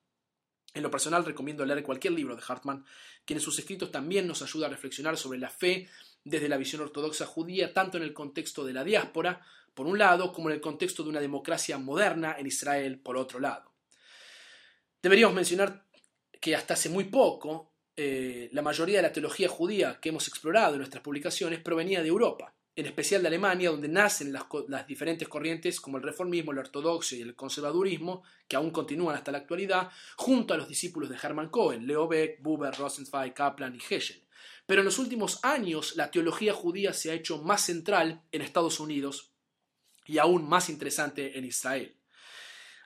En 0.75 0.83
lo 0.83 0.91
personal 0.91 1.25
recomiendo 1.25 1.65
leer 1.65 1.83
cualquier 1.83 2.13
libro 2.13 2.37
de 2.37 2.43
Hartman, 2.47 2.85
quien 3.25 3.39
en 3.39 3.43
sus 3.43 3.59
escritos 3.59 3.91
también 3.91 4.27
nos 4.27 4.43
ayuda 4.43 4.67
a 4.67 4.71
reflexionar 4.71 5.17
sobre 5.17 5.39
la 5.39 5.51
fe 5.51 5.89
desde 6.25 6.49
la 6.49 6.57
visión 6.57 6.83
ortodoxa 6.83 7.27
judía, 7.27 7.73
tanto 7.73 7.97
en 7.97 8.03
el 8.03 8.13
contexto 8.13 8.65
de 8.65 8.73
la 8.73 8.85
diáspora, 8.85 9.45
por 9.75 9.87
un 9.87 9.99
lado, 9.99 10.33
como 10.33 10.51
en 10.51 10.57
el 10.57 10.61
contexto 10.61 11.03
de 11.03 11.11
una 11.11 11.21
democracia 11.21 11.79
moderna 11.79 12.37
en 12.39 12.47
Israel, 12.47 12.99
por 12.99 13.17
otro 13.17 13.39
lado. 13.39 13.73
Deberíamos 15.01 15.35
mencionar 15.35 15.87
que 16.41 16.55
hasta 16.57 16.75
hace 16.75 16.89
muy 16.89 17.05
poco 17.05 17.68
eh, 18.01 18.49
la 18.53 18.63
mayoría 18.63 18.99
de 18.99 19.03
la 19.03 19.13
teología 19.13 19.49
judía 19.49 19.99
que 20.01 20.11
hemos 20.11 20.29
explorado 20.29 20.75
en 20.75 20.79
nuestras 20.79 21.03
publicaciones 21.03 21.59
provenía 21.59 22.01
de 22.01 22.07
Europa, 22.07 22.55
en 22.77 22.87
especial 22.87 23.23
de 23.23 23.27
Alemania, 23.27 23.71
donde 23.71 23.89
nacen 23.89 24.33
las, 24.33 24.87
diferentes 24.87 25.27
corrientes 25.27 25.81
como 25.81 25.97
el 25.97 26.05
reformismo, 26.05 26.53
el 26.53 26.59
ortodoxo 26.59 27.17
y 27.17 27.23
el 27.23 27.35
conservadurismo, 27.35 28.23
que 28.47 28.55
aún 28.55 28.71
continúan 28.71 29.17
hasta 29.17 29.33
la 29.33 29.39
actualidad, 29.39 29.91
junto 30.15 30.55
a 30.55 30.57
los 30.57 30.69
discípulos 30.69 31.11
de 31.11 31.17
Hermann 31.21 31.49
Cohen, 31.49 31.89
Leo 31.89 32.07
Beck, 32.07 32.41
Buber, 32.41 32.73
Rosenzweig, 32.73 33.35
Kaplan 33.35 33.75
y 33.75 33.79
Heschel. 33.79 34.23
Pero 34.65 34.83
en 34.83 34.85
los 34.85 35.01
últimos 35.01 35.45
años 35.45 35.97
la 35.97 36.13
teología 36.13 36.55
judía 36.55 36.93
se 36.93 37.11
ha 37.11 37.15
hecho 37.15 37.43
más 37.43 37.63
central 37.63 38.23
en 38.31 38.43
Estados 38.43 38.79
Unidos 38.79 39.33
y 40.07 40.19
aún 40.19 40.49
más 40.49 40.71
interesante 40.71 41.37
en 41.37 41.47
Israel. 41.47 41.98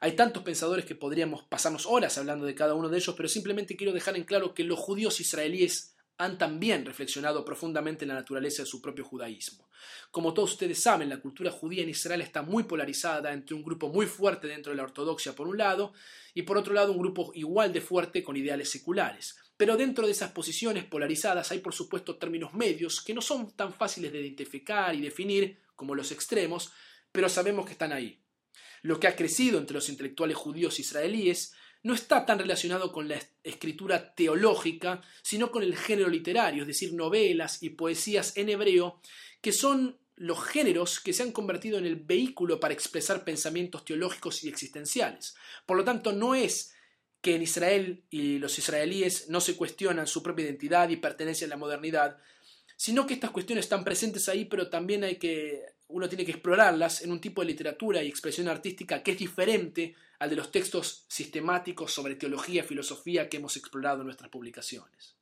Hay 0.02 0.16
tantos 0.16 0.42
pensadores 0.42 0.84
que 0.84 0.96
podríamos 0.96 1.44
pasarnos 1.44 1.86
horas 1.86 2.18
hablando 2.18 2.44
de 2.44 2.56
cada 2.56 2.74
uno 2.74 2.88
de 2.88 2.98
ellos, 2.98 3.14
pero 3.16 3.28
simplemente 3.28 3.76
quiero 3.76 3.92
dejar 3.92 4.16
en 4.16 4.24
claro 4.24 4.52
que 4.52 4.64
los 4.64 4.80
judíos 4.80 5.20
israelíes 5.20 5.94
han 6.18 6.38
también 6.38 6.84
reflexionado 6.84 7.44
profundamente 7.44 8.04
en 8.04 8.08
la 8.08 8.16
naturaleza 8.16 8.62
de 8.62 8.66
su 8.66 8.82
propio 8.82 9.04
judaísmo. 9.04 9.70
Como 10.10 10.34
todos 10.34 10.54
ustedes 10.54 10.82
saben, 10.82 11.08
la 11.08 11.20
cultura 11.20 11.52
judía 11.52 11.84
en 11.84 11.90
Israel 11.90 12.20
está 12.20 12.42
muy 12.42 12.64
polarizada 12.64 13.32
entre 13.32 13.54
un 13.54 13.62
grupo 13.62 13.90
muy 13.90 14.06
fuerte 14.06 14.48
dentro 14.48 14.72
de 14.72 14.76
la 14.78 14.82
ortodoxia 14.82 15.36
por 15.36 15.46
un 15.46 15.58
lado 15.58 15.92
y 16.34 16.42
por 16.42 16.58
otro 16.58 16.74
lado 16.74 16.90
un 16.90 16.98
grupo 16.98 17.30
igual 17.36 17.72
de 17.72 17.80
fuerte 17.80 18.24
con 18.24 18.36
ideales 18.36 18.70
seculares. 18.70 19.38
Pero 19.56 19.76
dentro 19.76 20.06
de 20.06 20.10
esas 20.10 20.32
posiciones 20.32 20.84
polarizadas 20.84 21.52
hay 21.52 21.60
por 21.60 21.74
supuesto 21.74 22.16
términos 22.16 22.54
medios 22.54 23.02
que 23.02 23.14
no 23.14 23.22
son 23.22 23.52
tan 23.52 23.72
fáciles 23.72 24.12
de 24.12 24.22
identificar 24.22 24.96
y 24.96 25.00
definir 25.00 25.60
como 25.76 25.94
los 25.94 26.10
extremos, 26.10 26.72
pero 27.12 27.28
sabemos 27.28 27.66
que 27.66 27.72
están 27.72 27.92
ahí. 27.92 28.18
Lo 28.82 29.00
que 29.00 29.06
ha 29.06 29.16
crecido 29.16 29.58
entre 29.58 29.74
los 29.74 29.88
intelectuales 29.88 30.36
judíos 30.36 30.78
israelíes 30.80 31.54
no 31.82 31.94
está 31.94 32.26
tan 32.26 32.38
relacionado 32.38 32.92
con 32.92 33.08
la 33.08 33.20
escritura 33.42 34.14
teológica, 34.14 35.02
sino 35.22 35.50
con 35.50 35.62
el 35.62 35.76
género 35.76 36.08
literario, 36.08 36.62
es 36.62 36.68
decir, 36.68 36.92
novelas 36.92 37.62
y 37.62 37.70
poesías 37.70 38.36
en 38.36 38.50
hebreo, 38.50 39.00
que 39.40 39.52
son 39.52 39.98
los 40.16 40.44
géneros 40.44 41.00
que 41.00 41.12
se 41.12 41.22
han 41.22 41.32
convertido 41.32 41.78
en 41.78 41.86
el 41.86 41.96
vehículo 41.96 42.60
para 42.60 42.74
expresar 42.74 43.24
pensamientos 43.24 43.84
teológicos 43.84 44.44
y 44.44 44.48
existenciales. 44.48 45.34
Por 45.66 45.76
lo 45.76 45.84
tanto, 45.84 46.12
no 46.12 46.34
es 46.34 46.74
que 47.20 47.34
en 47.34 47.42
Israel 47.42 48.04
y 48.10 48.38
los 48.38 48.58
israelíes 48.58 49.28
no 49.28 49.40
se 49.40 49.56
cuestionan 49.56 50.06
su 50.06 50.22
propia 50.22 50.44
identidad 50.44 50.88
y 50.90 50.96
pertenencia 50.96 51.46
a 51.46 51.50
la 51.50 51.56
modernidad, 51.56 52.18
sino 52.76 53.06
que 53.06 53.14
estas 53.14 53.30
cuestiones 53.30 53.64
están 53.64 53.84
presentes 53.84 54.28
ahí, 54.28 54.44
pero 54.44 54.68
también 54.68 55.04
hay 55.04 55.16
que, 55.16 55.64
uno 55.92 56.08
tiene 56.08 56.24
que 56.24 56.32
explorarlas 56.32 57.02
en 57.02 57.12
un 57.12 57.20
tipo 57.20 57.42
de 57.42 57.48
literatura 57.48 58.02
y 58.02 58.08
expresión 58.08 58.48
artística 58.48 59.02
que 59.02 59.12
es 59.12 59.18
diferente 59.18 59.94
al 60.18 60.30
de 60.30 60.36
los 60.36 60.50
textos 60.50 61.04
sistemáticos 61.08 61.92
sobre 61.92 62.16
teología 62.16 62.62
y 62.62 62.66
filosofía 62.66 63.28
que 63.28 63.36
hemos 63.36 63.56
explorado 63.56 64.00
en 64.00 64.06
nuestras 64.06 64.30
publicaciones. 64.30 65.14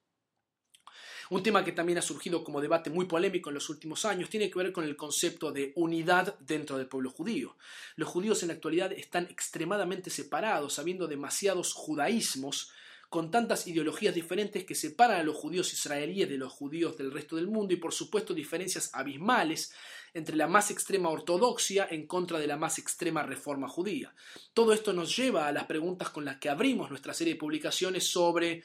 Un 1.30 1.44
tema 1.44 1.64
que 1.64 1.70
también 1.70 1.98
ha 1.98 2.02
surgido 2.02 2.42
como 2.42 2.60
debate 2.60 2.90
muy 2.90 3.06
polémico 3.06 3.50
en 3.50 3.54
los 3.54 3.68
últimos 3.68 4.04
años 4.04 4.28
tiene 4.28 4.50
que 4.50 4.58
ver 4.58 4.72
con 4.72 4.84
el 4.84 4.96
concepto 4.96 5.52
de 5.52 5.72
unidad 5.76 6.36
dentro 6.40 6.76
del 6.76 6.88
pueblo 6.88 7.10
judío. 7.10 7.56
Los 7.94 8.08
judíos 8.08 8.42
en 8.42 8.48
la 8.48 8.54
actualidad 8.54 8.92
están 8.92 9.26
extremadamente 9.30 10.10
separados, 10.10 10.80
habiendo 10.80 11.06
demasiados 11.06 11.72
judaísmos 11.72 12.72
con 13.10 13.30
tantas 13.30 13.66
ideologías 13.66 14.14
diferentes 14.14 14.64
que 14.64 14.76
separan 14.76 15.20
a 15.20 15.22
los 15.24 15.36
judíos 15.36 15.72
israelíes 15.72 16.28
de 16.28 16.38
los 16.38 16.52
judíos 16.52 16.96
del 16.96 17.12
resto 17.12 17.36
del 17.36 17.48
mundo 17.48 17.74
y 17.74 17.76
por 17.76 17.92
supuesto 17.92 18.34
diferencias 18.34 18.90
abismales 18.92 19.72
entre 20.14 20.36
la 20.36 20.46
más 20.46 20.70
extrema 20.70 21.10
ortodoxia 21.10 21.86
en 21.90 22.06
contra 22.06 22.38
de 22.38 22.46
la 22.46 22.56
más 22.56 22.78
extrema 22.78 23.22
reforma 23.22 23.68
judía. 23.68 24.14
Todo 24.54 24.72
esto 24.72 24.92
nos 24.92 25.16
lleva 25.16 25.46
a 25.46 25.52
las 25.52 25.64
preguntas 25.64 26.10
con 26.10 26.24
las 26.24 26.38
que 26.38 26.48
abrimos 26.48 26.90
nuestra 26.90 27.14
serie 27.14 27.34
de 27.34 27.40
publicaciones 27.40 28.06
sobre 28.06 28.62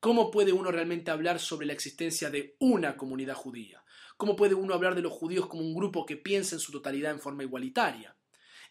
¿Cómo 0.00 0.30
puede 0.30 0.52
uno 0.52 0.70
realmente 0.70 1.10
hablar 1.10 1.40
sobre 1.40 1.66
la 1.66 1.72
existencia 1.72 2.30
de 2.30 2.54
una 2.60 2.96
comunidad 2.96 3.34
judía? 3.34 3.82
¿Cómo 4.16 4.36
puede 4.36 4.54
uno 4.54 4.72
hablar 4.72 4.94
de 4.94 5.02
los 5.02 5.12
judíos 5.12 5.48
como 5.48 5.62
un 5.62 5.74
grupo 5.74 6.06
que 6.06 6.16
piensa 6.16 6.54
en 6.54 6.60
su 6.60 6.70
totalidad 6.70 7.10
en 7.10 7.18
forma 7.18 7.42
igualitaria? 7.42 8.14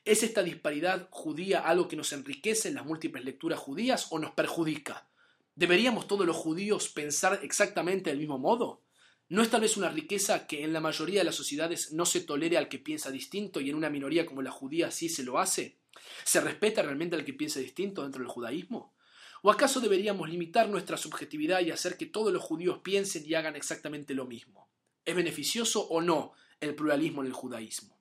¿Es 0.06 0.24
esta 0.24 0.42
disparidad 0.42 1.10
judía 1.12 1.60
algo 1.60 1.90
que 1.90 1.98
nos 1.98 2.14
enriquece 2.14 2.70
en 2.70 2.76
las 2.76 2.86
múltiples 2.86 3.26
lecturas 3.26 3.60
judías 3.60 4.08
o 4.12 4.20
nos 4.20 4.32
perjudica? 4.32 5.10
¿Deberíamos 5.54 6.08
todos 6.08 6.26
los 6.26 6.38
judíos 6.38 6.88
pensar 6.88 7.42
exactamente 7.44 8.10
del 8.10 8.20
mismo 8.20 8.38
modo? 8.38 8.84
¿No 9.30 9.42
es 9.42 9.50
tal 9.50 9.62
vez 9.62 9.76
una 9.76 9.90
riqueza 9.90 10.48
que 10.48 10.64
en 10.64 10.72
la 10.72 10.80
mayoría 10.80 11.20
de 11.20 11.26
las 11.26 11.36
sociedades 11.36 11.92
no 11.92 12.06
se 12.06 12.22
tolere 12.22 12.58
al 12.58 12.70
que 12.70 12.80
piensa 12.80 13.12
distinto 13.12 13.60
y 13.60 13.70
en 13.70 13.76
una 13.76 13.90
minoría 13.90 14.26
como 14.26 14.42
la 14.42 14.52
judía 14.52 14.90
sí 14.90 15.10
se 15.10 15.24
lo 15.24 15.38
hace? 15.38 15.80
¿Se 16.24 16.40
respeta 16.40 16.82
realmente 16.82 17.16
al 17.16 17.26
que 17.26 17.34
piensa 17.34 17.60
distinto 17.60 18.04
dentro 18.04 18.22
del 18.22 18.30
judaísmo? 18.30 18.96
¿O 19.42 19.52
acaso 19.52 19.82
deberíamos 19.82 20.30
limitar 20.30 20.70
nuestra 20.70 20.96
subjetividad 20.96 21.60
y 21.60 21.72
hacer 21.72 21.98
que 21.98 22.06
todos 22.06 22.32
los 22.32 22.42
judíos 22.42 22.80
piensen 22.80 23.26
y 23.26 23.34
hagan 23.34 23.58
exactamente 23.58 24.14
lo 24.14 24.26
mismo? 24.26 24.70
¿Es 25.04 25.16
beneficioso 25.16 25.88
o 25.88 26.02
no 26.02 26.34
el 26.62 26.74
pluralismo 26.74 27.22
en 27.22 27.28
el 27.28 27.34
judaísmo? 27.34 27.98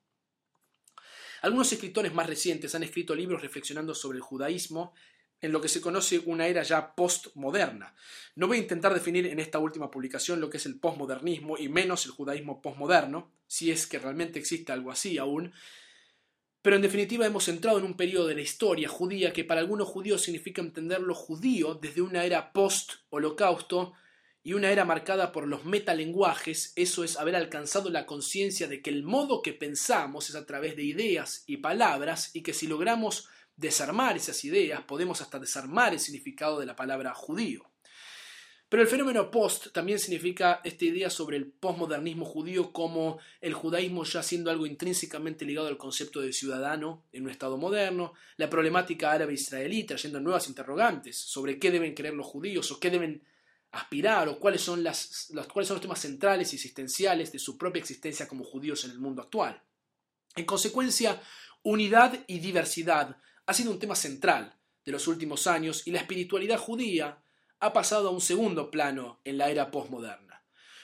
Algunos 1.43 1.73
escritores 1.73 2.15
más 2.15 2.27
recientes 2.29 2.75
han 2.75 2.85
escrito 2.85 3.15
libros 3.15 3.43
reflexionando 3.43 3.95
sobre 3.95 4.19
el 4.19 4.23
judaísmo 4.23 4.95
en 5.40 5.53
lo 5.53 5.61
que 5.61 5.68
se 5.68 5.81
conoce 5.81 6.20
una 6.25 6.46
era 6.46 6.62
ya 6.62 6.94
postmoderna. 6.94 7.94
No 8.35 8.49
voy 8.49 8.59
a 8.59 8.62
intentar 8.62 8.94
definir 8.94 9.27
en 9.27 9.38
esta 9.38 9.59
última 9.59 9.90
publicación 9.90 10.40
lo 10.40 10.51
que 10.51 10.57
es 10.57 10.66
el 10.66 10.79
postmodernismo 10.79 11.59
y 11.59 11.68
menos 11.68 12.07
el 12.07 12.12
judaísmo 12.12 12.62
postmoderno, 12.62 13.33
si 13.46 13.70
es 13.70 13.87
que 13.87 13.99
realmente 13.99 14.38
existe 14.38 14.72
algo 14.72 14.90
así 14.90 15.18
aún, 15.18 15.53
pero 16.66 16.75
en 16.75 16.83
definitiva 16.83 17.25
hemos 17.25 17.46
entrado 17.46 17.79
en 17.79 17.85
un 17.85 17.96
periodo 17.96 18.27
de 18.27 18.35
la 18.35 18.40
historia 18.40 18.88
judía 18.88 19.33
que 19.33 19.44
para 19.44 19.61
algunos 19.61 19.87
judíos 19.87 20.22
significa 20.22 20.61
entender 20.61 21.01
lo 21.01 21.14
judío 21.14 21.75
desde 21.75 22.03
una 22.03 22.25
era 22.25 22.53
post-holocausto 22.53 23.92
y 24.42 24.55
una 24.55 24.70
era 24.70 24.85
marcada 24.85 25.31
por 25.31 25.46
los 25.46 25.64
metalenguajes, 25.64 26.72
eso 26.75 27.05
es 27.05 27.18
haber 27.18 27.37
alcanzado 27.37 27.88
la 27.88 28.05
conciencia 28.05 28.66
de 28.66 28.83
que 28.83 28.90
el 28.90 29.05
modo 29.05 29.42
que 29.42 29.53
pensamos 29.53 30.29
es 30.29 30.35
a 30.35 30.44
través 30.44 30.75
de 30.75 30.83
ideas 30.83 31.44
y 31.46 31.59
palabras 31.59 32.35
y 32.35 32.42
que 32.42 32.53
si 32.53 32.66
logramos 32.66 33.29
desarmar 33.57 34.16
esas 34.16 34.45
ideas 34.45 34.83
podemos 34.83 35.21
hasta 35.21 35.38
desarmar 35.38 35.92
el 35.92 36.01
significado 36.01 36.61
de 36.61 36.66
la 36.66 36.77
palabra 36.77 37.14
judío. 37.14 37.71
Pero 38.69 38.83
el 38.83 38.88
fenómeno 38.88 39.31
post 39.31 39.69
también 39.73 40.01
significa 40.01 40.61
esta 40.64 40.85
idea 40.85 41.09
sobre 41.09 41.37
el 41.37 41.47
postmodernismo 41.47 42.25
judío 42.25 42.73
como 42.73 43.19
el 43.40 43.55
judaísmo 43.55 44.03
ya 44.03 44.25
siendo 44.25 44.51
algo 44.51 44.66
intrínsecamente 44.66 45.45
ligado 45.45 45.69
al 45.69 45.79
concepto 45.79 46.21
de 46.21 46.33
ciudadano 46.33 47.05
en 47.12 47.23
un 47.23 47.31
Estado 47.31 47.57
moderno, 47.59 48.14
la 48.37 48.51
problemática 48.51 49.12
árabe-israelí 49.12 49.85
trayendo 49.85 50.19
nuevas 50.19 50.49
interrogantes 50.49 51.16
sobre 51.16 51.61
qué 51.61 51.71
deben 51.71 51.95
creer 51.95 52.14
los 52.14 52.27
judíos 52.27 52.73
o 52.73 52.81
qué 52.81 52.90
deben 52.90 53.23
aspirar 53.71 54.29
o 54.29 54.40
cuáles 54.40 54.62
son, 54.62 54.83
las, 54.83 55.31
cuáles 55.53 55.69
son 55.69 55.77
los 55.77 55.83
temas 55.83 56.01
centrales 56.01 56.53
y 56.53 56.57
existenciales 56.57 57.31
de 57.31 57.38
su 57.38 57.57
propia 57.57 57.81
existencia 57.81 58.27
como 58.27 58.42
judíos 58.42 58.85
en 58.85 58.90
el 58.90 58.99
mundo 58.99 59.23
actual. 59.23 59.62
En 60.35 60.45
consecuencia, 60.45 61.23
unidad 61.62 62.25
y 62.27 62.40
diversidad 62.40 63.16
ha 63.46 63.54
sido 63.54 63.70
un 63.70 63.78
tema 63.78 63.94
central 63.94 64.54
de 64.85 64.92
los 64.92 65.06
últimos 65.09 65.46
años 65.46 65.87
y 65.87 65.92
la 65.92 66.00
espiritualidad 66.00 66.59
judía 66.59 67.22
ha 67.61 67.72
pasado 67.72 68.09
a 68.09 68.12
un 68.12 68.20
segundo 68.20 68.70
plano 68.70 69.20
en 69.24 69.38
la 69.38 69.50
era 69.50 69.70
postmoderna. 69.70 70.42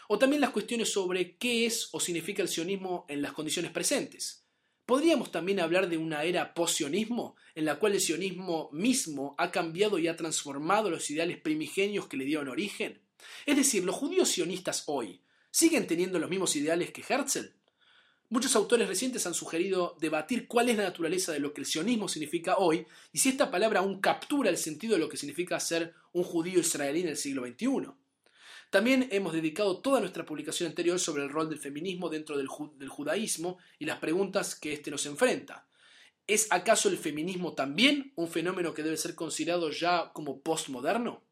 O 0.09 0.19
también 0.19 0.41
las 0.41 0.51
cuestiones 0.51 0.93
sobre 0.93 1.37
qué 1.37 1.67
es 1.67 1.89
o 1.93 2.01
significa 2.01 2.43
el 2.43 2.49
sionismo 2.49 3.07
en 3.09 3.23
las 3.23 3.33
condiciones 3.33 3.71
presentes. 3.71 4.45
¿Podríamos 4.87 5.31
también 5.31 5.61
hablar 5.61 5.89
de 5.89 5.97
una 5.97 6.25
era 6.25 6.55
post-sionismo 6.55 7.37
en 7.55 7.65
la 7.65 7.79
cual 7.79 7.93
el 7.93 8.01
sionismo 8.01 8.69
mismo 8.73 9.35
ha 9.39 9.51
cambiado 9.51 9.99
y 9.99 10.09
ha 10.09 10.17
transformado 10.17 10.91
los 10.91 11.09
ideales 11.11 11.39
primigenios 11.39 12.09
que 12.09 12.17
le 12.17 12.25
dieron 12.25 12.49
origen? 12.49 13.01
Es 13.47 13.57
decir, 13.57 13.85
los 13.85 13.95
judíos 13.95 14.29
sionistas 14.29 14.85
hoy 14.87 15.21
siguen 15.51 15.87
teniendo 15.87 16.19
los 16.19 16.31
mismos 16.31 16.57
ideales 16.57 16.91
que 16.91 17.05
Herzl. 17.09 17.53
Muchos 18.33 18.57
autores 18.57 18.89
recientes 18.89 19.27
han 19.27 19.35
sugerido 19.35 19.95
debatir 20.01 20.49
cuál 20.49 20.71
es 20.71 20.79
la 20.79 20.85
naturaleza 20.85 21.33
de 21.33 21.39
lo 21.39 21.53
que 21.53 21.61
el 21.61 21.67
sionismo 21.67 22.09
significa 22.09 22.57
hoy 22.57 22.87
y 23.13 23.19
si 23.19 23.29
esta 23.29 23.51
palabra 23.51 23.81
aún 23.81 24.01
captura 24.01 24.49
el 24.49 24.57
sentido 24.57 24.95
de 24.95 25.01
lo 25.01 25.11
que 25.11 25.19
significa 25.19 25.61
ser 25.61 25.93
un 26.15 26.23
judío 26.23 26.59
israelí 26.59 27.03
en 27.03 27.09
el 27.09 27.19
siglo 27.19 27.47
XXI. 27.47 27.91
También 28.71 29.07
hemos 29.11 29.35
dedicado 29.35 29.83
toda 29.83 30.01
nuestra 30.01 30.25
publicación 30.25 30.71
anterior 30.71 30.99
sobre 30.99 31.25
el 31.25 31.29
rol 31.29 31.51
del 31.51 31.59
feminismo 31.59 32.09
dentro 32.09 32.39
del, 32.39 32.49
judaísmo 32.49 33.59
y 33.79 33.85
las 33.85 33.99
preguntas 33.99 34.55
que 34.55 34.73
éste 34.73 34.91
nos 34.91 35.05
enfrenta. 35.05 35.67
¿Es 36.27 36.47
acaso 36.49 36.89
el 36.89 36.97
feminismo 36.97 37.53
también 37.53 38.15
un 38.17 38.29
fenómeno 38.29 38.73
que 38.73 38.83
debe 38.83 38.97
ser 38.97 39.15
considerado 39.15 39.71
ya 39.71 40.11
como 40.15 40.41
postmoderno? 40.41 41.23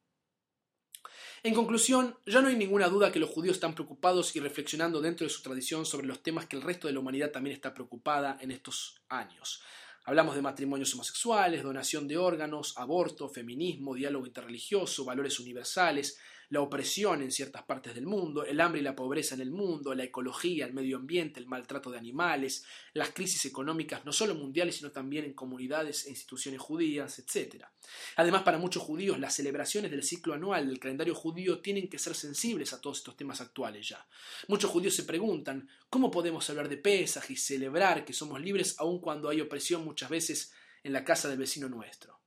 En 1.42 1.54
conclusión, 1.54 2.18
ya 2.26 2.42
no 2.42 2.48
hay 2.48 2.56
ninguna 2.56 2.90
duda 2.90 3.10
que 3.10 3.18
los 3.18 3.30
judíos 3.30 3.56
están 3.56 3.74
preocupados 3.74 4.36
y 4.36 4.40
reflexionando 4.40 5.00
dentro 5.00 5.24
de 5.24 5.32
su 5.32 5.40
tradición 5.40 5.86
sobre 5.86 6.06
los 6.06 6.22
temas 6.22 6.44
que 6.44 6.56
el 6.56 6.60
resto 6.60 6.86
de 6.86 6.92
la 6.92 7.00
humanidad 7.00 7.30
también 7.30 7.56
está 7.56 7.72
preocupada 7.72 8.36
en 8.42 8.50
estos 8.50 9.00
años. 9.08 9.62
Hablamos 10.04 10.34
de 10.34 10.42
matrimonios 10.42 10.92
homosexuales, 10.92 11.62
donación 11.62 12.06
de 12.06 12.18
órganos, 12.18 12.76
aborto, 12.76 13.26
feminismo, 13.26 13.94
diálogo 13.94 14.26
interreligioso, 14.26 15.06
valores 15.06 15.40
universales, 15.40 16.18
la 16.50 16.60
opresión 16.60 17.22
en 17.22 17.30
ciertas 17.30 17.62
partes 17.62 17.94
del 17.94 18.06
mundo, 18.06 18.44
el 18.44 18.60
hambre 18.60 18.80
y 18.80 18.84
la 18.84 18.96
pobreza 18.96 19.36
en 19.36 19.40
el 19.40 19.52
mundo, 19.52 19.94
la 19.94 20.02
ecología, 20.02 20.66
el 20.66 20.74
medio 20.74 20.96
ambiente, 20.96 21.38
el 21.38 21.46
maltrato 21.46 21.92
de 21.92 21.98
animales, 21.98 22.64
las 22.92 23.10
crisis 23.10 23.44
económicas 23.46 24.04
no 24.04 24.12
solo 24.12 24.34
mundiales, 24.34 24.76
sino 24.76 24.90
también 24.90 25.24
en 25.24 25.32
comunidades 25.32 26.06
e 26.06 26.10
instituciones 26.10 26.60
judías, 26.60 27.20
etc. 27.20 27.66
Además, 28.16 28.42
para 28.42 28.58
muchos 28.58 28.82
judíos, 28.82 29.20
las 29.20 29.34
celebraciones 29.34 29.92
del 29.92 30.02
ciclo 30.02 30.34
anual 30.34 30.66
del 30.66 30.80
calendario 30.80 31.14
judío 31.14 31.60
tienen 31.60 31.88
que 31.88 32.00
ser 32.00 32.16
sensibles 32.16 32.72
a 32.72 32.80
todos 32.80 32.98
estos 32.98 33.16
temas 33.16 33.40
actuales 33.40 33.88
ya. 33.88 34.04
Muchos 34.48 34.72
judíos 34.72 34.94
se 34.94 35.04
preguntan, 35.04 35.68
¿cómo 35.88 36.10
podemos 36.10 36.50
hablar 36.50 36.68
de 36.68 36.78
Pesaj 36.78 37.30
y 37.30 37.36
celebrar 37.36 38.04
que 38.04 38.12
somos 38.12 38.40
libres 38.40 38.74
aun 38.78 39.00
cuando 39.00 39.28
hay 39.28 39.40
opresión 39.40 39.84
muchas 39.84 40.10
veces 40.10 40.52
en 40.82 40.92
la 40.92 41.04
casa 41.04 41.28
del 41.28 41.38
vecino 41.38 41.68
nuestro? 41.68 42.18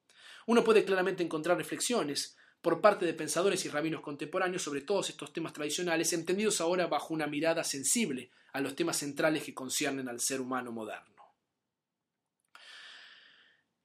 Uno 0.45 0.63
puede 0.63 0.85
claramente 0.85 1.23
encontrar 1.23 1.57
reflexiones 1.57 2.37
por 2.63 2.79
parte 2.79 3.05
de 3.05 3.13
pensadores 3.13 3.65
y 3.65 3.69
rabinos 3.69 3.99
contemporáneos 3.99 4.61
sobre 4.61 4.79
todos 4.79 5.09
estos 5.09 5.33
temas 5.33 5.51
tradicionales, 5.51 6.13
entendidos 6.13 6.61
ahora 6.61 6.87
bajo 6.87 7.13
una 7.13 7.27
mirada 7.27 7.61
sensible 7.61 8.31
a 8.53 8.61
los 8.61 8.73
temas 8.73 8.95
centrales 8.95 9.43
que 9.43 9.53
conciernen 9.53 10.07
al 10.07 10.21
ser 10.21 10.39
humano 10.39 10.71
moderno. 10.71 11.35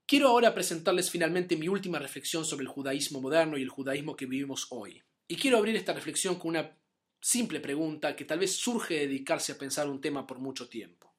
Quiero 0.07 0.29
ahora 0.29 0.55
presentarles 0.55 1.11
finalmente 1.11 1.57
mi 1.57 1.67
última 1.67 1.99
reflexión 1.99 2.45
sobre 2.45 2.63
el 2.63 2.69
judaísmo 2.69 3.21
moderno 3.21 3.59
y 3.59 3.63
el 3.63 3.69
judaísmo 3.69 4.15
que 4.15 4.27
vivimos 4.27 4.69
hoy. 4.71 5.03
Y 5.27 5.35
quiero 5.35 5.59
abrir 5.59 5.75
esta 5.75 5.93
reflexión 5.93 6.39
con 6.39 6.51
una 6.51 6.79
simple 7.21 7.59
pregunta 7.59 8.15
que 8.15 8.25
tal 8.25 8.39
vez 8.39 8.55
surge 8.55 8.95
de 8.95 9.09
dedicarse 9.09 9.53
a 9.53 9.59
pensar 9.59 9.89
un 9.89 10.01
tema 10.01 10.25
por 10.25 10.39
mucho 10.39 10.69
tiempo. 10.69 11.13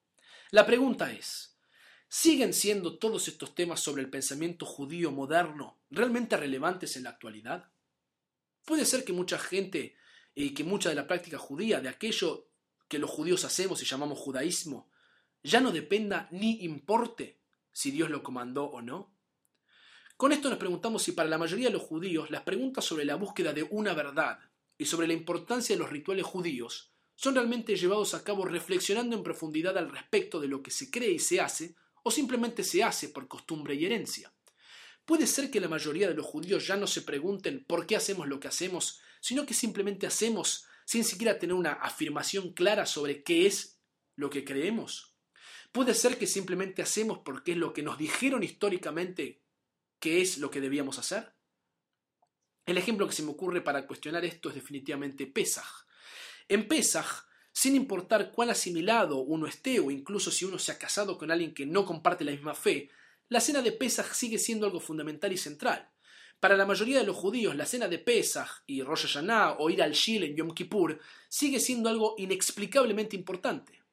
La 0.52 0.66
pregunta 0.66 1.12
es, 1.12 1.49
¿Siguen 2.12 2.54
siendo 2.54 2.98
todos 2.98 3.28
estos 3.28 3.54
temas 3.54 3.82
sobre 3.82 4.02
el 4.02 4.10
pensamiento 4.10 4.66
judío 4.66 5.12
moderno 5.12 5.78
realmente 5.92 6.36
relevantes 6.36 6.98
en 6.98 7.04
la 7.04 7.12
actualidad? 7.12 7.72
Puede 8.66 8.86
ser 8.86 9.06
que 9.06 9.14
mucha 9.14 9.38
gente 9.38 9.96
y 10.34 10.56
que 10.56 10.64
mucha 10.64 10.90
de 10.90 10.96
la 10.96 11.06
práctica 11.06 11.38
judía, 11.38 11.82
de 11.82 11.90
aquello 11.90 12.48
que 12.88 12.98
los 12.98 13.12
judíos 13.12 13.46
hacemos 13.46 13.84
y 13.84 13.86
llamamos 13.86 14.18
judaísmo, 14.18 14.90
ya 15.44 15.62
no 15.62 15.72
dependa 15.72 16.28
ni 16.32 16.64
importe 16.64 17.38
si 17.72 17.92
Dios 17.92 18.10
lo 18.10 18.24
comandó 18.24 18.66
o 18.66 18.82
no. 18.82 19.16
Con 20.18 20.32
esto 20.32 20.50
nos 20.50 20.58
preguntamos 20.58 21.04
si 21.04 21.12
para 21.12 21.30
la 21.30 21.38
mayoría 21.38 21.68
de 21.68 21.74
los 21.74 21.84
judíos 21.84 22.32
las 22.32 22.42
preguntas 22.42 22.86
sobre 22.86 23.06
la 23.06 23.16
búsqueda 23.18 23.54
de 23.54 23.68
una 23.70 23.94
verdad 23.94 24.40
y 24.80 24.86
sobre 24.86 25.06
la 25.06 25.14
importancia 25.14 25.76
de 25.76 25.80
los 25.80 25.92
rituales 25.92 26.26
judíos 26.26 26.92
son 27.14 27.36
realmente 27.36 27.76
llevados 27.76 28.16
a 28.16 28.24
cabo 28.24 28.46
reflexionando 28.46 29.16
en 29.16 29.22
profundidad 29.22 29.78
al 29.78 29.92
respecto 29.92 30.40
de 30.40 30.48
lo 30.48 30.64
que 30.64 30.72
se 30.72 30.90
cree 30.90 31.12
y 31.12 31.20
se 31.20 31.40
hace 31.40 31.76
o 32.04 32.12
simplemente 32.12 32.64
se 32.64 32.84
hace 32.84 33.10
por 33.10 33.28
costumbre 33.28 33.76
y 33.76 33.86
herencia. 33.86 34.34
Puede 35.06 35.28
ser 35.28 35.50
que 35.50 35.60
la 35.60 35.68
mayoría 35.68 36.08
de 36.08 36.14
los 36.14 36.26
judíos 36.26 36.68
ya 36.68 36.78
no 36.78 36.86
se 36.86 37.02
pregunten 37.02 37.66
por 37.66 37.88
qué 37.88 37.96
hacemos 37.96 38.28
lo 38.28 38.40
que 38.40 38.48
hacemos, 38.48 39.02
sino 39.22 39.46
que 39.46 39.54
simplemente 39.54 40.06
hacemos 40.06 40.66
sin 40.86 41.04
siquiera 41.04 41.38
tener 41.38 41.56
una 41.56 41.74
afirmación 41.74 42.54
clara 42.54 42.88
sobre 42.88 43.22
qué 43.24 43.46
es 43.46 43.80
lo 44.16 44.30
que 44.30 44.44
creemos? 44.44 45.16
Puede 45.72 45.94
ser 45.94 46.18
que 46.18 46.26
simplemente 46.26 46.82
hacemos 46.82 47.20
porque 47.20 47.52
es 47.52 47.58
lo 47.58 47.74
que 47.74 47.84
nos 47.84 47.98
dijeron 48.00 48.42
históricamente 48.42 49.44
que 50.00 50.22
es 50.22 50.40
lo 50.40 50.50
que 50.50 50.62
debíamos 50.62 50.98
hacer. 50.98 51.36
El 52.66 52.78
ejemplo 52.78 53.08
que 53.08 53.14
se 53.14 53.22
me 53.22 53.30
ocurre 53.30 53.62
para 53.62 53.86
cuestionar 53.86 54.26
esto 54.26 54.50
es 54.50 54.56
definitivamente 54.56 55.28
Pesaj. 55.28 55.86
En 56.48 56.68
Pesaj, 56.68 57.26
sin 57.60 57.76
importar 57.76 58.32
cuán 58.32 58.50
asimilado 58.50 59.18
uno 59.18 59.46
esté 59.46 59.82
o 59.82 59.92
incluso 59.92 60.32
si 60.32 60.46
uno 60.46 60.58
se 60.58 60.72
ha 60.72 60.78
casado 60.78 61.18
con 61.18 61.30
alguien 61.30 61.54
que 61.54 61.66
no 61.66 61.86
comparte 61.86 62.24
la 62.24 62.32
misma 62.32 62.56
fe, 62.56 62.90
la 63.28 63.42
cena 63.42 63.62
de 63.62 63.74
Pesaj 63.74 64.14
sigue 64.14 64.40
siendo 64.40 64.66
algo 64.66 64.80
fundamental 64.80 65.34
y 65.34 65.38
central. 65.38 65.90
Para 66.40 66.56
la 66.56 66.66
mayoría 66.66 67.00
de 67.00 67.06
los 67.06 67.18
judíos, 67.18 67.58
la 67.58 67.66
cena 67.66 67.90
de 67.90 68.00
Pesach 68.00 68.64
y 68.66 68.82
Rosh 68.82 69.08
Hashanah 69.08 69.58
o 69.60 69.70
ir 69.70 69.84
al 69.84 69.92
Shil 69.92 70.24
en 70.24 70.38
Yom 70.38 70.54
Kippur 70.54 71.02
sigue 71.28 71.60
siendo 71.60 71.90
algo 71.90 72.16
inexplicablemente 72.18 73.18
importante. 73.18 73.84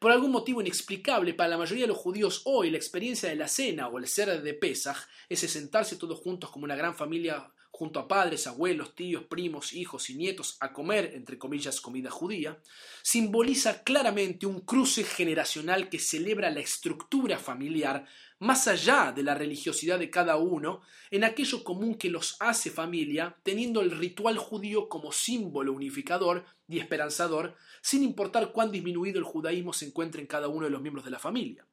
Por 0.00 0.10
algún 0.10 0.32
motivo 0.32 0.60
inexplicable, 0.60 1.34
para 1.34 1.50
la 1.50 1.58
mayoría 1.58 1.84
de 1.84 1.92
los 1.92 1.98
judíos 1.98 2.42
hoy 2.46 2.72
la 2.72 2.78
experiencia 2.78 3.28
de 3.28 3.36
la 3.36 3.46
cena 3.46 3.86
o 3.86 3.98
el 3.98 4.08
ser 4.08 4.42
de 4.42 4.54
Pesach, 4.54 5.06
ese 5.28 5.46
sentarse 5.46 5.94
todos 5.94 6.18
juntos 6.18 6.50
como 6.50 6.64
una 6.64 6.74
gran 6.74 6.96
familia 6.96 7.53
junto 7.76 7.98
a 7.98 8.06
padres, 8.06 8.46
abuelos, 8.46 8.94
tíos, 8.94 9.24
primos, 9.24 9.72
hijos 9.72 10.08
y 10.08 10.14
nietos 10.14 10.56
a 10.60 10.72
comer, 10.72 11.10
entre 11.14 11.38
comillas, 11.38 11.80
comida 11.80 12.08
judía, 12.08 12.60
simboliza 13.02 13.82
claramente 13.82 14.46
un 14.46 14.60
cruce 14.60 15.02
generacional 15.02 15.88
que 15.88 15.98
celebra 15.98 16.50
la 16.50 16.60
estructura 16.60 17.36
familiar 17.36 18.06
más 18.38 18.68
allá 18.68 19.10
de 19.10 19.24
la 19.24 19.34
religiosidad 19.34 19.98
de 19.98 20.08
cada 20.08 20.36
uno, 20.36 20.82
en 21.10 21.24
aquello 21.24 21.64
común 21.64 21.96
que 21.96 22.10
los 22.10 22.36
hace 22.38 22.70
familia, 22.70 23.36
teniendo 23.42 23.80
el 23.80 23.90
ritual 23.90 24.38
judío 24.38 24.88
como 24.88 25.10
símbolo 25.10 25.72
unificador 25.72 26.44
y 26.68 26.78
esperanzador, 26.78 27.56
sin 27.82 28.04
importar 28.04 28.52
cuán 28.52 28.70
disminuido 28.70 29.18
el 29.18 29.24
judaísmo 29.24 29.72
se 29.72 29.86
encuentre 29.86 30.20
en 30.20 30.28
cada 30.28 30.46
uno 30.46 30.66
de 30.66 30.70
los 30.70 30.80
miembros 30.80 31.04
de 31.04 31.10
la 31.10 31.18
familia. 31.18 31.66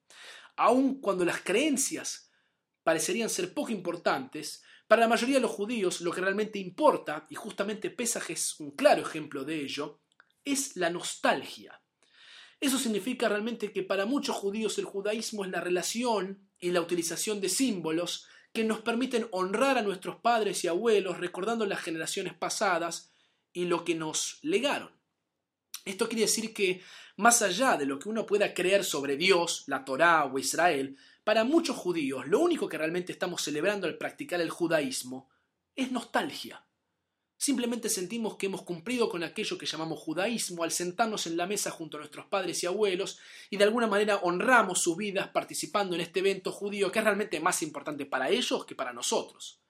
Aun 0.55 0.99
cuando 0.99 1.25
las 1.25 1.41
creencias 1.41 2.31
parecerían 2.83 3.29
ser 3.29 3.53
poco 3.53 3.71
importantes, 3.71 4.63
para 4.91 5.03
la 5.03 5.07
mayoría 5.07 5.35
de 5.35 5.41
los 5.43 5.51
judíos 5.51 6.01
lo 6.01 6.11
que 6.11 6.19
realmente 6.19 6.59
importa, 6.59 7.25
y 7.29 7.35
justamente 7.35 7.91
Pesaj 7.91 8.29
es 8.29 8.59
un 8.59 8.71
claro 8.71 9.01
ejemplo 9.01 9.45
de 9.45 9.61
ello, 9.61 10.01
es 10.43 10.75
la 10.75 10.89
nostalgia. 10.89 11.81
Eso 12.59 12.77
significa 12.77 13.29
realmente 13.29 13.71
que 13.71 13.83
para 13.83 14.05
muchos 14.05 14.35
judíos 14.35 14.77
el 14.79 14.83
judaísmo 14.83 15.45
es 15.45 15.51
la 15.51 15.61
relación 15.61 16.45
y 16.59 16.71
la 16.71 16.81
utilización 16.81 17.39
de 17.39 17.47
símbolos 17.47 18.27
que 18.51 18.65
nos 18.65 18.81
permiten 18.81 19.29
honrar 19.31 19.77
a 19.77 19.81
nuestros 19.81 20.17
padres 20.17 20.61
y 20.65 20.67
abuelos 20.67 21.19
recordando 21.19 21.65
las 21.65 21.79
generaciones 21.79 22.33
pasadas 22.33 23.13
y 23.53 23.67
lo 23.67 23.85
que 23.85 23.95
nos 23.95 24.39
legaron. 24.41 24.91
Esto 25.85 26.09
quiere 26.09 26.23
decir 26.23 26.53
que, 26.53 26.83
más 27.15 27.41
allá 27.41 27.77
de 27.77 27.85
lo 27.85 27.97
que 27.97 28.09
uno 28.09 28.25
pueda 28.25 28.53
creer 28.53 28.83
sobre 28.83 29.15
Dios, 29.15 29.63
la 29.67 29.85
Torá 29.85 30.25
o 30.25 30.37
Israel, 30.37 30.97
para 31.23 31.43
muchos 31.43 31.77
judíos, 31.77 32.27
lo 32.27 32.39
único 32.39 32.67
que 32.67 32.77
realmente 32.77 33.11
estamos 33.11 33.43
celebrando 33.43 33.87
al 33.87 33.97
practicar 33.97 34.41
el 34.41 34.49
judaísmo 34.49 35.29
es 35.75 35.91
nostalgia. 35.91 36.65
Simplemente 37.37 37.89
sentimos 37.89 38.37
que 38.37 38.45
hemos 38.45 38.61
cumplido 38.61 39.09
con 39.09 39.23
aquello 39.23 39.57
que 39.57 39.65
llamamos 39.65 39.99
judaísmo 39.99 40.63
al 40.63 40.71
sentarnos 40.71 41.25
en 41.25 41.37
la 41.37 41.47
mesa 41.47 41.71
junto 41.71 41.97
a 41.97 41.99
nuestros 41.99 42.27
padres 42.27 42.61
y 42.63 42.67
abuelos 42.67 43.19
y 43.49 43.57
de 43.57 43.63
alguna 43.63 43.87
manera 43.87 44.17
honramos 44.17 44.81
sus 44.81 44.97
vidas 44.97 45.29
participando 45.29 45.95
en 45.95 46.01
este 46.01 46.19
evento 46.19 46.51
judío 46.51 46.91
que 46.91 46.99
es 46.99 47.05
realmente 47.05 47.39
más 47.39 47.63
importante 47.63 48.05
para 48.05 48.29
ellos 48.29 48.65
que 48.65 48.75
para 48.75 48.93
nosotros. 48.93 49.60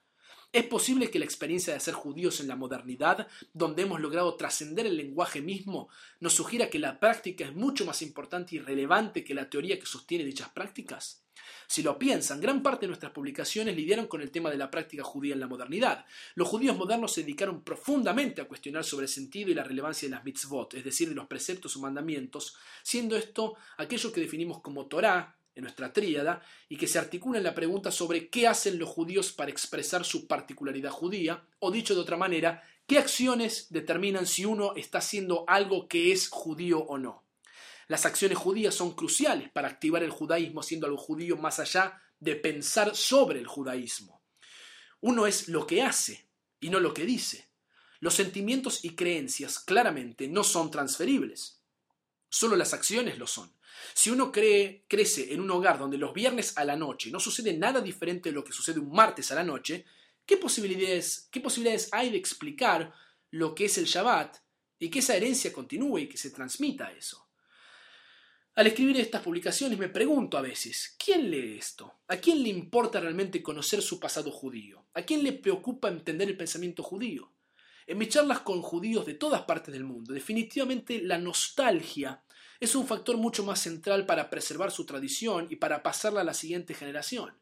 Es 0.54 0.66
posible 0.66 1.10
que 1.10 1.20
la 1.20 1.24
experiencia 1.24 1.74
de 1.74 1.80
ser 1.80 1.93
judíos 1.93 2.41
en 2.41 2.49
la 2.49 2.58
modernidad, 2.58 3.28
donde 3.54 3.84
hemos 3.84 4.02
logrado 4.02 4.36
trascender 4.36 4.86
el 4.86 4.97
lenguaje 4.97 5.41
mismo, 5.41 5.88
nos 6.20 6.34
sugiera 6.34 6.70
que 6.70 6.78
la 6.78 6.99
práctica 6.99 7.45
es 7.45 7.56
mucho 7.56 7.86
más 7.86 8.02
importante 8.02 8.56
y 8.56 8.60
relevante 8.60 9.24
que 9.24 9.34
la 9.34 9.49
teoría 9.49 9.80
que 9.80 9.86
sostiene 9.86 10.26
dichas 10.26 10.49
prácticas. 10.49 11.24
Si 11.68 11.84
lo 11.84 11.97
piensan, 11.97 12.41
gran 12.41 12.62
parte 12.62 12.82
de 12.82 12.89
nuestras 12.89 13.14
publicaciones 13.14 13.78
lidiaron 13.78 14.08
con 14.08 14.22
el 14.22 14.30
tema 14.30 14.49
de 14.49 14.58
la 14.58 14.70
práctica 14.70 15.04
judía 15.04 15.34
en 15.34 15.39
la 15.39 15.47
modernidad. 15.47 16.06
Los 16.36 16.49
judíos 16.49 16.76
modernos 16.76 17.14
se 17.14 17.22
dedicaron 17.22 17.64
profundamente 17.64 18.41
a 18.41 18.45
cuestionar 18.45 18.84
sobre 18.84 19.06
el 19.06 19.10
sentido 19.10 19.52
y 19.52 19.54
la 19.54 19.64
relevancia 19.64 20.10
de 20.10 20.16
las 20.16 20.26
mitzvot, 20.26 20.74
es 20.74 20.84
decir, 20.84 21.08
de 21.08 21.16
los 21.16 21.28
preceptos 21.28 21.78
o 21.78 21.80
mandamientos, 21.80 22.58
siendo 22.84 23.16
esto 23.16 23.56
aquello 23.78 24.12
que 24.12 24.20
definimos 24.20 24.60
como 24.60 24.88
Torah, 24.88 25.38
en 25.56 25.64
nuestra 25.64 25.91
tríada, 25.93 26.41
y 26.70 26.78
que 26.78 26.88
se 26.88 26.99
articula 26.99 27.38
en 27.38 27.43
la 27.43 27.56
pregunta 27.56 27.91
sobre 27.91 28.30
qué 28.30 28.47
hacen 28.47 28.80
los 28.80 28.89
judíos 28.89 29.32
para 29.32 29.52
expresar 29.52 30.06
su 30.06 30.28
particularidad 30.28 30.91
judía, 30.91 31.45
o 31.60 31.72
dicho 31.72 31.93
de 31.95 32.02
otra 32.02 32.18
manera, 32.18 32.64
qué 32.88 32.97
acciones 32.97 33.68
determinan 33.70 34.28
si 34.28 34.45
uno 34.45 34.76
está 34.76 34.99
haciendo 34.99 35.45
algo 35.47 35.88
que 35.88 36.12
es 36.12 36.30
judío 36.30 36.80
o 36.80 36.97
no. 36.97 37.24
Las 37.88 38.06
acciones 38.06 38.38
judías 38.38 38.74
son 38.74 38.95
cruciales 38.95 39.49
para 39.49 39.68
activar 39.68 40.04
el 40.04 40.12
judaísmo, 40.12 40.64
siendo 40.64 40.88
algo 40.88 40.97
judío 40.97 41.36
más 41.36 41.60
allá 41.60 42.02
de 42.20 42.36
pensar 42.36 42.95
sobre 42.95 43.39
el 43.39 43.47
judaísmo. 43.47 44.22
Uno 45.02 45.28
es 45.28 45.47
lo 45.47 45.68
que 45.68 45.82
hace 45.82 46.28
y 46.60 46.70
no 46.70 46.80
lo 46.80 46.93
que 46.93 47.06
dice. 47.06 47.49
Los 47.99 48.14
sentimientos 48.14 48.86
y 48.86 48.95
creencias 48.95 49.60
claramente 49.60 50.28
no 50.28 50.43
son 50.43 50.72
transferibles. 50.72 51.61
Solo 52.34 52.56
las 52.56 52.74
acciones 52.74 53.18
lo 53.18 53.28
son. 53.28 53.52
Si 53.94 54.10
uno 54.10 54.32
crece 54.32 55.34
en 55.34 55.42
un 55.42 55.52
hogar 55.52 55.78
donde 55.78 55.98
los 55.98 56.14
viernes 56.14 56.58
a 56.58 56.64
la 56.64 56.78
noche 56.78 57.12
no 57.12 57.20
sucede 57.20 57.52
nada 57.58 57.82
diferente 57.82 58.30
de 58.30 58.34
lo 58.34 58.42
que 58.42 58.54
sucede 58.54 58.80
un 58.80 58.90
martes 58.90 59.32
a 59.32 59.36
la 59.36 59.44
noche, 59.44 59.84
¿qué 60.26 60.38
posibilidades, 60.38 61.28
qué 61.30 61.42
posibilidades 61.42 61.90
hay 61.92 62.10
de 62.10 62.18
explicar 62.18 62.94
lo 63.32 63.54
que 63.54 63.66
es 63.66 63.78
el 63.78 63.84
Shabbat 63.84 64.38
y 64.80 64.90
que 64.90 65.00
esa 65.00 65.18
herencia 65.18 65.52
continúe 65.52 66.00
y 66.00 66.08
que 66.08 66.18
se 66.18 66.32
transmita 66.32 66.90
eso? 66.94 67.28
Al 68.56 68.68
escribir 68.68 68.98
estas 69.02 69.24
publicaciones 69.24 69.78
me 69.78 69.90
pregunto 69.90 70.38
a 70.38 70.42
veces, 70.42 70.96
¿quién 71.04 71.30
lee 71.30 71.58
esto? 71.58 72.00
¿A 72.08 72.16
quién 72.16 72.42
le 72.42 72.50
importa 72.50 73.02
realmente 73.02 73.44
conocer 73.44 73.82
su 73.82 74.00
pasado 74.00 74.32
judío? 74.32 74.86
¿A 74.94 75.02
quién 75.02 75.22
le 75.24 75.34
preocupa 75.34 75.90
entender 75.90 76.30
el 76.30 76.38
pensamiento 76.38 76.82
judío? 76.82 77.30
En 77.92 77.98
mis 77.98 78.08
charlas 78.08 78.39
con 78.39 78.62
judíos 78.62 79.06
de 79.06 79.16
todas 79.16 79.42
partes 79.42 79.74
del 79.74 79.84
mundo, 79.84 80.14
definitivamente 80.14 81.02
la 81.02 81.18
nostalgia 81.18 82.24
es 82.58 82.74
un 82.74 82.88
factor 82.88 83.18
mucho 83.18 83.44
más 83.44 83.60
central 83.60 84.06
para 84.06 84.30
preservar 84.30 84.72
su 84.72 84.86
tradición 84.86 85.48
y 85.50 85.58
para 85.58 85.84
pasarla 85.84 86.22
a 86.22 86.24
la 86.24 86.34
siguiente 86.34 86.74
generación. 86.74 87.34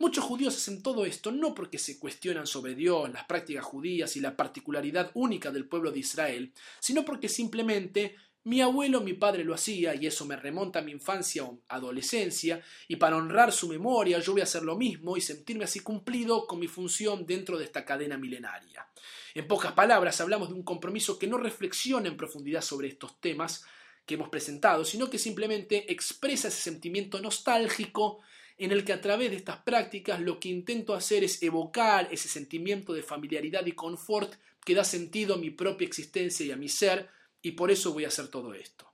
Muchos 0.00 0.24
judíos 0.24 0.56
hacen 0.56 0.82
todo 0.82 1.06
esto 1.06 1.30
no 1.30 1.54
porque 1.54 1.78
se 1.78 2.00
cuestionan 2.00 2.48
sobre 2.48 2.74
Dios, 2.74 3.12
las 3.12 3.26
prácticas 3.26 3.64
judías 3.64 4.16
y 4.16 4.20
la 4.20 4.36
particularidad 4.36 5.12
única 5.14 5.52
del 5.52 5.68
pueblo 5.68 5.92
de 5.92 6.00
Israel, 6.00 6.52
sino 6.80 7.04
porque 7.04 7.28
simplemente 7.28 8.16
mi 8.44 8.60
abuelo, 8.60 9.00
mi 9.00 9.14
padre 9.14 9.44
lo 9.44 9.54
hacía, 9.54 9.94
y 9.94 10.06
eso 10.06 10.24
me 10.24 10.36
remonta 10.36 10.80
a 10.80 10.82
mi 10.82 10.92
infancia 10.92 11.44
o 11.44 11.60
adolescencia, 11.68 12.60
y 12.88 12.96
para 12.96 13.16
honrar 13.16 13.52
su 13.52 13.68
memoria 13.68 14.18
yo 14.18 14.32
voy 14.32 14.40
a 14.40 14.44
hacer 14.44 14.62
lo 14.62 14.76
mismo 14.76 15.16
y 15.16 15.20
sentirme 15.20 15.64
así 15.64 15.80
cumplido 15.80 16.46
con 16.46 16.58
mi 16.58 16.66
función 16.66 17.24
dentro 17.24 17.56
de 17.58 17.64
esta 17.64 17.84
cadena 17.84 18.18
milenaria. 18.18 18.86
En 19.34 19.46
pocas 19.46 19.72
palabras, 19.72 20.20
hablamos 20.20 20.48
de 20.48 20.54
un 20.54 20.62
compromiso 20.62 21.18
que 21.18 21.26
no 21.26 21.38
reflexiona 21.38 22.08
en 22.08 22.16
profundidad 22.16 22.62
sobre 22.62 22.88
estos 22.88 23.20
temas 23.20 23.64
que 24.04 24.14
hemos 24.14 24.28
presentado, 24.28 24.84
sino 24.84 25.08
que 25.08 25.18
simplemente 25.18 25.90
expresa 25.92 26.48
ese 26.48 26.60
sentimiento 26.60 27.20
nostálgico 27.20 28.20
en 28.58 28.72
el 28.72 28.84
que 28.84 28.92
a 28.92 29.00
través 29.00 29.30
de 29.30 29.36
estas 29.36 29.58
prácticas 29.58 30.20
lo 30.20 30.38
que 30.38 30.48
intento 30.48 30.94
hacer 30.94 31.24
es 31.24 31.42
evocar 31.42 32.08
ese 32.10 32.28
sentimiento 32.28 32.92
de 32.92 33.02
familiaridad 33.02 33.64
y 33.66 33.72
confort 33.72 34.34
que 34.64 34.74
da 34.74 34.84
sentido 34.84 35.34
a 35.34 35.38
mi 35.38 35.50
propia 35.50 35.86
existencia 35.86 36.44
y 36.44 36.52
a 36.52 36.56
mi 36.56 36.68
ser, 36.68 37.08
y 37.42 37.52
por 37.52 37.70
eso 37.70 37.92
voy 37.92 38.04
a 38.04 38.08
hacer 38.08 38.28
todo 38.28 38.54
esto. 38.54 38.92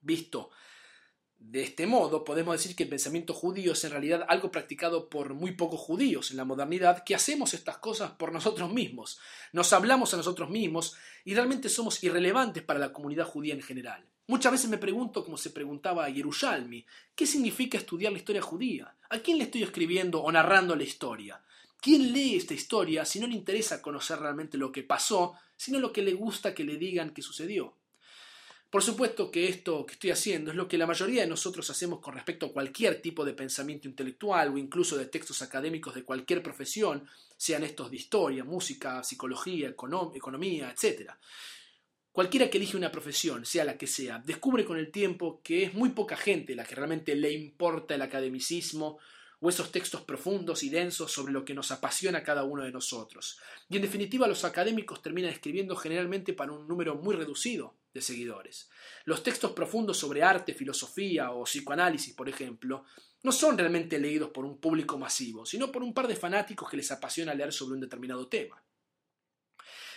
Visto 0.00 0.50
de 1.44 1.62
este 1.62 1.86
modo, 1.86 2.22
podemos 2.22 2.54
decir 2.54 2.76
que 2.76 2.84
el 2.84 2.88
pensamiento 2.88 3.34
judío 3.34 3.72
es 3.72 3.82
en 3.82 3.90
realidad 3.90 4.24
algo 4.28 4.52
practicado 4.52 5.08
por 5.08 5.34
muy 5.34 5.52
pocos 5.52 5.80
judíos 5.80 6.30
en 6.30 6.36
la 6.36 6.44
modernidad, 6.44 7.02
que 7.04 7.16
hacemos 7.16 7.52
estas 7.52 7.78
cosas 7.78 8.12
por 8.12 8.32
nosotros 8.32 8.72
mismos, 8.72 9.18
nos 9.52 9.72
hablamos 9.72 10.14
a 10.14 10.16
nosotros 10.16 10.50
mismos 10.50 10.96
y 11.24 11.34
realmente 11.34 11.68
somos 11.68 12.02
irrelevantes 12.04 12.62
para 12.62 12.78
la 12.78 12.92
comunidad 12.92 13.26
judía 13.26 13.54
en 13.54 13.62
general. 13.62 14.06
Muchas 14.28 14.52
veces 14.52 14.70
me 14.70 14.78
pregunto, 14.78 15.24
como 15.24 15.36
se 15.36 15.50
preguntaba 15.50 16.04
a 16.04 16.08
Yerushalmi, 16.08 16.86
¿qué 17.16 17.26
significa 17.26 17.76
estudiar 17.76 18.12
la 18.12 18.18
historia 18.18 18.40
judía? 18.40 18.96
¿A 19.10 19.18
quién 19.18 19.38
le 19.38 19.44
estoy 19.44 19.64
escribiendo 19.64 20.22
o 20.22 20.30
narrando 20.30 20.76
la 20.76 20.84
historia? 20.84 21.42
¿Quién 21.82 22.12
lee 22.12 22.36
esta 22.36 22.54
historia 22.54 23.04
si 23.04 23.18
no 23.18 23.26
le 23.26 23.34
interesa 23.34 23.82
conocer 23.82 24.20
realmente 24.20 24.56
lo 24.56 24.70
que 24.70 24.84
pasó, 24.84 25.34
sino 25.56 25.80
lo 25.80 25.92
que 25.92 26.00
le 26.00 26.12
gusta 26.12 26.54
que 26.54 26.62
le 26.62 26.76
digan 26.76 27.12
que 27.12 27.22
sucedió? 27.22 27.76
Por 28.70 28.84
supuesto 28.84 29.32
que 29.32 29.48
esto 29.48 29.84
que 29.84 29.94
estoy 29.94 30.12
haciendo 30.12 30.52
es 30.52 30.56
lo 30.56 30.68
que 30.68 30.78
la 30.78 30.86
mayoría 30.86 31.22
de 31.22 31.26
nosotros 31.26 31.68
hacemos 31.70 31.98
con 31.98 32.14
respecto 32.14 32.46
a 32.46 32.52
cualquier 32.52 33.02
tipo 33.02 33.24
de 33.24 33.34
pensamiento 33.34 33.88
intelectual 33.88 34.50
o 34.54 34.58
incluso 34.58 34.96
de 34.96 35.06
textos 35.06 35.42
académicos 35.42 35.92
de 35.96 36.04
cualquier 36.04 36.40
profesión, 36.40 37.04
sean 37.36 37.64
estos 37.64 37.90
de 37.90 37.96
historia, 37.96 38.44
música, 38.44 39.02
psicología, 39.02 39.68
economía, 39.68 40.70
etc. 40.70 41.10
Cualquiera 42.12 42.48
que 42.48 42.58
elige 42.58 42.76
una 42.76 42.92
profesión, 42.92 43.44
sea 43.44 43.64
la 43.64 43.76
que 43.76 43.88
sea, 43.88 44.22
descubre 44.24 44.64
con 44.64 44.78
el 44.78 44.92
tiempo 44.92 45.40
que 45.42 45.64
es 45.64 45.74
muy 45.74 45.88
poca 45.88 46.16
gente 46.16 46.54
la 46.54 46.62
que 46.62 46.76
realmente 46.76 47.16
le 47.16 47.32
importa 47.32 47.96
el 47.96 48.02
academicismo 48.02 49.00
o 49.44 49.48
esos 49.48 49.72
textos 49.72 50.02
profundos 50.02 50.62
y 50.62 50.70
densos 50.70 51.10
sobre 51.10 51.32
lo 51.32 51.44
que 51.44 51.52
nos 51.52 51.72
apasiona 51.72 52.22
cada 52.22 52.44
uno 52.44 52.62
de 52.62 52.70
nosotros. 52.70 53.40
Y 53.68 53.74
en 53.74 53.82
definitiva 53.82 54.28
los 54.28 54.44
académicos 54.44 55.02
terminan 55.02 55.32
escribiendo 55.32 55.74
generalmente 55.74 56.32
para 56.32 56.52
un 56.52 56.68
número 56.68 56.94
muy 56.94 57.16
reducido 57.16 57.74
de 57.92 58.00
seguidores. 58.00 58.70
Los 59.04 59.24
textos 59.24 59.50
profundos 59.50 59.98
sobre 59.98 60.22
arte, 60.22 60.54
filosofía 60.54 61.32
o 61.32 61.42
psicoanálisis, 61.42 62.14
por 62.14 62.28
ejemplo, 62.28 62.84
no 63.24 63.32
son 63.32 63.58
realmente 63.58 63.98
leídos 63.98 64.30
por 64.30 64.44
un 64.44 64.58
público 64.58 64.96
masivo, 64.96 65.44
sino 65.44 65.72
por 65.72 65.82
un 65.82 65.92
par 65.92 66.06
de 66.06 66.14
fanáticos 66.14 66.70
que 66.70 66.76
les 66.76 66.92
apasiona 66.92 67.34
leer 67.34 67.52
sobre 67.52 67.74
un 67.74 67.80
determinado 67.80 68.28
tema. 68.28 68.62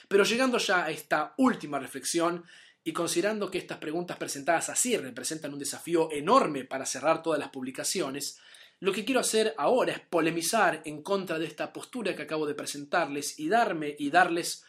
Pero 0.08 0.24
llegando 0.24 0.58
ya 0.58 0.86
a 0.86 0.90
esta 0.90 1.36
última 1.38 1.78
reflexión, 1.78 2.44
y 2.84 2.94
considerando 2.94 3.50
que 3.50 3.58
estas 3.58 3.80
preguntas 3.80 4.18
presentadas 4.18 4.70
así 4.70 4.96
representan 4.96 5.54
un 5.54 5.60
desafío 5.60 6.12
enorme 6.12 6.66
para 6.66 6.86
cerrar 6.86 7.24
todas 7.24 7.40
las 7.40 7.50
publicaciones, 7.50 8.40
lo 8.80 8.92
que 8.92 9.06
quiero 9.06 9.22
hacer 9.22 9.54
ahora 9.58 9.94
es 9.94 10.00
polemizar 10.00 10.82
en 10.86 11.02
contra 11.02 11.40
de 11.40 11.46
esta 11.46 11.72
postura 11.72 12.16
que 12.16 12.24
acabo 12.24 12.46
de 12.46 12.56
presentarles 12.56 13.40
y 13.40 13.48
darme 13.48 13.96
y 13.98 14.10
darles 14.10 14.64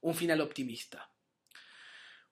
un 0.00 0.14
final 0.14 0.40
optimista. 0.40 1.08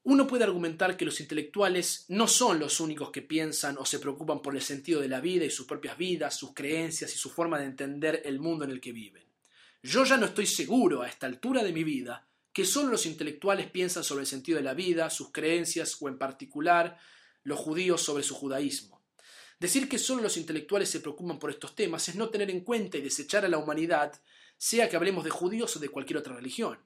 Uno 0.03 0.27
puede 0.27 0.45
argumentar 0.45 0.97
que 0.97 1.05
los 1.05 1.21
intelectuales 1.21 2.07
no 2.09 2.27
son 2.27 2.59
los 2.59 2.81
únicos 2.81 3.11
que 3.11 3.23
piensan 3.23 3.77
o 3.79 3.85
se 3.85 3.99
preocupan 3.99 4.41
por 4.41 4.57
el 4.57 4.63
sentido 4.63 5.01
de 5.01 5.09
la 5.09 5.21
vida 5.21 5.45
y 5.45 5.51
sus 5.51 5.67
propias 5.67 5.99
vidas, 5.99 6.37
sus 6.37 6.55
creencias 6.55 7.15
y 7.15 7.19
su 7.19 7.31
forma 7.31 7.59
de 7.59 7.67
entender 7.67 8.23
el 8.25 8.41
mundo 8.41 8.65
en 8.65 8.71
el 8.71 8.81
que 8.81 8.93
viven. 8.93 9.25
Yo 9.83 10.05
ya 10.05 10.17
no 10.17 10.27
estoy 10.27 10.47
seguro 10.47 11.03
a 11.03 11.09
esta 11.09 11.27
altura 11.27 11.63
de 11.63 11.73
mi 11.73 11.85
vida 11.85 12.27
que 12.53 12.65
solo 12.65 12.91
los 12.91 13.07
intelectuales 13.07 13.71
piensan 13.71 14.03
sobre 14.03 14.23
el 14.23 14.27
sentido 14.27 14.57
de 14.59 14.65
la 14.65 14.75
vida, 14.75 15.11
sus 15.11 15.31
creencias 15.33 15.97
o 16.01 16.09
en 16.09 16.19
particular 16.19 16.99
los 17.45 17.59
judíos 17.59 18.03
sobre 18.03 18.23
su 18.23 18.35
judaísmo. 18.35 19.00
Decir 19.61 19.91
que 19.91 19.99
solo 19.99 20.23
los 20.23 20.39
intelectuales 20.39 20.89
se 20.89 21.01
preocupan 21.01 21.39
por 21.39 21.51
estos 21.51 21.75
temas 21.75 22.09
es 22.09 22.17
no 22.17 22.31
tener 22.31 22.51
en 22.51 22.61
cuenta 22.61 22.97
y 22.97 23.03
desechar 23.03 23.45
a 23.45 23.49
la 23.49 23.59
humanidad, 23.59 24.19
sea 24.57 24.89
que 24.89 24.97
hablemos 24.97 25.23
de 25.23 25.31
judíos 25.31 25.77
o 25.77 25.79
de 25.79 25.91
cualquier 25.91 26.17
otra 26.17 26.35
religión. 26.35 26.79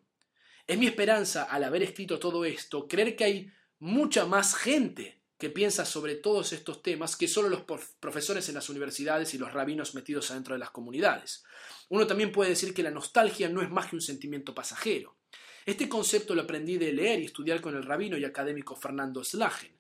Es 0.67 0.77
mi 0.77 0.87
esperanza, 0.87 1.45
al 1.45 1.63
haber 1.63 1.85
escrito 1.85 2.19
todo 2.19 2.45
esto, 2.45 2.89
creer 2.89 3.15
que 3.15 3.25
hay 3.25 3.53
mucha 3.79 4.27
más 4.27 4.57
gente 4.57 5.21
que 5.39 5.51
piensa 5.51 5.85
sobre 5.85 6.17
todos 6.17 6.53
estos 6.53 6.83
temas 6.83 7.17
que 7.17 7.29
solo 7.29 7.49
los 7.49 7.63
profesores 8.01 8.49
en 8.49 8.57
las 8.57 8.69
universidades 8.69 9.35
y 9.35 9.39
los 9.39 9.53
rabinos 9.53 9.95
metidos 9.95 10.33
adentro 10.33 10.55
de 10.55 10.59
las 10.59 10.71
comunidades. 10.71 11.45
Uno 11.91 12.09
también 12.09 12.33
puede 12.33 12.51
decir 12.51 12.75
que 12.75 12.83
la 12.83 12.91
nostalgia 12.91 13.49
no 13.49 13.63
es 13.63 13.71
más 13.71 13.87
que 13.87 13.97
un 13.97 14.03
sentimiento 14.03 14.53
pasajero. 14.53 15.17
Este 15.65 15.89
concepto 15.89 16.35
lo 16.35 16.43
aprendí 16.43 16.77
de 16.77 16.93
leer 16.93 17.21
y 17.21 17.27
estudiar 17.27 17.61
con 17.61 17.77
el 17.77 17.85
rabino 17.85 18.17
y 18.17 18.25
académico 18.25 18.75
Fernando 18.75 19.23
Slagen. 19.23 19.79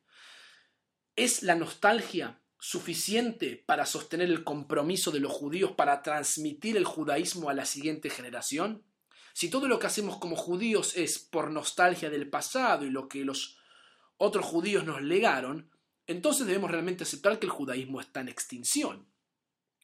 Es 1.16 1.42
la 1.42 1.56
nostalgia 1.56 2.40
suficiente 2.66 3.62
para 3.66 3.84
sostener 3.84 4.30
el 4.30 4.42
compromiso 4.42 5.10
de 5.10 5.20
los 5.20 5.32
judíos 5.32 5.72
para 5.72 6.00
transmitir 6.00 6.78
el 6.78 6.86
judaísmo 6.86 7.50
a 7.50 7.54
la 7.54 7.66
siguiente 7.66 8.08
generación? 8.08 8.82
Si 9.34 9.50
todo 9.50 9.68
lo 9.68 9.78
que 9.78 9.86
hacemos 9.86 10.16
como 10.16 10.34
judíos 10.34 10.96
es 10.96 11.18
por 11.18 11.50
nostalgia 11.50 12.08
del 12.08 12.30
pasado 12.30 12.86
y 12.86 12.90
lo 12.90 13.06
que 13.06 13.22
los 13.22 13.58
otros 14.16 14.46
judíos 14.46 14.86
nos 14.86 15.02
legaron, 15.02 15.70
entonces 16.06 16.46
debemos 16.46 16.70
realmente 16.70 17.04
aceptar 17.04 17.38
que 17.38 17.44
el 17.44 17.52
judaísmo 17.52 18.00
está 18.00 18.20
en 18.20 18.28
extinción. 18.28 19.06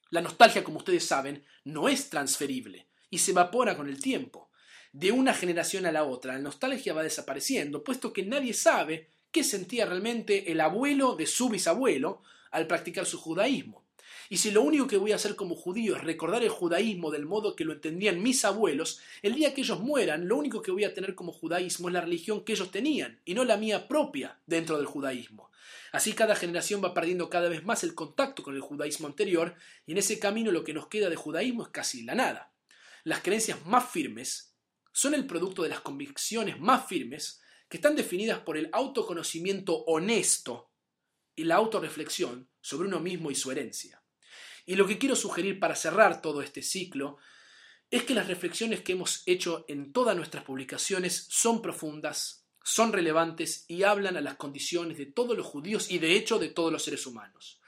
La 0.09 0.23
nostalgia, 0.23 0.65
como 0.65 0.79
ustedes 0.79 1.05
saben, 1.05 1.45
no 1.65 1.87
es 1.87 2.09
transferible 2.09 2.89
y 3.11 3.19
se 3.19 3.33
evapora 3.33 3.77
con 3.77 3.91
el 3.91 4.01
tiempo. 4.01 4.51
De 4.91 5.13
una 5.13 5.35
generación 5.35 5.85
a 5.85 5.93
la 5.93 6.05
otra, 6.05 6.33
la 6.33 6.39
nostalgia 6.39 6.95
va 6.95 7.03
desapareciendo, 7.03 7.85
puesto 7.85 8.11
que 8.15 8.25
nadie 8.25 8.55
sabe 8.55 9.11
qué 9.31 9.45
sentía 9.45 9.85
realmente 9.85 10.51
el 10.51 10.63
abuelo 10.63 11.15
de 11.15 11.27
su 11.27 11.51
bisabuelo 11.51 12.23
al 12.51 12.67
practicar 12.67 13.07
su 13.07 13.19
judaísmo. 13.19 13.85
Y 14.29 14.37
si 14.37 14.53
lo 14.53 14.63
único 14.63 14.87
que 14.87 14.97
voy 14.97 15.11
a 15.11 15.17
hacer 15.17 15.35
como 15.35 15.57
judío 15.57 15.97
es 15.97 16.05
recordar 16.05 16.45
el 16.45 16.51
judaísmo 16.51 17.11
del 17.11 17.27
modo 17.27 17.57
que 17.57 17.65
lo 17.65 17.73
entendían 17.73 18.23
mis 18.23 18.45
abuelos, 18.45 19.01
el 19.23 19.35
día 19.35 19.55
que 19.55 19.63
ellos 19.63 19.81
mueran, 19.81 20.29
lo 20.29 20.37
único 20.37 20.63
que 20.63 20.71
voy 20.71 20.85
a 20.85 20.95
tener 20.95 21.17
como 21.17 21.33
judaísmo 21.33 21.89
es 21.89 21.95
la 21.95 22.01
religión 22.01 22.45
que 22.45 22.53
ellos 22.53 22.71
tenían, 22.71 23.21
y 23.25 23.35
no 23.35 23.45
la 23.45 23.57
mía 23.57 23.89
propia 23.89 24.39
dentro 24.47 24.77
del 24.77 24.87
judaísmo. 24.87 25.51
Así 25.93 26.13
cada 26.13 26.37
generación 26.37 26.81
va 26.83 26.95
perdiendo 26.95 27.29
cada 27.29 27.49
vez 27.49 27.65
más 27.65 27.83
el 27.83 27.97
contacto 27.97 28.45
con 28.45 28.55
el 28.55 28.61
judaísmo 28.61 29.09
anterior, 29.09 29.57
y 29.85 29.93
en 29.93 29.99
ese 29.99 30.21
camino 30.21 30.53
lo 30.53 30.63
que 30.63 30.75
nos 30.75 30.87
queda 30.87 31.11
de 31.11 31.17
judaísmo 31.17 31.65
es 31.65 31.71
casi 31.71 32.05
la 32.05 32.15
nada. 32.15 32.53
Las 33.03 33.23
creencias 33.23 33.67
más 33.67 33.91
firmes 33.91 34.55
son 34.93 35.15
el 35.15 35.27
producto 35.27 35.65
de 35.65 35.71
las 35.71 35.81
convicciones 35.81 36.61
más 36.61 36.87
firmes 36.87 37.41
que 37.69 37.79
están 37.79 37.97
definidas 37.97 38.41
por 38.41 38.57
el 38.57 38.69
autoconocimiento 38.73 39.85
honesto 39.87 40.70
y 41.37 41.45
la 41.45 41.57
autorreflexión 41.57 42.49
sobre 42.61 42.89
uno 42.89 43.01
mismo 43.01 43.31
y 43.31 43.35
su 43.35 43.51
herencia. 43.51 44.03
Y 44.67 44.75
lo 44.75 44.87
que 44.87 44.99
quiero 44.99 45.17
sugerir 45.17 45.59
para 45.59 45.75
cerrar 45.75 46.23
todo 46.23 46.43
este 46.43 46.63
ciclo 46.63 47.19
es 47.91 48.05
que 48.05 48.15
las 48.15 48.29
reflexiones 48.29 48.83
que 48.83 48.93
hemos 48.93 49.23
hecho 49.27 49.65
en 49.69 49.93
todas 49.93 50.17
nuestras 50.17 50.45
publicaciones 50.45 51.27
son 51.29 51.61
profundas, 51.61 52.47
son 52.63 52.93
relevantes 52.93 53.65
y 53.67 53.83
hablan 53.83 54.17
a 54.17 54.21
las 54.21 54.37
condiciones 54.37 54.97
de 54.97 55.07
todos 55.07 55.37
los 55.37 55.47
judíos 55.47 55.91
y 55.91 55.99
de 55.99 56.15
hecho 56.15 56.39
de 56.39 56.51
todos 56.51 56.73
los 56.73 56.85
seres 56.85 57.07
humanos. 57.07 57.61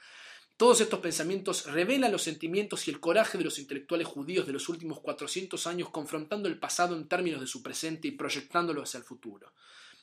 Todos 0.55 0.79
estos 0.81 0.99
pensamientos 0.99 1.65
revelan 1.65 2.11
los 2.11 2.21
sentimientos 2.21 2.87
y 2.87 2.91
el 2.91 2.99
coraje 2.99 3.37
de 3.37 3.43
los 3.43 3.59
intelectuales 3.59 4.07
judíos 4.07 4.45
de 4.45 4.53
los 4.53 4.69
últimos 4.69 5.01
400 5.01 5.65
años 5.67 5.89
confrontando 5.89 6.47
el 6.47 6.59
pasado 6.59 6.95
en 6.95 7.07
términos 7.07 7.41
de 7.41 7.47
su 7.47 7.63
presente 7.63 8.07
y 8.07 8.11
proyectándolo 8.11 8.83
hacia 8.83 8.99
el 8.99 9.03
futuro. 9.03 9.51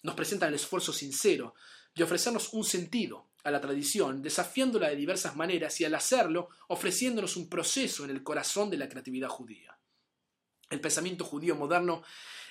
Nos 0.03 0.15
presentan 0.15 0.49
el 0.49 0.57
esfuerzo 0.57 0.93
sincero 0.93 1.55
de 1.95 2.05
ofrecernos 2.05 2.53
un 2.53 2.64
sentido 2.64 3.26
a 3.45 3.51
la 3.51 3.61
tradición, 3.61 4.22
desafiándola 4.22 4.88
de 4.88 4.97
diversas 4.97 5.36
maneras 5.36 5.80
y 5.80 5.84
al 5.84 5.95
hacerlo 5.95 6.49
ofreciéndonos 6.68 7.36
un 7.36 7.49
proceso 7.49 8.05
en 8.05 8.11
el 8.11 8.22
corazón 8.22 8.70
de 8.70 8.76
la 8.76 8.88
creatividad 8.88 9.28
judía. 9.28 9.78
El 10.68 10.80
pensamiento 10.80 11.24
judío 11.24 11.57
moderno 11.57 12.03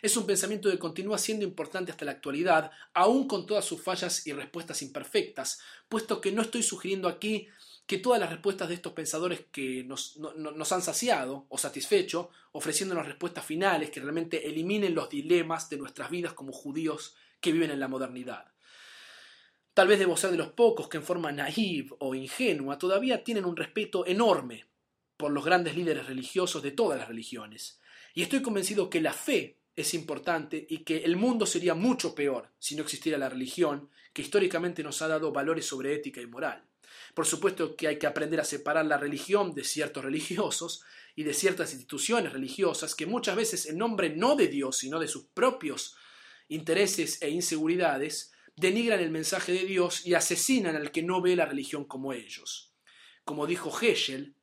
es 0.02 0.16
un 0.18 0.26
pensamiento 0.26 0.70
que 0.70 0.80
continúa 0.80 1.18
siendo 1.18 1.46
importante 1.46 1.92
hasta 1.92 2.06
la 2.06 2.12
actualidad, 2.12 2.72
aun 2.94 3.28
con 3.28 3.46
todas 3.46 3.66
sus 3.66 3.82
fallas 3.82 4.26
y 4.28 4.34
respuestas 4.34 4.82
imperfectas, 4.82 5.60
puesto 5.88 6.20
que 6.20 6.32
no 6.32 6.42
estoy 6.42 6.64
sugiriendo 6.64 7.08
aquí 7.08 7.48
que 7.86 7.98
todas 7.98 8.20
las 8.20 8.30
respuestas 8.30 8.70
de 8.70 8.76
estos 8.76 8.94
pensadores 8.94 9.46
que 9.52 9.84
nos, 9.84 10.18
nos, 10.18 10.72
han 10.72 10.82
saciado 10.82 11.48
o 11.50 11.58
satisfecho, 11.58 12.30
ofreciéndonos 12.52 13.08
respuestas 13.08 13.46
finales 13.46 13.90
que 13.90 14.00
realmente 14.00 14.48
eliminen 14.48 14.94
los 14.94 15.10
dilemas 15.10 15.70
de 15.70 15.78
nuestras 15.78 16.12
vidas 16.12 16.34
como 16.34 16.52
judíos 16.52 17.16
que 17.42 17.52
viven 17.52 17.72
en 17.72 17.80
la 17.80 17.88
modernidad. 17.88 18.49
Tal 19.80 19.88
vez 19.88 19.98
debo 19.98 20.18
ser 20.18 20.32
de 20.32 20.36
los 20.36 20.50
pocos 20.50 20.90
que 20.90 20.98
en 20.98 21.04
forma 21.04 21.32
naive 21.32 21.96
o 22.00 22.14
ingenua 22.14 22.78
todavía 22.78 23.24
tienen 23.24 23.46
un 23.46 23.56
respeto 23.56 24.06
enorme 24.06 24.66
por 25.16 25.32
los 25.32 25.46
grandes 25.46 25.74
líderes 25.74 26.06
religiosos 26.06 26.62
de 26.62 26.72
todas 26.72 27.00
las 27.00 27.08
religiones. 27.08 27.80
Y 28.14 28.22
estoy 28.22 28.42
convencido 28.42 28.90
que 28.90 29.00
la 29.00 29.14
fe 29.14 29.56
es 29.78 29.94
importante 29.94 30.68
y 30.70 30.80
que 30.80 30.98
el 31.06 31.16
mundo 31.16 31.46
sería 31.46 31.76
mucho 31.76 32.14
peor 32.14 32.50
si 32.60 32.76
no 32.76 32.84
existiera 32.84 33.18
la 33.18 33.30
religión, 33.30 33.90
que 34.12 34.22
históricamente 34.22 34.84
nos 34.84 35.02
ha 35.02 35.08
dado 35.08 35.32
valores 35.32 35.66
sobre 35.66 35.96
ética 35.96 36.20
y 36.20 36.28
moral. 36.28 36.62
Por 37.14 37.26
supuesto 37.26 37.78
que 37.78 37.88
hay 37.88 37.98
que 37.98 38.08
aprender 38.08 38.42
a 38.42 38.44
separar 38.44 38.86
la 38.86 38.98
religión 38.98 39.56
de 39.56 39.64
ciertos 39.64 40.04
religiosos 40.04 40.84
y 41.16 41.24
de 41.24 41.34
ciertas 41.34 41.72
instituciones 41.72 42.34
religiosas 42.34 42.96
que 42.96 43.06
muchas 43.06 43.38
veces 43.38 43.66
en 43.66 43.78
nombre 43.78 44.10
no 44.10 44.36
de 44.36 44.50
Dios, 44.50 44.76
sino 44.76 45.00
de 45.00 45.08
sus 45.08 45.28
propios 45.28 45.96
intereses 46.50 47.22
e 47.22 47.30
inseguridades, 47.30 48.34
denigran 48.60 49.00
el 49.00 49.10
mensaje 49.10 49.54
de 49.54 49.66
Dios 49.66 50.06
y 50.06 50.16
asesinan 50.16 50.76
al 50.76 50.92
que 50.92 51.02
no 51.02 51.22
ve 51.22 51.36
la 51.36 51.46
religión 51.46 51.86
como 51.86 52.12
ellos. 52.12 52.74
Como 53.24 53.48
dijo 53.48 53.72
Heschel, 53.80 54.36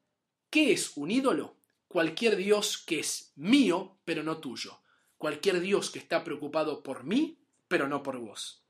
¿qué 0.49 0.73
es 0.73 0.97
un 0.97 1.11
ídolo? 1.11 1.59
Cualquier 1.87 2.37
Dios 2.37 2.79
que 2.79 3.01
es 3.01 3.33
mío, 3.37 3.99
pero 4.05 4.23
no 4.23 4.39
tuyo. 4.39 4.81
Cualquier 5.19 5.61
Dios 5.61 5.91
que 5.91 5.99
está 5.99 6.25
preocupado 6.25 6.83
por 6.83 7.05
mí, 7.05 7.39
pero 7.69 7.89
no 7.89 8.03
por 8.03 8.19
vos. 8.19 8.65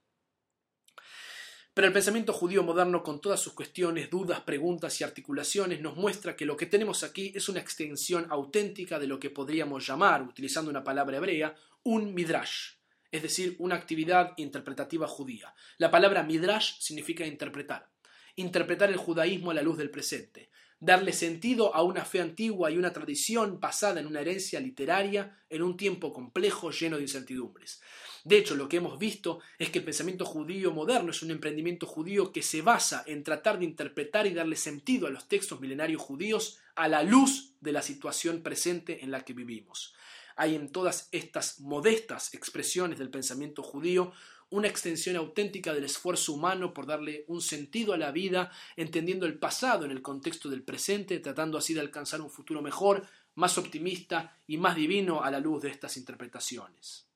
Pero 1.74 1.86
el 1.86 1.92
pensamiento 1.92 2.32
judío 2.32 2.64
moderno, 2.64 3.03
con 3.03 3.20
todas 3.20 3.38
sus 3.38 3.53
cuestiones, 3.53 4.11
dudas, 4.11 4.40
preguntas 4.40 5.01
y 5.01 5.05
articulaciones, 5.05 5.80
nos 5.80 5.94
muestra 5.97 6.34
que 6.34 6.47
lo 6.47 6.57
que 6.57 6.66
tenemos 6.66 7.05
aquí 7.05 7.32
es 7.36 7.49
una 7.49 7.61
extensión 7.61 8.26
auténtica 8.30 8.99
de 8.99 9.07
lo 9.07 9.20
que 9.20 9.30
podríamos 9.30 9.86
llamar, 9.86 10.22
utilizando 10.22 10.70
una 10.70 10.82
palabra 10.82 11.18
hebrea, 11.18 11.55
un 11.84 12.14
midrash, 12.14 12.75
es 13.16 13.22
decir, 13.22 13.56
una 13.58 13.74
actividad 13.74 14.34
interpretativa 14.36 15.08
judía. 15.08 15.54
La 15.78 15.90
palabra 15.90 16.22
midrash 16.22 16.78
significa 16.80 17.26
interpretar, 17.26 17.88
interpretar 18.36 18.90
el 18.90 18.98
judaísmo 18.98 19.50
a 19.50 19.54
la 19.54 19.62
luz 19.62 19.78
del 19.78 19.90
presente, 19.90 20.50
darle 20.78 21.14
sentido 21.14 21.74
a 21.74 21.82
una 21.82 22.04
fe 22.04 22.20
antigua 22.20 22.70
y 22.70 22.76
una 22.76 22.92
tradición 22.92 23.58
basada 23.58 24.00
en 24.00 24.06
una 24.06 24.20
herencia 24.20 24.60
literaria 24.60 25.38
en 25.48 25.62
un 25.62 25.78
tiempo 25.78 26.12
complejo 26.12 26.70
lleno 26.70 26.96
de 26.96 27.02
incertidumbres. 27.02 27.80
De 28.24 28.36
hecho, 28.36 28.54
lo 28.54 28.68
que 28.68 28.78
hemos 28.78 28.98
visto 28.98 29.38
es 29.58 29.70
que 29.70 29.78
el 29.78 29.84
pensamiento 29.84 30.26
judío 30.26 30.72
moderno 30.72 31.12
es 31.12 31.22
un 31.22 31.30
emprendimiento 31.30 31.86
judío 31.86 32.32
que 32.32 32.42
se 32.42 32.60
basa 32.60 33.04
en 33.06 33.22
tratar 33.22 33.58
de 33.58 33.64
interpretar 33.64 34.26
y 34.26 34.34
darle 34.34 34.56
sentido 34.56 35.06
a 35.06 35.10
los 35.10 35.28
textos 35.28 35.60
milenarios 35.60 36.02
judíos 36.02 36.58
a 36.74 36.88
la 36.88 37.02
luz 37.02 37.54
de 37.60 37.72
la 37.72 37.80
situación 37.80 38.42
presente 38.42 39.02
en 39.02 39.10
la 39.10 39.24
que 39.24 39.32
vivimos 39.32 39.94
hay 40.37 40.55
en 40.55 40.70
todas 40.70 41.09
estas 41.12 41.61
modestas 41.61 42.32
expresiones 42.34 42.99
del 42.99 43.11
pensamiento 43.11 43.62
judío 43.62 44.12
una 44.49 44.68
extensión 44.68 45.16
auténtica 45.16 45.74
del 45.74 45.84
esfuerzo 45.84 46.32
humano 46.32 46.72
por 46.72 46.87
darle 46.87 47.24
un 47.26 47.43
sentido 47.43 47.93
a 47.93 47.99
la 47.99 48.12
vida, 48.12 48.53
entendiendo 48.76 49.26
el 49.26 49.39
pasado 49.39 49.84
en 49.84 49.91
el 49.91 50.03
contexto 50.03 50.49
del 50.49 50.62
presente, 50.62 51.18
tratando 51.18 51.59
así 51.59 51.74
de 51.74 51.80
alcanzar 51.80 52.20
un 52.20 52.30
futuro 52.30 52.62
mejor, 52.62 53.07
más 53.34 53.59
optimista 53.59 54.39
y 54.47 54.57
más 54.57 54.76
divino 54.76 55.22
a 55.22 55.30
la 55.30 55.41
luz 55.41 55.62
de 55.62 55.70
estas 55.70 55.97
interpretaciones. 55.97 57.09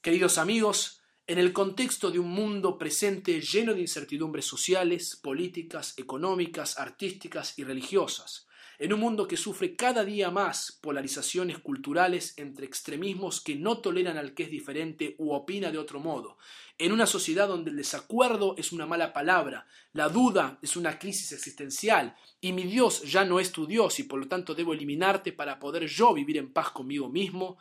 Queridos 0.00 0.38
amigos, 0.38 1.00
en 1.26 1.38
el 1.38 1.52
contexto 1.52 2.10
de 2.10 2.18
un 2.18 2.30
mundo 2.30 2.78
presente 2.78 3.40
lleno 3.40 3.74
de 3.74 3.82
incertidumbres 3.82 4.44
sociales, 4.44 5.14
políticas, 5.14 5.94
económicas, 5.98 6.78
artísticas 6.78 7.58
y 7.58 7.64
religiosas, 7.64 8.47
en 8.78 8.92
un 8.92 9.00
mundo 9.00 9.26
que 9.26 9.36
sufre 9.36 9.74
cada 9.74 10.04
día 10.04 10.30
más 10.30 10.78
polarizaciones 10.80 11.58
culturales 11.58 12.34
entre 12.36 12.64
extremismos 12.64 13.40
que 13.40 13.56
no 13.56 13.78
toleran 13.78 14.16
al 14.16 14.34
que 14.34 14.44
es 14.44 14.50
diferente 14.50 15.16
u 15.18 15.32
opina 15.32 15.72
de 15.72 15.78
otro 15.78 15.98
modo, 15.98 16.38
en 16.78 16.92
una 16.92 17.06
sociedad 17.06 17.48
donde 17.48 17.70
el 17.70 17.76
desacuerdo 17.76 18.54
es 18.56 18.70
una 18.70 18.86
mala 18.86 19.12
palabra, 19.12 19.66
la 19.92 20.08
duda 20.08 20.60
es 20.62 20.76
una 20.76 20.98
crisis 20.98 21.32
existencial, 21.32 22.14
y 22.40 22.52
mi 22.52 22.62
Dios 22.64 23.02
ya 23.02 23.24
no 23.24 23.40
es 23.40 23.50
tu 23.50 23.66
Dios 23.66 23.98
y 23.98 24.04
por 24.04 24.20
lo 24.20 24.28
tanto 24.28 24.54
debo 24.54 24.74
eliminarte 24.74 25.32
para 25.32 25.58
poder 25.58 25.86
yo 25.86 26.14
vivir 26.14 26.36
en 26.36 26.52
paz 26.52 26.70
conmigo 26.70 27.08
mismo, 27.08 27.58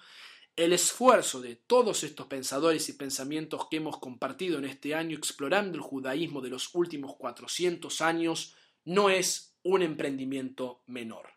el 0.56 0.74
esfuerzo 0.74 1.40
de 1.40 1.56
todos 1.56 2.04
estos 2.04 2.28
pensadores 2.28 2.90
y 2.90 2.94
pensamientos 2.94 3.68
que 3.70 3.78
hemos 3.78 4.00
compartido 4.00 4.58
en 4.58 4.66
este 4.66 4.96
año 4.96 5.16
explorando 5.16 5.78
el 5.78 5.84
judaísmo 5.84 6.42
de 6.42 6.50
los 6.50 6.74
últimos 6.74 7.16
400 7.16 8.02
años 8.02 8.56
no 8.84 9.10
es 9.10 9.47
un 9.64 9.82
emprendimiento 9.82 10.82
menor. 10.88 11.37